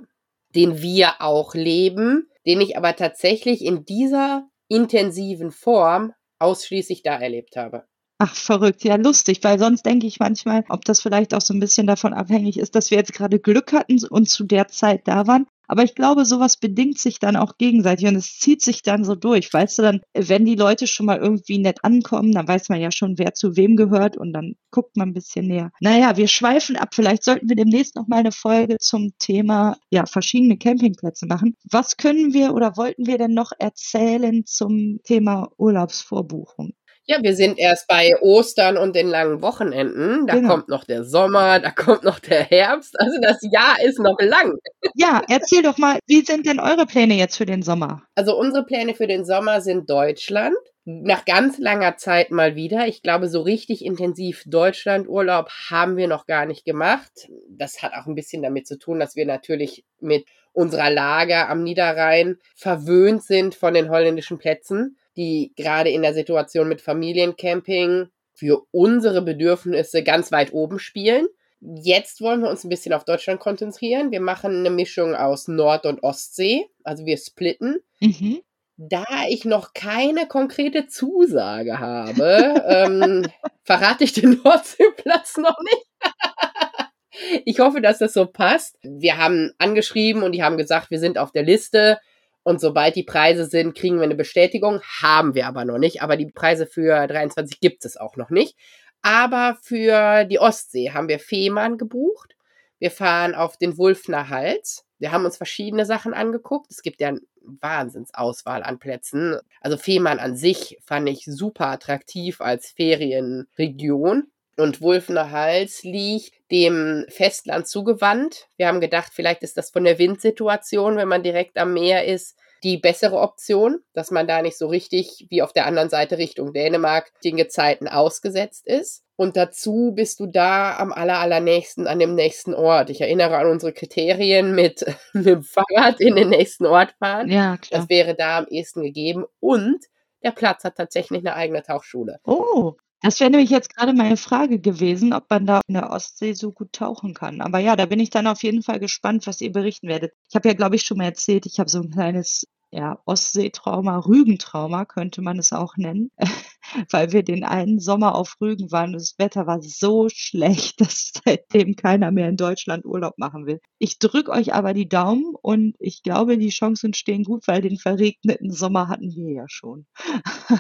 den 0.56 0.82
wir 0.82 1.22
auch 1.22 1.54
leben, 1.54 2.28
den 2.48 2.62
ich 2.62 2.78
aber 2.78 2.96
tatsächlich 2.96 3.64
in 3.64 3.86
dieser 3.86 4.50
intensiven 4.70 5.52
Form 5.52 6.14
ausschließlich 6.40 7.04
da 7.04 7.20
erlebt 7.20 7.56
habe. 7.56 7.84
Ach, 8.18 8.36
verrückt, 8.36 8.84
ja, 8.84 8.96
lustig, 8.96 9.40
weil 9.44 9.60
sonst 9.60 9.86
denke 9.86 10.08
ich 10.08 10.20
manchmal, 10.20 10.66
ob 10.70 10.84
das 10.84 11.00
vielleicht 11.00 11.34
auch 11.34 11.42
so 11.42 11.54
ein 11.54 11.60
bisschen 11.60 11.86
davon 11.86 12.14
abhängig 12.14 12.58
ist, 12.58 12.76
dass 12.76 12.90
wir 12.90 12.98
jetzt 12.98 13.14
gerade 13.14 13.40
Glück 13.40 13.72
hatten 13.72 14.04
und 14.10 14.28
zu 14.28 14.44
der 14.46 14.68
Zeit 14.68 15.08
da 15.08 15.28
waren. 15.28 15.46
Aber 15.70 15.84
ich 15.84 15.94
glaube, 15.94 16.26
sowas 16.26 16.58
bedingt 16.58 16.98
sich 16.98 17.20
dann 17.20 17.36
auch 17.36 17.58
gegenseitig 17.58 18.08
und 18.08 18.16
es 18.16 18.40
zieht 18.40 18.62
sich 18.64 18.82
dann 18.82 19.04
so 19.04 19.14
durch. 19.14 19.54
Weißt 19.54 19.78
du, 19.78 19.84
dann, 19.84 20.02
wenn 20.16 20.44
die 20.44 20.56
Leute 20.56 20.88
schon 20.88 21.06
mal 21.06 21.20
irgendwie 21.20 21.60
nett 21.60 21.84
ankommen, 21.84 22.32
dann 22.32 22.48
weiß 22.48 22.70
man 22.70 22.82
ja 22.82 22.92
schon, 22.92 23.20
wer 23.20 23.36
zu 23.36 23.56
wem 23.56 23.76
gehört 23.76 24.18
und 24.18 24.34
dann 24.34 24.56
guckt 24.72 24.98
man 24.98 25.10
ein 25.10 25.14
bisschen 25.14 25.46
näher. 25.46 25.70
Naja, 25.80 26.18
wir 26.18 26.28
schweifen 26.28 26.76
ab. 26.76 26.96
Vielleicht 26.96 27.24
sollten 27.24 27.48
wir 27.50 27.56
demnächst 27.56 27.96
noch 27.96 28.08
mal 28.08 28.18
eine 28.18 28.32
Folge 28.32 28.78
zum 28.80 29.12
Thema, 29.20 29.78
ja, 29.92 30.08
verschiedene 30.08 30.58
Campingplätze 30.58 31.28
machen. 31.28 31.56
Was 31.70 31.98
können 31.98 32.34
wir 32.34 32.56
oder 32.56 32.76
wollten 32.76 33.06
wir 33.06 33.20
denn 33.20 33.36
noch 33.36 33.52
erzählen 33.60 34.46
zum 34.46 35.00
Thema 35.04 35.50
Urlaubsvorbuchung? 35.58 36.74
Ja, 37.12 37.18
wir 37.24 37.36
sind 37.36 37.58
erst 37.58 37.88
bei 37.88 38.12
Ostern 38.22 38.78
und 38.78 38.96
den 38.96 39.08
langen 39.08 39.42
Wochenenden. 39.42 40.28
Da 40.28 40.36
Genau. 40.36 40.50
kommt 40.50 40.70
noch 40.70 40.84
der 40.84 41.04
Sommer, 41.04 41.60
da 41.60 41.72
kommt 41.72 42.04
noch 42.04 42.20
der 42.20 42.44
Herbst. 42.44 43.00
Also 43.00 43.18
das 43.20 43.40
Jahr 43.52 43.78
ist 43.84 43.98
noch 43.98 44.18
lang. 44.20 44.54
Ja, 44.94 45.20
erzähl 45.28 45.64
doch 45.64 45.80
mal, 45.80 45.98
wie 46.06 46.22
sind 46.22 46.46
denn 46.46 46.60
eure 46.60 46.86
Pläne 46.86 47.16
jetzt 47.16 47.36
für 47.38 47.48
den 47.48 47.64
Sommer? 47.64 48.04
Also 48.14 48.38
unsere 48.38 48.64
Pläne 48.64 48.94
für 48.94 49.08
den 49.08 49.26
Sommer 49.26 49.62
sind 49.62 49.90
Deutschland. 49.90 50.54
Nach 50.86 51.26
ganz 51.26 51.58
langer 51.58 51.98
Zeit 51.98 52.30
mal 52.30 52.56
wieder. 52.56 52.86
Ich 52.88 53.02
glaube, 53.02 53.28
so 53.28 53.42
richtig 53.42 53.84
intensiv 53.84 54.44
Deutschlandurlaub 54.46 55.50
haben 55.72 55.98
wir 55.98 56.08
noch 56.08 56.28
gar 56.28 56.46
nicht 56.46 56.64
gemacht. 56.64 57.28
Das 57.50 57.82
hat 57.82 57.94
auch 57.94 58.06
ein 58.06 58.14
bisschen 58.16 58.44
damit 58.44 58.68
zu 58.68 58.78
tun, 58.78 59.00
dass 59.00 59.16
wir 59.16 59.26
natürlich 59.26 59.84
mit 60.00 60.26
unserer 60.54 60.92
Lage 60.92 61.48
am 61.48 61.64
Niederrhein 61.64 62.38
verwöhnt 62.56 63.24
sind 63.24 63.56
von 63.56 63.74
den 63.74 63.90
holländischen 63.90 64.38
Plätzen, 64.38 64.98
die 65.18 65.54
gerade 65.56 65.90
in 65.90 66.02
der 66.02 66.14
Situation 66.14 66.68
mit 66.68 66.82
Familiencamping 66.82 68.08
für 68.34 68.66
unsere 68.72 69.22
Bedürfnisse 69.22 70.04
ganz 70.04 70.32
weit 70.32 70.54
oben 70.54 70.80
spielen. 70.80 71.28
Jetzt 71.62 72.22
wollen 72.22 72.42
wir 72.42 72.50
uns 72.50 72.64
ein 72.64 72.70
bisschen 72.70 72.94
auf 72.94 73.04
Deutschland 73.04 73.42
konzentrieren. 73.42 74.12
Wir 74.12 74.22
machen 74.22 74.60
eine 74.60 74.70
Mischung 74.70 75.14
aus 75.14 75.50
Nord- 75.50 75.86
und 75.86 76.04
Ostsee. 76.04 76.66
Also 76.84 77.06
wir 77.06 77.18
splitten. 77.18 77.80
Mhm. 78.00 78.40
Da 78.78 79.04
ich 79.28 79.44
noch 79.44 79.74
keine 79.74 80.26
konkrete 80.26 80.88
Zusage 80.88 81.80
habe, 81.80 82.64
ähm, 82.68 83.28
verrate 83.64 84.06
ich 84.06 84.14
den 84.14 84.40
Nordseeplatz 84.42 85.36
noch 85.36 85.58
nicht. 85.60 85.86
ich 87.46 87.60
hoffe, 87.60 87.82
dass 87.82 87.98
das 87.98 88.14
so 88.14 88.26
passt. 88.26 88.78
Wir 88.82 89.18
haben 89.18 89.52
angeschrieben 89.58 90.24
und 90.24 90.32
die 90.32 90.44
haben 90.44 90.56
gesagt, 90.56 90.92
wir 90.92 91.00
sind 91.00 91.18
auf 91.18 91.34
der 91.34 91.44
Liste. 91.44 92.00
Und 92.44 92.62
sobald 92.62 92.96
die 92.96 93.04
Preise 93.04 93.46
sind, 93.46 93.76
kriegen 93.76 93.98
wir 93.98 94.04
eine 94.04 94.16
Bestätigung. 94.16 94.82
Haben 95.02 95.36
wir 95.36 95.48
aber 95.48 95.66
noch 95.66 95.78
nicht. 95.78 96.02
Aber 96.02 96.18
die 96.18 96.32
Preise 96.32 96.66
für 96.66 97.06
23 97.08 97.60
gibt 97.60 97.86
es 97.86 97.98
auch 97.98 98.16
noch 98.16 98.30
nicht. 98.30 98.58
Aber 99.02 99.58
für 99.62 100.26
die 100.26 100.40
Ostsee 100.40 100.92
haben 100.92 101.08
wir 101.08 101.20
Fehmarn 101.20 101.78
gebucht. 101.78 102.36
Wir 102.80 102.92
fahren 102.92 103.36
auf 103.36 103.58
den 103.58 103.78
Wulfner 103.78 104.30
Hals. 104.30 104.86
Wir 105.00 105.12
haben 105.12 105.26
uns 105.26 105.38
verschiedene 105.38 105.86
Sachen 105.86 106.14
angeguckt. 106.14 106.72
Es 106.72 106.82
gibt 106.82 107.02
ja 107.02 107.10
eine 107.10 107.22
Wahnsinnsauswahl 107.42 108.64
an 108.64 108.80
Plätzen. 108.80 109.38
Also 109.62 109.78
Fehmarn 109.78 110.20
an 110.20 110.36
sich 110.36 110.78
fand 110.86 111.08
ich 111.10 111.26
super 111.26 111.68
attraktiv 111.68 112.42
als 112.42 112.72
Ferienregion. 112.72 114.32
Und 114.60 114.82
Wulfner 114.82 115.32
Hals 115.32 115.84
liegt 115.84 116.34
dem 116.52 117.06
Festland 117.10 117.68
zugewandt. 117.68 118.48
Wir 118.58 118.68
haben 118.68 118.82
gedacht, 118.82 119.12
vielleicht 119.14 119.44
ist 119.44 119.58
das 119.58 119.70
von 119.70 119.84
der 119.84 120.00
Windsituation, 120.00 120.98
wenn 120.98 121.08
man 121.08 121.24
direkt 121.24 121.58
am 121.58 121.74
Meer 121.74 122.06
ist, 122.06 122.36
die 122.64 122.78
bessere 122.78 123.20
Option, 123.20 123.80
dass 123.94 124.12
man 124.12 124.28
da 124.28 124.42
nicht 124.42 124.58
so 124.58 124.68
richtig 124.68 125.28
wie 125.30 125.42
auf 125.42 125.54
der 125.54 125.66
anderen 125.66 125.90
Seite 125.90 126.18
Richtung 126.18 126.54
Dänemark 126.54 127.12
den 127.24 127.38
Gezeiten 127.38 127.88
ausgesetzt 127.88 128.68
ist. 128.68 129.04
Und 129.16 129.38
dazu 129.38 129.92
bist 129.96 130.20
du 130.20 130.28
da 130.28 130.78
am 130.78 130.94
aller, 130.94 131.20
allernächsten 131.20 131.88
an 131.88 132.00
dem 132.00 132.16
nächsten 132.16 132.54
Ort. 132.54 132.90
Ich 132.90 133.02
erinnere 133.02 133.38
an 133.38 133.48
unsere 133.48 133.74
Kriterien 133.74 134.56
mit, 134.56 134.86
mit 135.14 135.26
dem 135.26 135.44
Fahrrad 135.44 136.00
in 136.00 136.16
den 136.16 136.30
nächsten 136.30 136.66
Ort 136.66 136.94
fahren. 137.00 137.30
Ja, 137.30 137.58
klar. 137.58 137.82
Das 137.82 137.90
wäre 137.90 138.16
da 138.16 138.40
am 138.40 138.48
ehesten 138.48 138.84
gegeben. 138.84 139.26
Und 139.40 139.86
der 140.24 140.32
Platz 140.32 140.64
hat 140.64 140.76
tatsächlich 140.76 141.20
eine 141.20 141.36
eigene 141.36 141.64
Tauchschule. 141.64 142.20
Oh, 142.26 142.76
das 143.02 143.20
wäre 143.20 143.30
nämlich 143.32 143.50
jetzt 143.50 143.74
gerade 143.76 143.94
meine 143.94 144.18
Frage 144.18 144.60
gewesen, 144.60 145.14
ob 145.14 145.30
man 145.30 145.46
da 145.46 145.62
in 145.68 145.74
der 145.76 145.90
Ostsee 145.92 146.34
so 146.34 146.52
gut 146.52 146.74
tauchen 146.74 147.14
kann. 147.14 147.42
Aber 147.42 147.60
ja, 147.60 147.76
da 147.76 147.86
bin 147.86 148.00
ich 148.00 148.10
dann 148.10 148.28
auf 148.28 148.44
jeden 148.44 148.62
Fall 148.64 148.80
gespannt, 148.80 149.26
was 149.28 149.42
ihr 149.42 149.52
berichten 149.52 149.88
werdet. 149.88 150.14
Ich 150.30 150.36
habe 150.36 150.48
ja, 150.50 150.54
glaube 150.54 150.76
ich, 150.76 150.84
schon 150.84 150.98
mal 150.98 151.06
erzählt, 151.06 151.46
ich 151.46 151.60
habe 151.60 151.70
so 151.70 151.82
ein 151.82 151.92
kleines 151.92 152.46
ja, 152.72 153.00
Ostseetrauma, 153.06 153.98
Rügentrauma 153.98 154.86
könnte 154.86 155.22
man 155.22 155.40
es 155.40 155.54
auch 155.54 155.76
nennen, 155.76 156.12
weil 156.92 157.12
wir 157.12 157.24
den 157.24 157.44
einen 157.44 157.80
Sommer 157.80 158.14
auf 158.14 158.36
Rügen 158.40 158.72
waren. 158.72 158.94
Das 158.94 159.16
Wetter 159.18 159.48
war 159.48 159.60
so 159.62 160.08
schlecht, 160.10 160.80
dass 160.82 161.12
seitdem 161.26 161.76
keiner 161.76 162.12
mehr 162.12 162.30
in 162.30 162.38
Deutschland 162.38 162.86
Urlaub 162.86 163.18
machen 163.18 163.48
will. 163.48 163.60
Ich 163.80 163.98
drücke 163.98 164.32
euch 164.32 164.54
aber 164.54 164.74
die 164.74 164.88
Daumen 164.88 165.34
und 165.42 165.76
ich 165.80 166.04
glaube, 166.04 166.38
die 166.38 166.50
Chancen 166.50 166.94
stehen 166.94 167.24
gut, 167.24 167.48
weil 167.48 167.62
den 167.62 167.78
verregneten 167.78 168.52
Sommer 168.52 168.88
hatten 168.88 169.16
wir 169.16 169.34
ja 169.34 169.46
schon. 169.48 169.88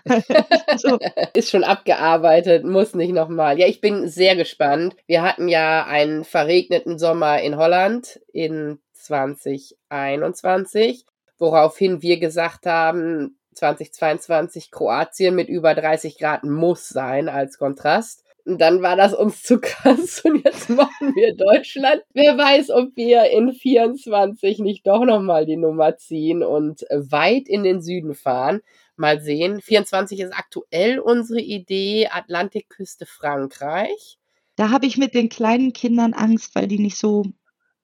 so. 0.77 0.97
Ist 1.33 1.51
schon 1.51 1.63
abgearbeitet, 1.63 2.65
muss 2.65 2.95
nicht 2.95 3.13
nochmal. 3.13 3.59
Ja, 3.59 3.67
ich 3.67 3.81
bin 3.81 4.07
sehr 4.07 4.35
gespannt. 4.35 4.95
Wir 5.05 5.21
hatten 5.21 5.47
ja 5.47 5.85
einen 5.85 6.23
verregneten 6.23 6.97
Sommer 6.97 7.39
in 7.41 7.55
Holland 7.55 8.19
in 8.33 8.79
2021, 8.93 11.05
woraufhin 11.39 12.01
wir 12.01 12.19
gesagt 12.19 12.65
haben, 12.65 13.37
2022 13.53 14.71
Kroatien 14.71 15.35
mit 15.35 15.49
über 15.49 15.73
30 15.73 16.17
Grad 16.17 16.43
muss 16.43 16.89
sein 16.89 17.29
als 17.29 17.57
Kontrast. 17.57 18.23
Und 18.45 18.59
dann 18.59 18.81
war 18.81 18.95
das 18.95 19.13
uns 19.13 19.43
zu 19.43 19.59
krass 19.59 20.21
und 20.23 20.43
jetzt 20.43 20.69
machen 20.69 21.13
wir 21.15 21.35
Deutschland. 21.35 22.01
Wer 22.13 22.37
weiß, 22.37 22.71
ob 22.71 22.95
wir 22.95 23.25
in 23.25 23.53
24 23.53 24.59
nicht 24.59 24.87
doch 24.87 25.05
nochmal 25.05 25.45
die 25.45 25.57
Nummer 25.57 25.97
ziehen 25.97 26.43
und 26.43 26.81
weit 26.89 27.47
in 27.47 27.63
den 27.63 27.81
Süden 27.81 28.15
fahren. 28.15 28.61
Mal 28.95 29.21
sehen. 29.21 29.61
24 29.61 30.19
ist 30.19 30.33
aktuell 30.33 30.99
unsere 30.99 31.39
Idee, 31.39 32.07
Atlantikküste 32.11 33.05
Frankreich. 33.05 34.17
Da 34.55 34.71
habe 34.71 34.87
ich 34.87 34.97
mit 34.97 35.13
den 35.13 35.29
kleinen 35.29 35.71
Kindern 35.71 36.13
Angst, 36.13 36.53
weil 36.55 36.67
die 36.67 36.79
nicht 36.79 36.97
so 36.97 37.23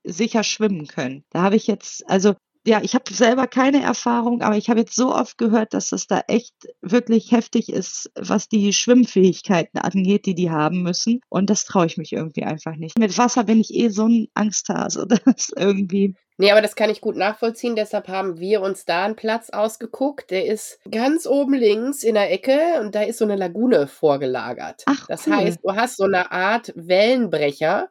sicher 0.03 0.43
schwimmen 0.43 0.87
können. 0.87 1.23
Da 1.29 1.41
habe 1.41 1.55
ich 1.55 1.67
jetzt, 1.67 2.09
also 2.09 2.35
ja, 2.65 2.81
ich 2.81 2.95
habe 2.95 3.13
selber 3.13 3.47
keine 3.47 3.83
Erfahrung, 3.83 4.41
aber 4.41 4.57
ich 4.57 4.69
habe 4.69 4.79
jetzt 4.79 4.95
so 4.95 5.13
oft 5.13 5.37
gehört, 5.37 5.73
dass 5.73 5.89
das 5.89 6.07
da 6.07 6.21
echt 6.27 6.53
wirklich 6.81 7.31
heftig 7.31 7.69
ist, 7.69 8.11
was 8.15 8.49
die 8.49 8.73
Schwimmfähigkeiten 8.73 9.79
angeht, 9.79 10.25
die 10.25 10.35
die 10.35 10.49
haben 10.49 10.81
müssen. 10.81 11.21
Und 11.29 11.49
das 11.49 11.65
traue 11.65 11.85
ich 11.85 11.97
mich 11.97 12.13
irgendwie 12.13 12.43
einfach 12.43 12.75
nicht. 12.75 12.97
Mit 12.97 13.17
Wasser 13.17 13.43
bin 13.43 13.59
ich 13.59 13.73
eh 13.73 13.89
so 13.89 14.07
ein 14.07 14.27
Angsthase. 14.33 15.07
Das 15.25 15.51
irgendwie. 15.55 16.13
Nee, 16.37 16.51
aber 16.51 16.61
das 16.61 16.75
kann 16.75 16.89
ich 16.89 17.01
gut 17.01 17.15
nachvollziehen. 17.15 17.75
Deshalb 17.75 18.07
haben 18.07 18.39
wir 18.39 18.61
uns 18.61 18.85
da 18.85 19.05
einen 19.05 19.15
Platz 19.15 19.49
ausgeguckt. 19.49 20.29
Der 20.31 20.45
ist 20.45 20.79
ganz 20.89 21.25
oben 21.25 21.53
links 21.53 22.03
in 22.03 22.15
der 22.15 22.31
Ecke 22.31 22.59
und 22.81 22.93
da 22.93 23.01
ist 23.03 23.17
so 23.19 23.25
eine 23.25 23.35
Lagune 23.35 23.87
vorgelagert. 23.87 24.83
Ach, 24.85 25.07
Das 25.07 25.27
cool. 25.27 25.35
heißt, 25.35 25.59
du 25.63 25.75
hast 25.75 25.97
so 25.97 26.03
eine 26.03 26.31
Art 26.31 26.73
Wellenbrecher 26.75 27.89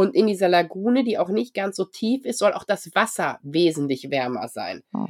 und 0.00 0.14
in 0.14 0.26
dieser 0.26 0.48
Lagune, 0.48 1.04
die 1.04 1.18
auch 1.18 1.28
nicht 1.28 1.54
ganz 1.54 1.76
so 1.76 1.84
tief 1.84 2.24
ist, 2.24 2.38
soll 2.38 2.52
auch 2.52 2.64
das 2.64 2.90
Wasser 2.94 3.38
wesentlich 3.42 4.10
wärmer 4.10 4.48
sein. 4.48 4.82
Oh. 4.94 5.06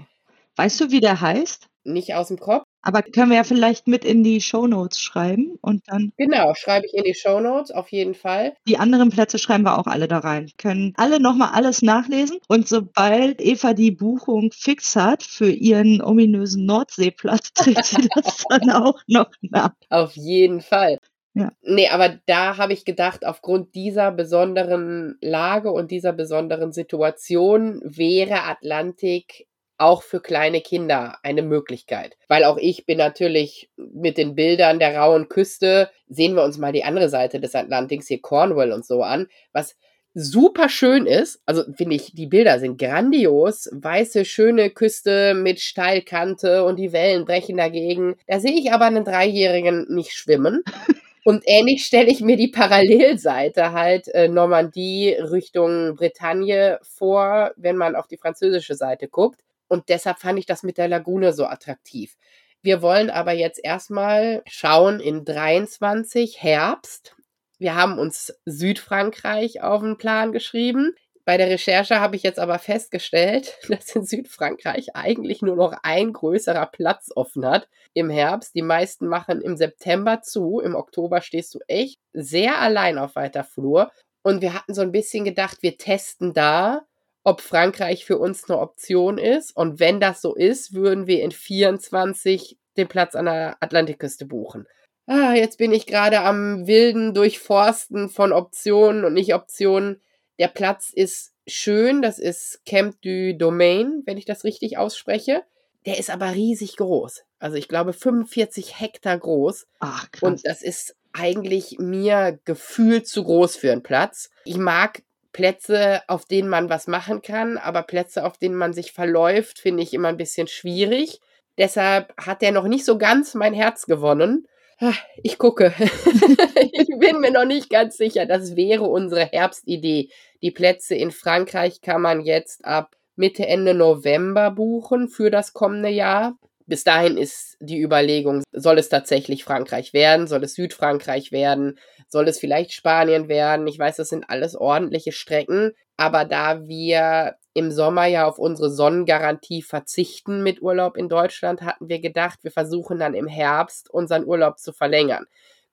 Weißt 0.56 0.80
du, 0.80 0.90
wie 0.90 1.00
der 1.00 1.20
heißt? 1.20 1.66
Nicht 1.84 2.14
aus 2.14 2.28
dem 2.28 2.38
Kopf. 2.38 2.64
Aber 2.82 3.02
können 3.02 3.30
wir 3.30 3.36
ja 3.38 3.44
vielleicht 3.44 3.86
mit 3.88 4.04
in 4.04 4.22
die 4.24 4.40
Shownotes 4.40 5.00
schreiben 5.00 5.56
und 5.62 5.82
dann 5.86 6.12
Genau, 6.18 6.54
schreibe 6.54 6.86
ich 6.86 6.94
in 6.94 7.04
die 7.04 7.14
Shownotes 7.14 7.70
auf 7.70 7.90
jeden 7.92 8.14
Fall. 8.14 8.54
die 8.66 8.76
anderen 8.78 9.10
Plätze 9.10 9.38
schreiben 9.38 9.64
wir 9.64 9.78
auch 9.78 9.86
alle 9.86 10.08
da 10.08 10.18
rein. 10.18 10.50
Können 10.58 10.92
alle 10.96 11.20
nochmal 11.20 11.50
alles 11.52 11.80
nachlesen 11.82 12.38
und 12.48 12.68
sobald 12.68 13.40
Eva 13.40 13.72
die 13.74 13.90
Buchung 13.90 14.50
fix 14.52 14.96
hat 14.96 15.22
für 15.22 15.50
ihren 15.50 16.02
ominösen 16.02 16.64
Nordseeplatz, 16.66 17.52
trägt 17.54 17.84
sie 17.84 18.08
das 18.14 18.44
dann 18.48 18.70
auch 18.70 19.00
noch 19.06 19.30
nach. 19.42 19.72
Auf 19.88 20.16
jeden 20.16 20.60
Fall. 20.60 20.98
Ja. 21.34 21.52
Nee, 21.62 21.88
aber 21.88 22.18
da 22.26 22.56
habe 22.56 22.72
ich 22.72 22.84
gedacht, 22.84 23.24
aufgrund 23.24 23.74
dieser 23.74 24.10
besonderen 24.10 25.16
Lage 25.20 25.70
und 25.70 25.90
dieser 25.90 26.12
besonderen 26.12 26.72
Situation 26.72 27.80
wäre 27.84 28.44
Atlantik 28.44 29.46
auch 29.78 30.02
für 30.02 30.20
kleine 30.20 30.60
Kinder 30.60 31.18
eine 31.22 31.42
Möglichkeit. 31.42 32.16
Weil 32.28 32.44
auch 32.44 32.58
ich 32.58 32.84
bin 32.84 32.98
natürlich 32.98 33.70
mit 33.76 34.18
den 34.18 34.34
Bildern 34.34 34.78
der 34.78 34.96
rauen 34.96 35.28
Küste, 35.28 35.90
sehen 36.06 36.34
wir 36.34 36.44
uns 36.44 36.58
mal 36.58 36.72
die 36.72 36.84
andere 36.84 37.08
Seite 37.08 37.40
des 37.40 37.54
Atlantiks, 37.54 38.08
hier 38.08 38.20
Cornwall 38.20 38.72
und 38.72 38.84
so 38.84 39.02
an, 39.02 39.26
was 39.52 39.76
super 40.12 40.68
schön 40.68 41.06
ist. 41.06 41.40
Also 41.46 41.62
finde 41.72 41.96
ich, 41.96 42.12
die 42.14 42.26
Bilder 42.26 42.58
sind 42.58 42.78
grandios. 42.78 43.70
Weiße, 43.72 44.24
schöne 44.24 44.70
Küste 44.70 45.34
mit 45.34 45.60
Steilkante 45.60 46.64
und 46.64 46.76
die 46.76 46.92
Wellen 46.92 47.24
brechen 47.24 47.56
dagegen. 47.56 48.16
Da 48.26 48.40
sehe 48.40 48.52
ich 48.52 48.72
aber 48.72 48.86
einen 48.86 49.04
Dreijährigen 49.04 49.86
nicht 49.88 50.12
schwimmen. 50.12 50.62
Und 51.24 51.42
ähnlich 51.46 51.84
stelle 51.84 52.10
ich 52.10 52.20
mir 52.20 52.36
die 52.36 52.48
Parallelseite 52.48 53.72
halt 53.72 54.08
äh, 54.08 54.28
Normandie 54.28 55.10
Richtung 55.12 55.96
Bretagne 55.96 56.78
vor, 56.82 57.52
wenn 57.56 57.76
man 57.76 57.94
auf 57.94 58.06
die 58.06 58.16
französische 58.16 58.74
Seite 58.74 59.08
guckt. 59.08 59.42
Und 59.68 59.88
deshalb 59.88 60.18
fand 60.18 60.38
ich 60.38 60.46
das 60.46 60.62
mit 60.62 60.78
der 60.78 60.88
Lagune 60.88 61.32
so 61.32 61.46
attraktiv. 61.46 62.16
Wir 62.62 62.82
wollen 62.82 63.10
aber 63.10 63.32
jetzt 63.32 63.60
erstmal 63.62 64.42
schauen 64.46 65.00
in 65.00 65.24
23 65.24 66.42
Herbst. 66.42 67.16
Wir 67.58 67.74
haben 67.74 67.98
uns 67.98 68.34
Südfrankreich 68.46 69.62
auf 69.62 69.82
den 69.82 69.96
Plan 69.96 70.32
geschrieben. 70.32 70.94
Bei 71.24 71.36
der 71.36 71.48
Recherche 71.48 72.00
habe 72.00 72.16
ich 72.16 72.22
jetzt 72.22 72.38
aber 72.38 72.58
festgestellt, 72.58 73.58
dass 73.68 73.94
in 73.94 74.04
Südfrankreich 74.04 74.96
eigentlich 74.96 75.42
nur 75.42 75.56
noch 75.56 75.74
ein 75.82 76.12
größerer 76.12 76.66
Platz 76.66 77.10
offen 77.14 77.46
hat 77.46 77.68
im 77.94 78.10
Herbst. 78.10 78.54
Die 78.54 78.62
meisten 78.62 79.06
machen 79.06 79.40
im 79.40 79.56
September 79.56 80.22
zu. 80.22 80.60
Im 80.60 80.74
Oktober 80.74 81.20
stehst 81.20 81.54
du 81.54 81.60
echt 81.66 81.98
sehr 82.12 82.60
allein 82.60 82.98
auf 82.98 83.16
weiter 83.16 83.44
Flur. 83.44 83.90
Und 84.22 84.42
wir 84.42 84.54
hatten 84.54 84.74
so 84.74 84.82
ein 84.82 84.92
bisschen 84.92 85.24
gedacht, 85.24 85.62
wir 85.62 85.78
testen 85.78 86.34
da, 86.34 86.82
ob 87.24 87.40
Frankreich 87.40 88.04
für 88.04 88.18
uns 88.18 88.48
eine 88.48 88.58
Option 88.58 89.18
ist. 89.18 89.56
Und 89.56 89.80
wenn 89.80 90.00
das 90.00 90.20
so 90.20 90.34
ist, 90.34 90.74
würden 90.74 91.06
wir 91.06 91.22
in 91.22 91.32
24 91.32 92.58
den 92.76 92.88
Platz 92.88 93.14
an 93.14 93.26
der 93.26 93.56
Atlantikküste 93.60 94.26
buchen. 94.26 94.66
ah, 95.06 95.34
jetzt 95.34 95.58
bin 95.58 95.72
ich 95.72 95.86
gerade 95.86 96.20
am 96.20 96.66
wilden 96.66 97.14
Durchforsten 97.14 98.08
von 98.08 98.32
Optionen 98.32 99.04
und 99.04 99.14
nicht 99.14 99.34
Optionen. 99.34 100.00
Der 100.40 100.48
Platz 100.48 100.90
ist 100.92 101.34
schön, 101.46 102.00
das 102.00 102.18
ist 102.18 102.62
Camp 102.64 102.96
du 103.02 103.34
Domain, 103.34 104.02
wenn 104.06 104.16
ich 104.16 104.24
das 104.24 104.42
richtig 104.42 104.78
ausspreche. 104.78 105.42
Der 105.84 105.98
ist 105.98 106.08
aber 106.08 106.32
riesig 106.32 106.78
groß. 106.78 107.24
Also 107.38 107.56
ich 107.58 107.68
glaube 107.68 107.92
45 107.92 108.80
Hektar 108.80 109.18
groß. 109.18 109.66
Ach, 109.80 110.10
krass. 110.10 110.22
Und 110.22 110.46
das 110.46 110.62
ist 110.62 110.96
eigentlich 111.12 111.76
mir 111.78 112.38
gefühlt 112.46 113.06
zu 113.06 113.24
groß 113.24 113.56
für 113.56 113.70
einen 113.70 113.82
Platz. 113.82 114.30
Ich 114.46 114.56
mag 114.56 115.02
Plätze, 115.32 116.00
auf 116.08 116.24
denen 116.24 116.48
man 116.48 116.70
was 116.70 116.86
machen 116.86 117.20
kann, 117.20 117.58
aber 117.58 117.82
Plätze, 117.82 118.24
auf 118.24 118.38
denen 118.38 118.56
man 118.56 118.72
sich 118.72 118.92
verläuft, 118.92 119.58
finde 119.58 119.82
ich 119.82 119.92
immer 119.92 120.08
ein 120.08 120.16
bisschen 120.16 120.48
schwierig. 120.48 121.20
Deshalb 121.58 122.14
hat 122.16 122.42
er 122.42 122.52
noch 122.52 122.66
nicht 122.66 122.86
so 122.86 122.96
ganz 122.96 123.34
mein 123.34 123.52
Herz 123.52 123.84
gewonnen. 123.84 124.46
Ah, 124.82 124.94
ich 125.22 125.36
gucke. 125.36 125.74
ich 126.72 126.88
bin 126.98 127.20
mir 127.20 127.30
noch 127.30 127.44
nicht 127.44 127.68
ganz 127.68 127.98
sicher. 127.98 128.24
Das 128.24 128.56
wäre 128.56 128.84
unsere 128.84 129.26
Herbstidee. 129.26 130.08
Die 130.42 130.50
Plätze 130.50 130.94
in 130.94 131.10
Frankreich 131.10 131.80
kann 131.80 132.00
man 132.00 132.20
jetzt 132.20 132.64
ab 132.64 132.96
Mitte, 133.16 133.46
Ende 133.46 133.74
November 133.74 134.50
buchen 134.50 135.08
für 135.08 135.30
das 135.30 135.52
kommende 135.52 135.90
Jahr. 135.90 136.38
Bis 136.66 136.84
dahin 136.84 137.18
ist 137.18 137.56
die 137.60 137.80
Überlegung, 137.80 138.42
soll 138.52 138.78
es 138.78 138.88
tatsächlich 138.88 139.44
Frankreich 139.44 139.92
werden? 139.92 140.28
Soll 140.28 140.44
es 140.44 140.54
Südfrankreich 140.54 141.32
werden? 141.32 141.78
Soll 142.08 142.28
es 142.28 142.38
vielleicht 142.38 142.72
Spanien 142.72 143.28
werden? 143.28 143.66
Ich 143.66 143.78
weiß, 143.78 143.96
das 143.96 144.08
sind 144.08 144.30
alles 144.30 144.54
ordentliche 144.54 145.12
Strecken. 145.12 145.72
Aber 145.96 146.24
da 146.24 146.66
wir 146.66 147.34
im 147.52 147.72
Sommer 147.72 148.06
ja 148.06 148.26
auf 148.26 148.38
unsere 148.38 148.70
Sonnengarantie 148.70 149.62
verzichten 149.62 150.42
mit 150.42 150.62
Urlaub 150.62 150.96
in 150.96 151.08
Deutschland, 151.08 151.62
hatten 151.62 151.88
wir 151.88 152.00
gedacht, 152.00 152.38
wir 152.42 152.52
versuchen 152.52 152.98
dann 152.98 153.14
im 153.14 153.26
Herbst 153.26 153.90
unseren 153.90 154.24
Urlaub 154.24 154.58
zu 154.58 154.72
verlängern. 154.72 155.26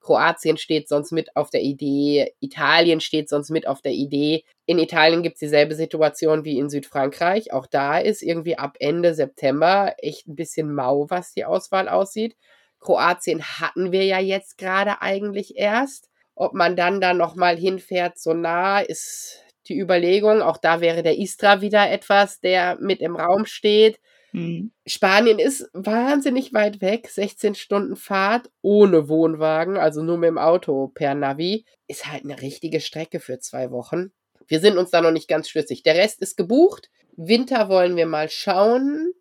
Kroatien 0.08 0.56
steht 0.56 0.88
sonst 0.88 1.12
mit 1.12 1.36
auf 1.36 1.50
der 1.50 1.62
Idee, 1.62 2.34
Italien 2.40 3.02
steht 3.02 3.28
sonst 3.28 3.50
mit 3.50 3.68
auf 3.68 3.82
der 3.82 3.92
Idee. 3.92 4.46
In 4.66 4.80
Italien 4.80 5.22
gibt 5.22 5.34
es 5.34 5.40
dieselbe 5.42 5.76
Situation 5.76 6.46
wie 6.46 6.58
in 6.60 6.70
Südfrankreich. 6.70 7.52
Auch 7.52 7.68
da 7.68 7.98
ist 7.98 8.22
irgendwie 8.22 8.58
ab 8.58 8.78
Ende 8.80 9.14
September 9.14 9.96
echt 9.98 10.26
ein 10.30 10.36
bisschen 10.36 10.74
mau, 10.74 11.08
was 11.10 11.34
die 11.34 11.44
Auswahl 11.44 11.90
aussieht. 11.90 12.38
Kroatien 12.80 13.44
hatten 13.44 13.92
wir 13.92 14.06
ja 14.06 14.20
jetzt 14.20 14.58
gerade 14.58 15.02
eigentlich 15.02 15.58
erst. 15.58 16.10
Ob 16.36 16.54
man 16.54 16.78
dann 16.78 17.02
da 17.02 17.14
nochmal 17.14 17.58
hinfährt, 17.58 18.18
so 18.18 18.34
nah, 18.34 18.80
ist 18.80 19.44
die 19.68 19.78
Überlegung. 19.78 20.42
Auch 20.42 20.58
da 20.58 20.80
wäre 20.80 21.04
der 21.04 21.18
Istra 21.18 21.60
wieder 21.60 21.92
etwas, 21.92 22.40
der 22.40 22.78
mit 22.80 23.02
im 23.02 23.18
Raum 23.18 23.46
steht. 23.46 24.00
Mhm. 24.32 24.72
Spanien 24.86 25.40
ist 25.40 25.70
wahnsinnig 25.74 26.54
weit 26.54 26.82
weg, 26.82 27.10
16 27.10 27.56
Stunden 27.56 27.96
Fahrt 27.96 28.50
ohne 28.62 29.08
Wohnwagen, 29.08 29.78
also 29.78 30.04
nur 30.04 30.18
mit 30.18 30.28
dem 30.28 30.38
Auto 30.38 30.90
per 30.90 31.16
Navi. 31.16 31.66
Ist 31.88 32.12
halt 32.12 32.24
eine 32.24 32.42
richtige 32.42 32.82
Strecke 32.82 33.20
für 33.20 33.40
zwei 33.40 33.72
Wochen. 33.72 34.12
Wir 34.48 34.60
sind 34.60 34.78
uns 34.78 34.92
da 34.92 35.02
noch 35.02 35.12
nicht 35.12 35.28
ganz 35.28 35.50
schlüssig. 35.50 35.84
Der 35.84 35.96
Rest 35.96 36.22
ist 36.22 36.38
gebucht. 36.38 36.90
Winter 37.16 37.70
wollen 37.70 37.96
wir 37.96 38.06
mal 38.06 38.30
schauen. 38.30 39.14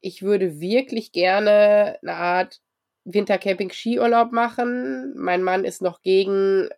Ich 0.00 0.22
würde 0.22 0.60
wirklich 0.60 1.12
gerne 1.12 1.98
eine 2.02 2.14
Art 2.14 2.60
Wintercamping-Skiurlaub 3.04 4.32
machen. 4.32 5.14
Mein 5.16 5.42
Mann 5.42 5.64
ist 5.64 5.82
noch 5.82 6.02
gegen 6.02 6.68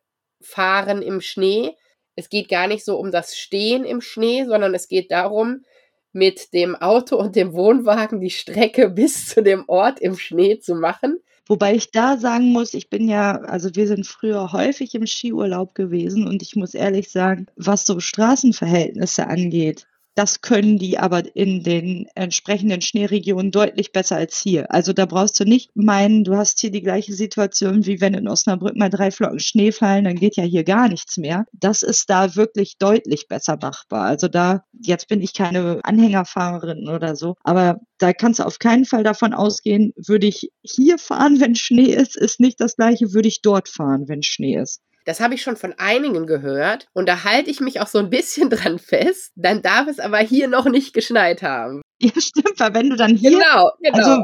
Fahren 0.40 1.02
im 1.02 1.20
Schnee. 1.20 1.76
Es 2.14 2.28
geht 2.28 2.48
gar 2.48 2.66
nicht 2.66 2.84
so 2.84 2.98
um 2.98 3.10
das 3.10 3.36
Stehen 3.36 3.84
im 3.84 4.00
Schnee, 4.00 4.44
sondern 4.44 4.74
es 4.74 4.88
geht 4.88 5.10
darum, 5.10 5.64
mit 6.12 6.52
dem 6.52 6.76
Auto 6.76 7.16
und 7.16 7.36
dem 7.36 7.52
Wohnwagen 7.52 8.20
die 8.20 8.30
Strecke 8.30 8.88
bis 8.94 9.28
zu 9.28 9.42
dem 9.42 9.64
Ort 9.66 10.00
im 10.00 10.16
Schnee 10.16 10.58
zu 10.58 10.74
machen. 10.74 11.18
Wobei 11.46 11.74
ich 11.74 11.90
da 11.90 12.16
sagen 12.16 12.52
muss, 12.52 12.74
ich 12.74 12.90
bin 12.90 13.08
ja, 13.08 13.40
also 13.40 13.74
wir 13.74 13.88
sind 13.88 14.06
früher 14.06 14.52
häufig 14.52 14.94
im 14.94 15.06
Skiurlaub 15.06 15.74
gewesen 15.74 16.28
und 16.28 16.42
ich 16.42 16.54
muss 16.54 16.74
ehrlich 16.74 17.10
sagen, 17.10 17.46
was 17.56 17.84
so 17.84 17.98
Straßenverhältnisse 17.98 19.26
angeht, 19.26 19.88
das 20.14 20.40
können 20.40 20.78
die 20.78 20.98
aber 20.98 21.34
in 21.34 21.62
den 21.62 22.06
entsprechenden 22.14 22.80
Schneeregionen 22.80 23.50
deutlich 23.50 23.92
besser 23.92 24.16
als 24.16 24.38
hier. 24.38 24.72
Also 24.72 24.92
da 24.92 25.06
brauchst 25.06 25.38
du 25.40 25.44
nicht 25.44 25.70
meinen, 25.74 26.24
du 26.24 26.36
hast 26.36 26.60
hier 26.60 26.70
die 26.70 26.82
gleiche 26.82 27.12
Situation, 27.12 27.86
wie 27.86 28.00
wenn 28.00 28.14
in 28.14 28.28
Osnabrück 28.28 28.76
mal 28.76 28.90
drei 28.90 29.10
Flocken 29.10 29.40
Schnee 29.40 29.72
fallen, 29.72 30.04
dann 30.04 30.16
geht 30.16 30.36
ja 30.36 30.44
hier 30.44 30.64
gar 30.64 30.88
nichts 30.88 31.16
mehr. 31.16 31.46
Das 31.52 31.82
ist 31.82 32.10
da 32.10 32.36
wirklich 32.36 32.76
deutlich 32.78 33.28
besser 33.28 33.58
machbar. 33.60 34.04
Also 34.04 34.28
da, 34.28 34.64
jetzt 34.72 35.08
bin 35.08 35.20
ich 35.22 35.34
keine 35.34 35.80
Anhängerfahrerin 35.84 36.88
oder 36.88 37.16
so, 37.16 37.36
aber 37.42 37.80
da 37.98 38.12
kannst 38.12 38.40
du 38.40 38.44
auf 38.44 38.58
keinen 38.58 38.84
Fall 38.84 39.04
davon 39.04 39.34
ausgehen, 39.34 39.92
würde 39.96 40.26
ich 40.26 40.50
hier 40.62 40.98
fahren, 40.98 41.40
wenn 41.40 41.54
Schnee 41.54 41.92
ist, 41.94 42.16
ist 42.16 42.40
nicht 42.40 42.60
das 42.60 42.76
gleiche, 42.76 43.12
würde 43.12 43.28
ich 43.28 43.42
dort 43.42 43.68
fahren, 43.68 44.08
wenn 44.08 44.22
Schnee 44.22 44.56
ist. 44.56 44.80
Das 45.04 45.20
habe 45.20 45.34
ich 45.34 45.42
schon 45.42 45.56
von 45.56 45.74
einigen 45.78 46.26
gehört 46.26 46.86
und 46.92 47.08
da 47.08 47.24
halte 47.24 47.50
ich 47.50 47.60
mich 47.60 47.80
auch 47.80 47.86
so 47.86 47.98
ein 47.98 48.10
bisschen 48.10 48.50
dran 48.50 48.78
fest. 48.78 49.32
Dann 49.36 49.62
darf 49.62 49.88
es 49.88 49.98
aber 49.98 50.18
hier 50.18 50.48
noch 50.48 50.66
nicht 50.66 50.92
geschneit 50.94 51.42
haben. 51.42 51.82
Ja, 52.02 52.12
stimmt, 52.18 52.58
weil 52.58 52.72
wenn 52.72 52.88
du 52.88 52.96
dann 52.96 53.14
hier. 53.14 53.32
Genau, 53.32 53.72
genau. 53.82 53.98
Also, 53.98 54.22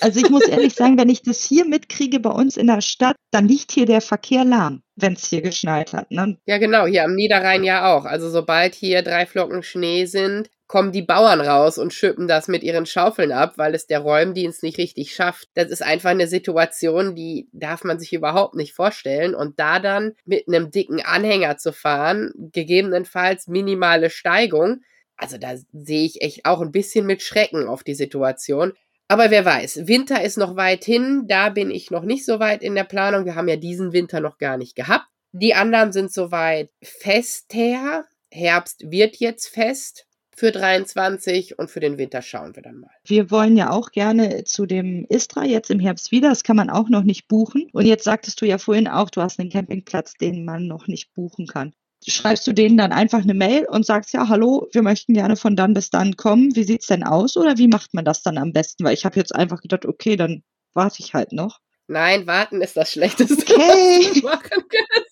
also 0.00 0.20
ich 0.20 0.30
muss 0.30 0.46
ehrlich 0.46 0.74
sagen, 0.74 0.96
wenn 0.96 1.08
ich 1.08 1.22
das 1.22 1.42
hier 1.42 1.64
mitkriege 1.64 2.20
bei 2.20 2.30
uns 2.30 2.56
in 2.56 2.68
der 2.68 2.82
Stadt, 2.82 3.16
dann 3.32 3.48
liegt 3.48 3.72
hier 3.72 3.84
der 3.84 4.00
Verkehr 4.00 4.44
lahm, 4.44 4.84
wenn 4.94 5.14
es 5.14 5.26
hier 5.26 5.42
geschneit 5.42 5.92
hat. 5.92 6.12
Ne? 6.12 6.38
Ja, 6.46 6.58
genau, 6.58 6.86
hier 6.86 7.02
am 7.02 7.16
Niederrhein 7.16 7.64
ja 7.64 7.92
auch. 7.92 8.04
Also 8.04 8.30
sobald 8.30 8.76
hier 8.76 9.02
drei 9.02 9.26
Flocken 9.26 9.64
Schnee 9.64 10.04
sind, 10.06 10.50
kommen 10.70 10.92
die 10.92 11.02
Bauern 11.02 11.40
raus 11.40 11.78
und 11.78 11.92
schippen 11.92 12.28
das 12.28 12.46
mit 12.46 12.62
ihren 12.62 12.86
Schaufeln 12.86 13.32
ab, 13.32 13.54
weil 13.56 13.74
es 13.74 13.88
der 13.88 13.98
Räumdienst 13.98 14.62
nicht 14.62 14.78
richtig 14.78 15.12
schafft. 15.12 15.48
Das 15.54 15.68
ist 15.68 15.82
einfach 15.82 16.10
eine 16.10 16.28
Situation, 16.28 17.16
die 17.16 17.48
darf 17.50 17.82
man 17.82 17.98
sich 17.98 18.12
überhaupt 18.12 18.54
nicht 18.54 18.72
vorstellen. 18.72 19.34
Und 19.34 19.58
da 19.58 19.80
dann 19.80 20.12
mit 20.24 20.46
einem 20.46 20.70
dicken 20.70 21.00
Anhänger 21.02 21.56
zu 21.56 21.72
fahren, 21.72 22.30
gegebenenfalls 22.36 23.48
minimale 23.48 24.10
Steigung, 24.10 24.82
also 25.16 25.38
da 25.38 25.56
sehe 25.72 26.06
ich 26.06 26.22
echt 26.22 26.44
auch 26.44 26.60
ein 26.60 26.70
bisschen 26.70 27.04
mit 27.04 27.22
Schrecken 27.22 27.66
auf 27.66 27.82
die 27.82 27.96
Situation. 27.96 28.72
Aber 29.08 29.32
wer 29.32 29.44
weiß, 29.44 29.88
Winter 29.88 30.22
ist 30.22 30.38
noch 30.38 30.54
weit 30.54 30.84
hin, 30.84 31.24
da 31.26 31.48
bin 31.48 31.72
ich 31.72 31.90
noch 31.90 32.04
nicht 32.04 32.24
so 32.24 32.38
weit 32.38 32.62
in 32.62 32.76
der 32.76 32.84
Planung. 32.84 33.24
Wir 33.24 33.34
haben 33.34 33.48
ja 33.48 33.56
diesen 33.56 33.92
Winter 33.92 34.20
noch 34.20 34.38
gar 34.38 34.56
nicht 34.56 34.76
gehabt. 34.76 35.06
Die 35.32 35.52
anderen 35.52 35.90
sind 35.90 36.12
soweit 36.12 36.70
fester. 36.80 38.04
Herbst 38.30 38.88
wird 38.88 39.16
jetzt 39.16 39.48
fest 39.48 40.06
für 40.40 40.52
23 40.52 41.58
und 41.58 41.70
für 41.70 41.80
den 41.80 41.98
Winter 41.98 42.22
schauen 42.22 42.56
wir 42.56 42.62
dann 42.62 42.80
mal. 42.80 42.88
Wir 43.04 43.30
wollen 43.30 43.58
ja 43.58 43.68
auch 43.68 43.90
gerne 43.90 44.44
zu 44.44 44.64
dem 44.64 45.04
Istra 45.10 45.44
jetzt 45.44 45.70
im 45.70 45.78
Herbst 45.78 46.12
wieder. 46.12 46.30
Das 46.30 46.44
kann 46.44 46.56
man 46.56 46.70
auch 46.70 46.88
noch 46.88 47.02
nicht 47.02 47.28
buchen. 47.28 47.68
Und 47.74 47.84
jetzt 47.84 48.04
sagtest 48.04 48.40
du 48.40 48.46
ja 48.46 48.56
vorhin 48.56 48.88
auch, 48.88 49.10
du 49.10 49.20
hast 49.20 49.38
einen 49.38 49.50
Campingplatz, 49.50 50.14
den 50.14 50.46
man 50.46 50.66
noch 50.66 50.86
nicht 50.86 51.12
buchen 51.12 51.46
kann. 51.46 51.74
Schreibst 52.08 52.46
du 52.46 52.54
denen 52.54 52.78
dann 52.78 52.90
einfach 52.90 53.20
eine 53.20 53.34
Mail 53.34 53.66
und 53.68 53.84
sagst, 53.84 54.14
ja, 54.14 54.30
hallo, 54.30 54.66
wir 54.72 54.80
möchten 54.80 55.12
gerne 55.12 55.36
von 55.36 55.56
dann 55.56 55.74
bis 55.74 55.90
dann 55.90 56.16
kommen. 56.16 56.56
Wie 56.56 56.64
sieht 56.64 56.80
es 56.80 56.86
denn 56.86 57.04
aus 57.04 57.36
oder 57.36 57.58
wie 57.58 57.68
macht 57.68 57.92
man 57.92 58.06
das 58.06 58.22
dann 58.22 58.38
am 58.38 58.54
besten? 58.54 58.84
Weil 58.84 58.94
ich 58.94 59.04
habe 59.04 59.16
jetzt 59.16 59.34
einfach 59.34 59.60
gedacht, 59.60 59.84
okay, 59.84 60.16
dann 60.16 60.42
warte 60.72 61.02
ich 61.02 61.12
halt 61.12 61.32
noch. 61.32 61.60
Nein, 61.86 62.26
warten 62.26 62.62
ist 62.62 62.78
das 62.78 62.92
Schlechteste, 62.92 63.34
okay. 63.34 63.58
was 63.58 64.12
du 64.14 64.26
machen 64.26 64.64
kannst 64.70 65.09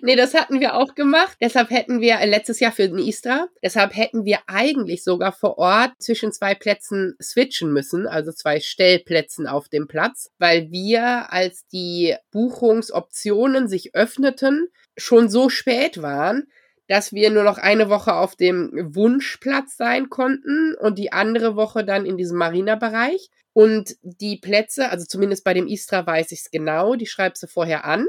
nee, 0.00 0.16
das 0.16 0.34
hatten 0.34 0.60
wir 0.60 0.74
auch 0.74 0.94
gemacht. 0.94 1.36
Deshalb 1.40 1.70
hätten 1.70 2.00
wir 2.00 2.24
letztes 2.24 2.60
Jahr 2.60 2.72
für 2.72 2.88
den 2.88 2.98
Istra, 2.98 3.48
deshalb 3.62 3.94
hätten 3.96 4.24
wir 4.24 4.38
eigentlich 4.46 5.04
sogar 5.04 5.32
vor 5.32 5.58
Ort 5.58 5.92
zwischen 5.98 6.32
zwei 6.32 6.54
Plätzen 6.54 7.14
switchen 7.20 7.72
müssen, 7.72 8.06
also 8.06 8.32
zwei 8.32 8.60
Stellplätzen 8.60 9.46
auf 9.46 9.68
dem 9.68 9.88
Platz, 9.88 10.30
weil 10.38 10.70
wir, 10.70 11.32
als 11.32 11.66
die 11.68 12.16
Buchungsoptionen 12.30 13.68
sich 13.68 13.94
öffneten, 13.94 14.68
schon 14.96 15.28
so 15.28 15.48
spät 15.48 16.00
waren, 16.00 16.48
dass 16.88 17.12
wir 17.12 17.30
nur 17.30 17.44
noch 17.44 17.58
eine 17.58 17.88
Woche 17.88 18.14
auf 18.14 18.36
dem 18.36 18.70
Wunschplatz 18.94 19.76
sein 19.76 20.10
konnten 20.10 20.74
und 20.74 20.98
die 20.98 21.12
andere 21.12 21.56
Woche 21.56 21.84
dann 21.84 22.06
in 22.06 22.16
diesem 22.16 22.38
Marina-Bereich. 22.38 23.30
Und 23.54 23.96
die 24.02 24.38
Plätze, 24.38 24.90
also 24.90 25.04
zumindest 25.06 25.44
bei 25.44 25.54
dem 25.54 25.66
Istra 25.66 26.06
weiß 26.06 26.32
ich 26.32 26.40
es 26.40 26.50
genau, 26.50 26.94
die 26.94 27.06
schreibst 27.06 27.42
du 27.42 27.46
vorher 27.46 27.84
an 27.84 28.06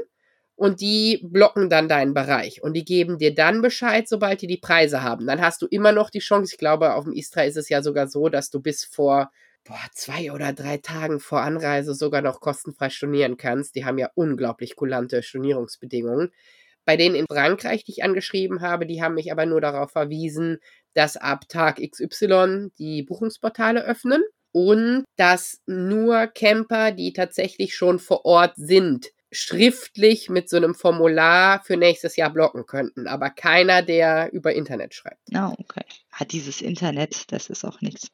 und 0.56 0.80
die 0.80 1.20
blocken 1.22 1.68
dann 1.68 1.88
deinen 1.88 2.14
Bereich 2.14 2.62
und 2.62 2.74
die 2.74 2.84
geben 2.84 3.18
dir 3.18 3.34
dann 3.34 3.62
Bescheid, 3.62 4.08
sobald 4.08 4.40
die 4.42 4.46
die 4.46 4.56
Preise 4.56 5.02
haben. 5.02 5.26
Dann 5.26 5.40
hast 5.40 5.62
du 5.62 5.66
immer 5.66 5.92
noch 5.92 6.10
die 6.10 6.20
Chance. 6.20 6.52
Ich 6.54 6.58
glaube, 6.58 6.94
auf 6.94 7.04
dem 7.04 7.12
Istra 7.12 7.42
ist 7.42 7.56
es 7.56 7.68
ja 7.68 7.82
sogar 7.82 8.06
so, 8.08 8.28
dass 8.28 8.50
du 8.50 8.60
bis 8.60 8.84
vor 8.84 9.30
boah, 9.64 9.80
zwei 9.92 10.30
oder 10.32 10.52
drei 10.52 10.76
Tagen 10.78 11.20
vor 11.20 11.40
Anreise 11.40 11.94
sogar 11.94 12.22
noch 12.22 12.40
kostenfrei 12.40 12.90
stornieren 12.90 13.36
kannst. 13.36 13.74
Die 13.74 13.84
haben 13.84 13.98
ja 13.98 14.10
unglaublich 14.14 14.76
kulante 14.76 15.22
Stornierungsbedingungen. 15.22 16.32
Bei 16.84 16.96
denen 16.96 17.14
in 17.14 17.26
Frankreich, 17.26 17.84
die 17.84 17.92
ich 17.92 18.04
angeschrieben 18.04 18.60
habe, 18.60 18.86
die 18.86 19.02
haben 19.02 19.14
mich 19.14 19.32
aber 19.32 19.46
nur 19.46 19.60
darauf 19.60 19.92
verwiesen, 19.92 20.58
dass 20.92 21.16
ab 21.16 21.48
Tag 21.48 21.80
XY 21.80 22.70
die 22.78 23.02
Buchungsportale 23.02 23.84
öffnen 23.84 24.22
und 24.52 25.04
dass 25.16 25.62
nur 25.66 26.26
Camper, 26.28 26.92
die 26.92 27.12
tatsächlich 27.14 27.74
schon 27.74 27.98
vor 27.98 28.24
Ort 28.26 28.52
sind, 28.56 29.13
schriftlich 29.34 30.28
mit 30.30 30.48
so 30.48 30.56
einem 30.56 30.74
Formular 30.74 31.62
für 31.64 31.76
nächstes 31.76 32.16
Jahr 32.16 32.30
blocken 32.30 32.66
könnten, 32.66 33.06
aber 33.06 33.30
keiner, 33.30 33.82
der 33.82 34.32
über 34.32 34.54
Internet 34.54 34.94
schreibt. 34.94 35.18
Ah, 35.34 35.52
okay. 35.58 35.82
Ah, 36.16 36.24
dieses 36.24 36.62
Internet, 36.62 37.32
das 37.32 37.50
ist 37.50 37.64
auch 37.64 37.80
nichts. 37.80 38.10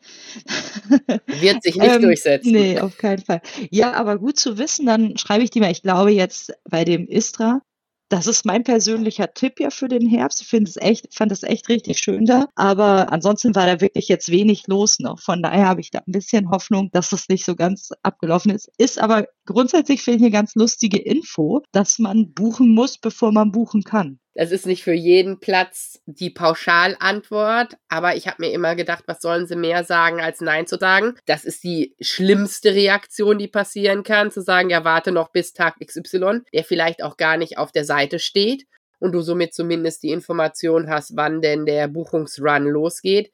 Wird 1.26 1.62
sich 1.62 1.76
nicht 1.76 1.94
Ähm, 1.94 2.02
durchsetzen. 2.02 2.52
nee, 2.52 2.80
auf 2.80 2.96
keinen 2.96 3.22
Fall. 3.24 3.42
Ja, 3.70 3.92
aber 3.92 4.18
gut 4.18 4.38
zu 4.38 4.58
wissen, 4.58 4.86
dann 4.86 5.16
schreibe 5.18 5.44
ich 5.44 5.50
die 5.50 5.60
mal. 5.60 5.70
Ich 5.70 5.82
glaube 5.82 6.10
jetzt 6.10 6.52
bei 6.68 6.84
dem 6.84 7.06
Istra, 7.08 7.60
das 8.10 8.26
ist 8.26 8.44
mein 8.44 8.64
persönlicher 8.64 9.32
Tipp 9.32 9.60
ja 9.60 9.70
für 9.70 9.88
den 9.88 10.06
Herbst. 10.06 10.42
Ich 10.42 10.48
finde 10.48 10.68
es 10.68 10.76
echt, 10.76 11.14
fand 11.14 11.30
es 11.30 11.44
echt 11.44 11.68
richtig 11.68 11.98
schön 11.98 12.26
da. 12.26 12.48
Aber 12.56 13.12
ansonsten 13.12 13.54
war 13.54 13.66
da 13.66 13.80
wirklich 13.80 14.08
jetzt 14.08 14.30
wenig 14.30 14.66
los 14.66 14.98
noch. 14.98 15.20
Von 15.20 15.42
daher 15.42 15.68
habe 15.68 15.80
ich 15.80 15.92
da 15.92 16.00
ein 16.00 16.12
bisschen 16.12 16.50
Hoffnung, 16.50 16.90
dass 16.92 17.10
das 17.10 17.28
nicht 17.28 17.44
so 17.44 17.54
ganz 17.54 17.90
abgelaufen 18.02 18.50
ist. 18.50 18.68
Ist 18.78 18.98
aber 18.98 19.28
grundsätzlich 19.46 20.02
finde 20.02 20.18
ich 20.18 20.24
eine 20.24 20.32
ganz 20.32 20.56
lustige 20.56 20.98
Info, 20.98 21.62
dass 21.70 22.00
man 22.00 22.32
buchen 22.32 22.74
muss, 22.74 22.98
bevor 22.98 23.30
man 23.30 23.52
buchen 23.52 23.84
kann. 23.84 24.18
Das 24.40 24.52
ist 24.52 24.64
nicht 24.64 24.84
für 24.84 24.94
jeden 24.94 25.38
Platz 25.38 26.00
die 26.06 26.30
Pauschalantwort, 26.30 27.76
aber 27.90 28.16
ich 28.16 28.26
habe 28.26 28.36
mir 28.38 28.52
immer 28.52 28.74
gedacht, 28.74 29.04
was 29.06 29.20
sollen 29.20 29.46
sie 29.46 29.54
mehr 29.54 29.84
sagen, 29.84 30.22
als 30.22 30.40
Nein 30.40 30.66
zu 30.66 30.78
sagen? 30.78 31.14
Das 31.26 31.44
ist 31.44 31.62
die 31.62 31.94
schlimmste 32.00 32.72
Reaktion, 32.72 33.36
die 33.36 33.48
passieren 33.48 34.02
kann, 34.02 34.30
zu 34.30 34.40
sagen, 34.40 34.70
ja, 34.70 34.82
warte 34.82 35.12
noch 35.12 35.30
bis 35.30 35.52
Tag 35.52 35.74
XY, 35.84 36.40
der 36.54 36.64
vielleicht 36.64 37.02
auch 37.02 37.18
gar 37.18 37.36
nicht 37.36 37.58
auf 37.58 37.70
der 37.70 37.84
Seite 37.84 38.18
steht 38.18 38.64
und 38.98 39.12
du 39.12 39.20
somit 39.20 39.52
zumindest 39.52 40.04
die 40.04 40.10
Information 40.10 40.88
hast, 40.88 41.14
wann 41.16 41.42
denn 41.42 41.66
der 41.66 41.88
Buchungsrun 41.88 42.64
losgeht. 42.64 43.32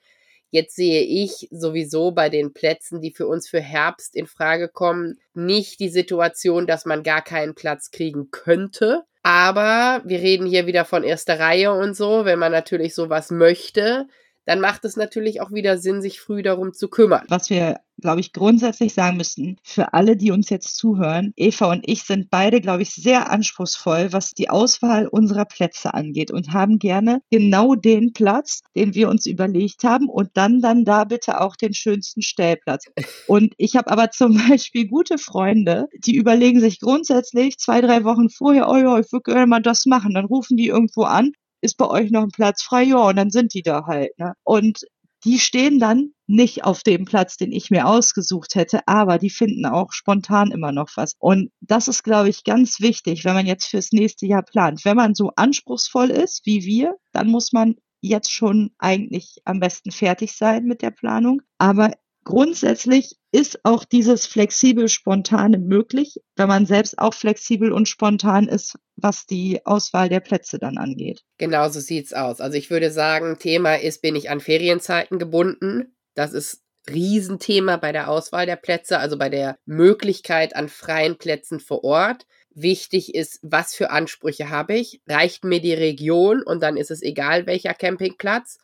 Jetzt 0.51 0.75
sehe 0.75 1.03
ich 1.03 1.47
sowieso 1.53 2.11
bei 2.11 2.31
den 2.31 2.53
Plätzen, 2.53 3.01
die 3.01 3.13
für 3.13 3.29
uns 3.29 3.49
für 3.49 3.61
Herbst 3.61 4.17
in 4.17 4.27
Frage 4.27 4.69
kommen, 4.69 5.21
nicht 5.35 5.79
die 5.79 5.89
Situation, 5.89 6.67
dass 6.67 6.85
man 6.85 7.05
gar 7.05 7.23
keinen 7.23 7.55
Platz 7.55 7.93
kriegen 7.93 8.33
könnte. 8.33 9.05
Aber 9.27 10.03
wir 10.05 10.21
reden 10.21 10.47
hier 10.47 10.69
wieder 10.69 10.85
von 10.85 11.03
erster 11.03 11.41
Reihe 11.41 11.73
und 11.73 11.97
so. 11.97 12.25
Wenn 12.25 12.39
man 12.39 12.53
natürlich 12.53 12.95
sowas 12.95 13.33
möchte, 13.33 14.07
dann 14.47 14.61
macht 14.61 14.85
es 14.85 14.97
natürlich 14.97 15.41
auch 15.41 15.51
wieder 15.51 15.77
Sinn, 15.77 16.01
sich 16.01 16.21
früh 16.21 16.43
darum 16.43 16.73
zu 16.73 16.89
kümmern. 16.89 17.25
Was 17.29 17.51
wir, 17.51 17.81
glaube 18.01 18.21
ich, 18.21 18.33
grundsätzlich 18.33 18.95
sagen 18.95 19.17
müssen, 19.17 19.59
für 19.63 19.93
alle, 19.93 20.17
die 20.17 20.31
uns 20.31 20.51
jetzt 20.51 20.77
zuhören, 20.77 21.33
Eva 21.37 21.71
und 21.71 21.83
ich 21.87 22.05
sind 22.05 22.31
beide, 22.31 22.61
glaube 22.61 22.83
ich, 22.83 22.95
sehr 22.95 23.31
anspruchsvoll, 23.31 24.13
was 24.13 24.33
die 24.33 24.49
Auswahl 24.49 25.09
unserer 25.09 25.45
Plätze 25.45 25.95
angeht 25.95 26.31
und 26.31 26.53
haben 26.53 26.79
gerne 26.79 27.21
genau 27.31 27.75
den 27.75 28.13
Platz, 28.13 28.63
den 28.77 28.95
wir 28.95 29.09
uns 29.09 29.27
überlegt 29.27 29.83
haben 29.83 30.09
und 30.09 30.31
dann 30.35 30.61
dann 30.61 30.85
da 30.85 31.05
bitte 31.05 31.41
auch 31.41 31.57
den 31.57 31.75
schönsten 31.75 32.23
Stellplatz. 32.23 32.85
Und 33.27 33.55
ich 33.57 33.75
habe 33.75 33.91
aber 33.91 34.11
zum 34.11 34.41
Beispiel 34.49 34.87
gute 34.87 35.19
Freunde, 35.19 35.89
die 36.05 36.15
überlegen 36.15 36.61
sich 36.61 36.79
grundsätzlich 36.79 37.59
zwei, 37.59 37.81
drei 37.81 38.05
Wochen 38.05 38.31
vorher, 38.31 38.69
oh 38.69 38.77
ja, 38.77 38.99
ich 38.99 39.11
würde 39.11 39.33
gerne 39.33 39.47
mal 39.47 39.61
das 39.61 39.87
machen. 39.87 40.15
Dann 40.15 40.27
rufen 40.27 40.57
die 40.57 40.69
irgendwo 40.69 41.03
an, 41.03 41.33
ist 41.67 41.77
bei 41.77 41.89
euch 41.89 42.11
noch 42.11 42.23
ein 42.23 42.31
Platz 42.31 42.63
frei? 42.63 42.85
Ja, 42.85 43.09
und 43.09 43.17
dann 43.17 43.31
sind 43.31 43.55
die 43.55 43.63
da 43.63 43.85
halt. 43.87 44.19
Ne? 44.19 44.33
Und 44.45 44.81
die 45.25 45.39
stehen 45.39 45.79
dann 45.79 46.13
nicht 46.27 46.65
auf 46.65 46.83
dem 46.83 47.05
Platz, 47.05 47.37
den 47.37 47.53
ich 47.53 47.71
mir 47.71 47.87
ausgesucht 47.87 48.55
hätte, 48.55 48.87
aber 48.87 49.19
die 49.19 49.31
finden 49.31 49.67
auch 49.67 49.93
spontan 49.93 50.51
immer 50.53 50.73
noch 50.73 50.89
was. 50.97 51.15
Und 51.19 51.51
das 51.61 51.89
ist, 51.89 52.05
glaube 52.05 52.29
ich, 52.29 52.45
ganz 52.45 52.81
wichtig, 52.81 53.25
wenn 53.25 53.35
man 53.35 53.47
jetzt 53.47 53.67
fürs 53.67 53.93
nächste 53.93 54.27
Jahr 54.27 54.43
plant. 54.43 54.85
Wenn 54.85 54.97
man 54.97 55.15
so 55.15 55.33
anspruchsvoll 55.37 56.11
ist 56.11 56.47
wie 56.47 56.65
wir, 56.65 56.97
dann 57.13 57.29
muss 57.29 57.53
man 57.53 57.75
jetzt 58.01 58.33
schon 58.33 58.71
eigentlich 58.79 59.39
am 59.45 59.61
besten 59.61 59.91
fertig 59.91 60.33
sein 60.33 60.65
mit 60.65 60.83
der 60.83 60.91
Planung. 60.93 61.43
Aber 61.59 61.93
grundsätzlich 62.27 63.17
ist 63.33 63.65
auch 63.65 63.85
dieses 63.85 64.27
flexibel 64.27 64.89
spontane 64.89 65.59
möglich, 65.59 66.21
wenn 66.35 66.49
man 66.49 66.67
selbst 66.67 66.99
auch 66.99 67.15
flexibel 67.15 67.73
und 67.73 67.89
spontan 67.89 68.49
ist, 68.49 68.77
was 68.97 69.27
die 69.27 69.65
Auswahl 69.65 70.11
der 70.11 70.21
Plätze 70.21 70.59
dann 70.59 70.77
angeht. 70.77 71.23
Genau 71.39 71.69
so 71.71 71.81
sieht's 71.81 72.13
aus. 72.13 72.41
Also 72.41 72.59
ich 72.59 72.69
würde 72.69 72.91
sagen, 72.91 73.39
Thema 73.39 73.77
ist, 73.77 74.03
bin 74.03 74.17
ich 74.17 74.29
an 74.29 74.41
Ferienzeiten 74.41 75.19
gebunden? 75.19 75.97
Das 76.15 76.33
ist 76.33 76.63
Riesenthema 76.91 77.77
bei 77.77 77.93
der 77.93 78.11
Auswahl 78.11 78.45
der 78.45 78.57
Plätze, 78.57 78.99
also 78.99 79.17
bei 79.17 79.29
der 79.29 79.57
Möglichkeit 79.65 80.55
an 80.57 80.69
freien 80.69 81.19
Plätzen 81.19 81.61
vor 81.61 81.85
Ort. 81.85 82.27
Wichtig 82.51 83.15
ist, 83.15 83.39
was 83.43 83.75
für 83.75 83.91
Ansprüche 83.91 84.51
habe 84.51 84.75
ich? 84.75 85.01
Reicht 85.07 85.45
mir 85.45 85.61
die 85.61 85.75
Region 85.75 86.43
und 86.43 86.63
dann 86.63 86.77
ist 86.77 86.91
es 86.91 87.03
egal, 87.03 87.47
welcher 87.47 87.75
Campingplatz? 87.75 88.59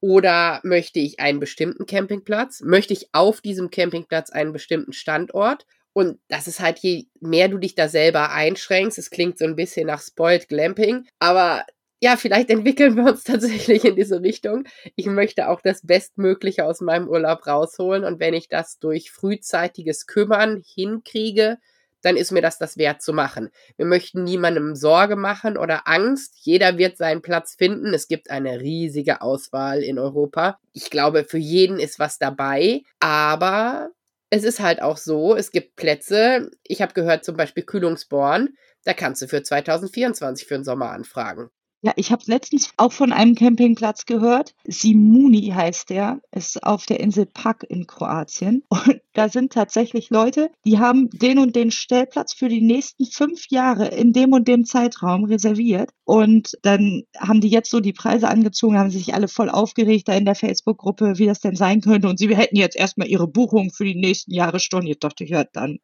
Oder 0.00 0.60
möchte 0.62 0.98
ich 0.98 1.20
einen 1.20 1.40
bestimmten 1.40 1.86
Campingplatz? 1.86 2.60
Möchte 2.60 2.92
ich 2.92 3.08
auf 3.12 3.40
diesem 3.40 3.70
Campingplatz 3.70 4.30
einen 4.30 4.52
bestimmten 4.52 4.92
Standort? 4.92 5.66
Und 5.92 6.18
das 6.28 6.46
ist 6.46 6.60
halt, 6.60 6.78
je 6.80 7.06
mehr 7.20 7.48
du 7.48 7.56
dich 7.56 7.74
da 7.74 7.88
selber 7.88 8.30
einschränkst, 8.30 8.98
es 8.98 9.10
klingt 9.10 9.38
so 9.38 9.46
ein 9.46 9.56
bisschen 9.56 9.86
nach 9.86 10.02
Spoiled 10.02 10.48
Glamping, 10.48 11.06
aber 11.18 11.64
ja, 12.02 12.16
vielleicht 12.16 12.50
entwickeln 12.50 12.96
wir 12.96 13.04
uns 13.04 13.24
tatsächlich 13.24 13.84
in 13.84 13.96
diese 13.96 14.20
Richtung. 14.20 14.64
Ich 14.94 15.06
möchte 15.06 15.48
auch 15.48 15.60
das 15.62 15.86
Bestmögliche 15.86 16.66
aus 16.66 16.82
meinem 16.82 17.08
Urlaub 17.08 17.46
rausholen 17.46 18.04
und 18.04 18.20
wenn 18.20 18.34
ich 18.34 18.48
das 18.48 18.78
durch 18.78 19.10
frühzeitiges 19.10 20.06
Kümmern 20.06 20.62
hinkriege, 20.66 21.58
dann 22.06 22.16
ist 22.16 22.30
mir 22.30 22.40
das 22.40 22.58
das 22.58 22.78
wert 22.78 23.02
zu 23.02 23.12
machen. 23.12 23.50
Wir 23.76 23.84
möchten 23.84 24.22
niemandem 24.22 24.76
Sorge 24.76 25.16
machen 25.16 25.58
oder 25.58 25.88
Angst. 25.88 26.36
Jeder 26.40 26.78
wird 26.78 26.96
seinen 26.96 27.20
Platz 27.20 27.56
finden. 27.56 27.92
Es 27.92 28.06
gibt 28.06 28.30
eine 28.30 28.60
riesige 28.60 29.22
Auswahl 29.22 29.82
in 29.82 29.98
Europa. 29.98 30.58
Ich 30.72 30.88
glaube, 30.90 31.24
für 31.24 31.38
jeden 31.38 31.80
ist 31.80 31.98
was 31.98 32.18
dabei. 32.18 32.82
Aber 33.00 33.90
es 34.30 34.44
ist 34.44 34.60
halt 34.60 34.80
auch 34.80 34.96
so, 34.96 35.34
es 35.34 35.50
gibt 35.50 35.76
Plätze. 35.76 36.50
Ich 36.62 36.80
habe 36.80 36.94
gehört 36.94 37.24
zum 37.24 37.36
Beispiel 37.36 37.64
Kühlungsborn. 37.64 38.50
Da 38.84 38.94
kannst 38.94 39.22
du 39.22 39.26
für 39.26 39.42
2024 39.42 40.46
für 40.46 40.54
den 40.54 40.64
Sommer 40.64 40.90
anfragen. 40.90 41.50
Ja, 41.82 41.92
ich 41.96 42.10
habe 42.10 42.22
letztens 42.26 42.72
auch 42.78 42.92
von 42.92 43.12
einem 43.12 43.34
Campingplatz 43.34 44.06
gehört. 44.06 44.54
Simuni 44.64 45.52
heißt 45.54 45.90
der, 45.90 46.20
ist 46.32 46.62
auf 46.62 46.86
der 46.86 47.00
Insel 47.00 47.26
Pak 47.26 47.64
in 47.68 47.86
Kroatien. 47.86 48.64
Und 48.70 49.00
da 49.12 49.28
sind 49.28 49.52
tatsächlich 49.52 50.10
Leute, 50.10 50.50
die 50.64 50.78
haben 50.78 51.10
den 51.10 51.38
und 51.38 51.54
den 51.54 51.70
Stellplatz 51.70 52.34
für 52.34 52.48
die 52.48 52.60
nächsten 52.60 53.06
fünf 53.06 53.46
Jahre 53.50 53.88
in 53.88 54.12
dem 54.12 54.32
und 54.32 54.48
dem 54.48 54.64
Zeitraum 54.64 55.24
reserviert. 55.24 55.90
Und 56.04 56.58
dann 56.62 57.02
haben 57.18 57.40
die 57.40 57.48
jetzt 57.48 57.70
so 57.70 57.80
die 57.80 57.92
Preise 57.92 58.28
angezogen, 58.28 58.78
haben 58.78 58.90
sich 58.90 59.14
alle 59.14 59.28
voll 59.28 59.48
aufgeregt 59.48 60.08
da 60.08 60.14
in 60.14 60.24
der 60.24 60.34
Facebook-Gruppe, 60.34 61.18
wie 61.18 61.26
das 61.26 61.40
denn 61.40 61.56
sein 61.56 61.80
könnte. 61.80 62.08
Und 62.08 62.18
sie 62.18 62.34
hätten 62.34 62.56
jetzt 62.56 62.76
erstmal 62.76 63.08
ihre 63.08 63.28
Buchung 63.28 63.70
für 63.70 63.84
die 63.84 63.94
nächsten 63.94 64.32
Jahre 64.32 64.60
storniert. 64.60 65.04
Dachte 65.04 65.24
ich, 65.24 65.30
ja, 65.30 65.44
dann 65.44 65.78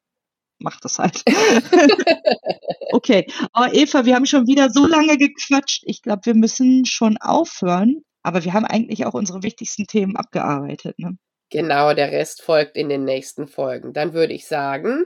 macht 0.59 0.84
das 0.84 0.98
halt. 0.98 1.22
okay, 2.92 3.26
aber 3.53 3.74
Eva, 3.74 4.05
wir 4.05 4.14
haben 4.14 4.26
schon 4.26 4.46
wieder 4.46 4.70
so 4.70 4.86
lange 4.86 5.16
gequatscht. 5.16 5.82
Ich 5.86 6.03
glaube, 6.03 6.22
wir 6.24 6.34
müssen 6.34 6.86
schon 6.86 7.16
aufhören. 7.18 8.03
Aber 8.22 8.44
wir 8.44 8.53
haben 8.53 8.64
eigentlich 8.64 9.05
auch 9.05 9.14
unsere 9.14 9.42
wichtigsten 9.42 9.86
Themen 9.86 10.16
abgearbeitet. 10.16 10.98
Ne? 10.98 11.16
Genau, 11.50 11.92
der 11.92 12.12
Rest 12.12 12.42
folgt 12.42 12.76
in 12.76 12.88
den 12.88 13.05
nächsten 13.05 13.46
Folgen. 13.46 13.92
Dann 13.92 14.14
würde 14.14 14.32
ich 14.32 14.46
sagen, 14.46 15.05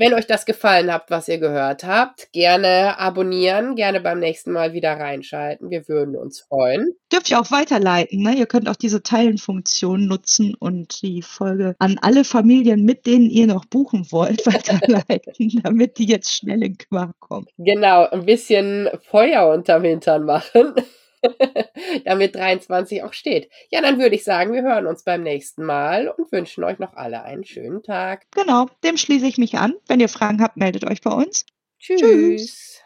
wenn 0.00 0.14
euch 0.14 0.26
das 0.26 0.46
gefallen 0.46 0.90
hat, 0.90 1.10
was 1.10 1.28
ihr 1.28 1.36
gehört 1.36 1.84
habt, 1.84 2.32
gerne 2.32 2.98
abonnieren, 2.98 3.76
gerne 3.76 4.00
beim 4.00 4.18
nächsten 4.18 4.50
Mal 4.50 4.72
wieder 4.72 4.94
reinschalten. 4.94 5.68
Wir 5.68 5.86
würden 5.88 6.16
uns 6.16 6.40
freuen. 6.40 6.94
Dürft 7.12 7.30
ihr 7.30 7.38
auch 7.38 7.50
weiterleiten. 7.50 8.22
Ne? 8.22 8.34
Ihr 8.34 8.46
könnt 8.46 8.66
auch 8.70 8.76
diese 8.76 9.02
Teilen-Funktion 9.02 10.06
nutzen 10.06 10.54
und 10.54 11.02
die 11.02 11.20
Folge 11.20 11.76
an 11.78 11.98
alle 12.00 12.24
Familien, 12.24 12.86
mit 12.86 13.04
denen 13.04 13.28
ihr 13.28 13.46
noch 13.46 13.66
buchen 13.66 14.10
wollt, 14.10 14.46
weiterleiten, 14.46 15.60
damit 15.62 15.98
die 15.98 16.06
jetzt 16.06 16.32
schnell 16.32 16.62
in 16.64 16.78
Quark 16.78 17.20
kommen. 17.20 17.46
Genau, 17.58 18.08
ein 18.08 18.24
bisschen 18.24 18.88
Feuer 19.02 19.52
unterm 19.52 19.84
Hintern 19.84 20.24
machen. 20.24 20.74
damit 22.04 22.34
23 22.34 23.02
auch 23.02 23.12
steht. 23.12 23.50
Ja, 23.70 23.80
dann 23.80 23.98
würde 23.98 24.14
ich 24.14 24.24
sagen, 24.24 24.52
wir 24.52 24.62
hören 24.62 24.86
uns 24.86 25.04
beim 25.04 25.22
nächsten 25.22 25.64
Mal 25.64 26.08
und 26.08 26.30
wünschen 26.32 26.64
euch 26.64 26.78
noch 26.78 26.94
alle 26.94 27.22
einen 27.22 27.44
schönen 27.44 27.82
Tag. 27.82 28.26
Genau, 28.32 28.68
dem 28.84 28.96
schließe 28.96 29.26
ich 29.26 29.38
mich 29.38 29.58
an. 29.58 29.74
Wenn 29.86 30.00
ihr 30.00 30.08
Fragen 30.08 30.42
habt, 30.42 30.56
meldet 30.56 30.84
euch 30.84 31.00
bei 31.00 31.10
uns. 31.10 31.46
Tschüss. 31.78 32.00
Tschüss. 32.00 32.80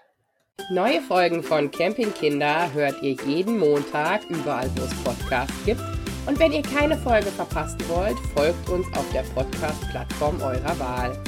Neue 0.70 1.00
Folgen 1.02 1.42
von 1.42 1.70
Campingkinder 1.70 2.72
hört 2.72 3.02
ihr 3.02 3.16
jeden 3.26 3.58
Montag 3.58 4.22
überall, 4.30 4.70
wo 4.76 4.84
es 4.84 4.94
Podcasts 5.02 5.64
gibt. 5.66 5.80
Und 6.26 6.38
wenn 6.38 6.52
ihr 6.52 6.62
keine 6.62 6.96
Folge 6.96 7.26
verpassen 7.26 7.80
wollt, 7.88 8.18
folgt 8.34 8.68
uns 8.70 8.86
auf 8.96 9.04
der 9.12 9.24
Podcast-Plattform 9.34 10.40
eurer 10.40 10.78
Wahl. 10.78 11.22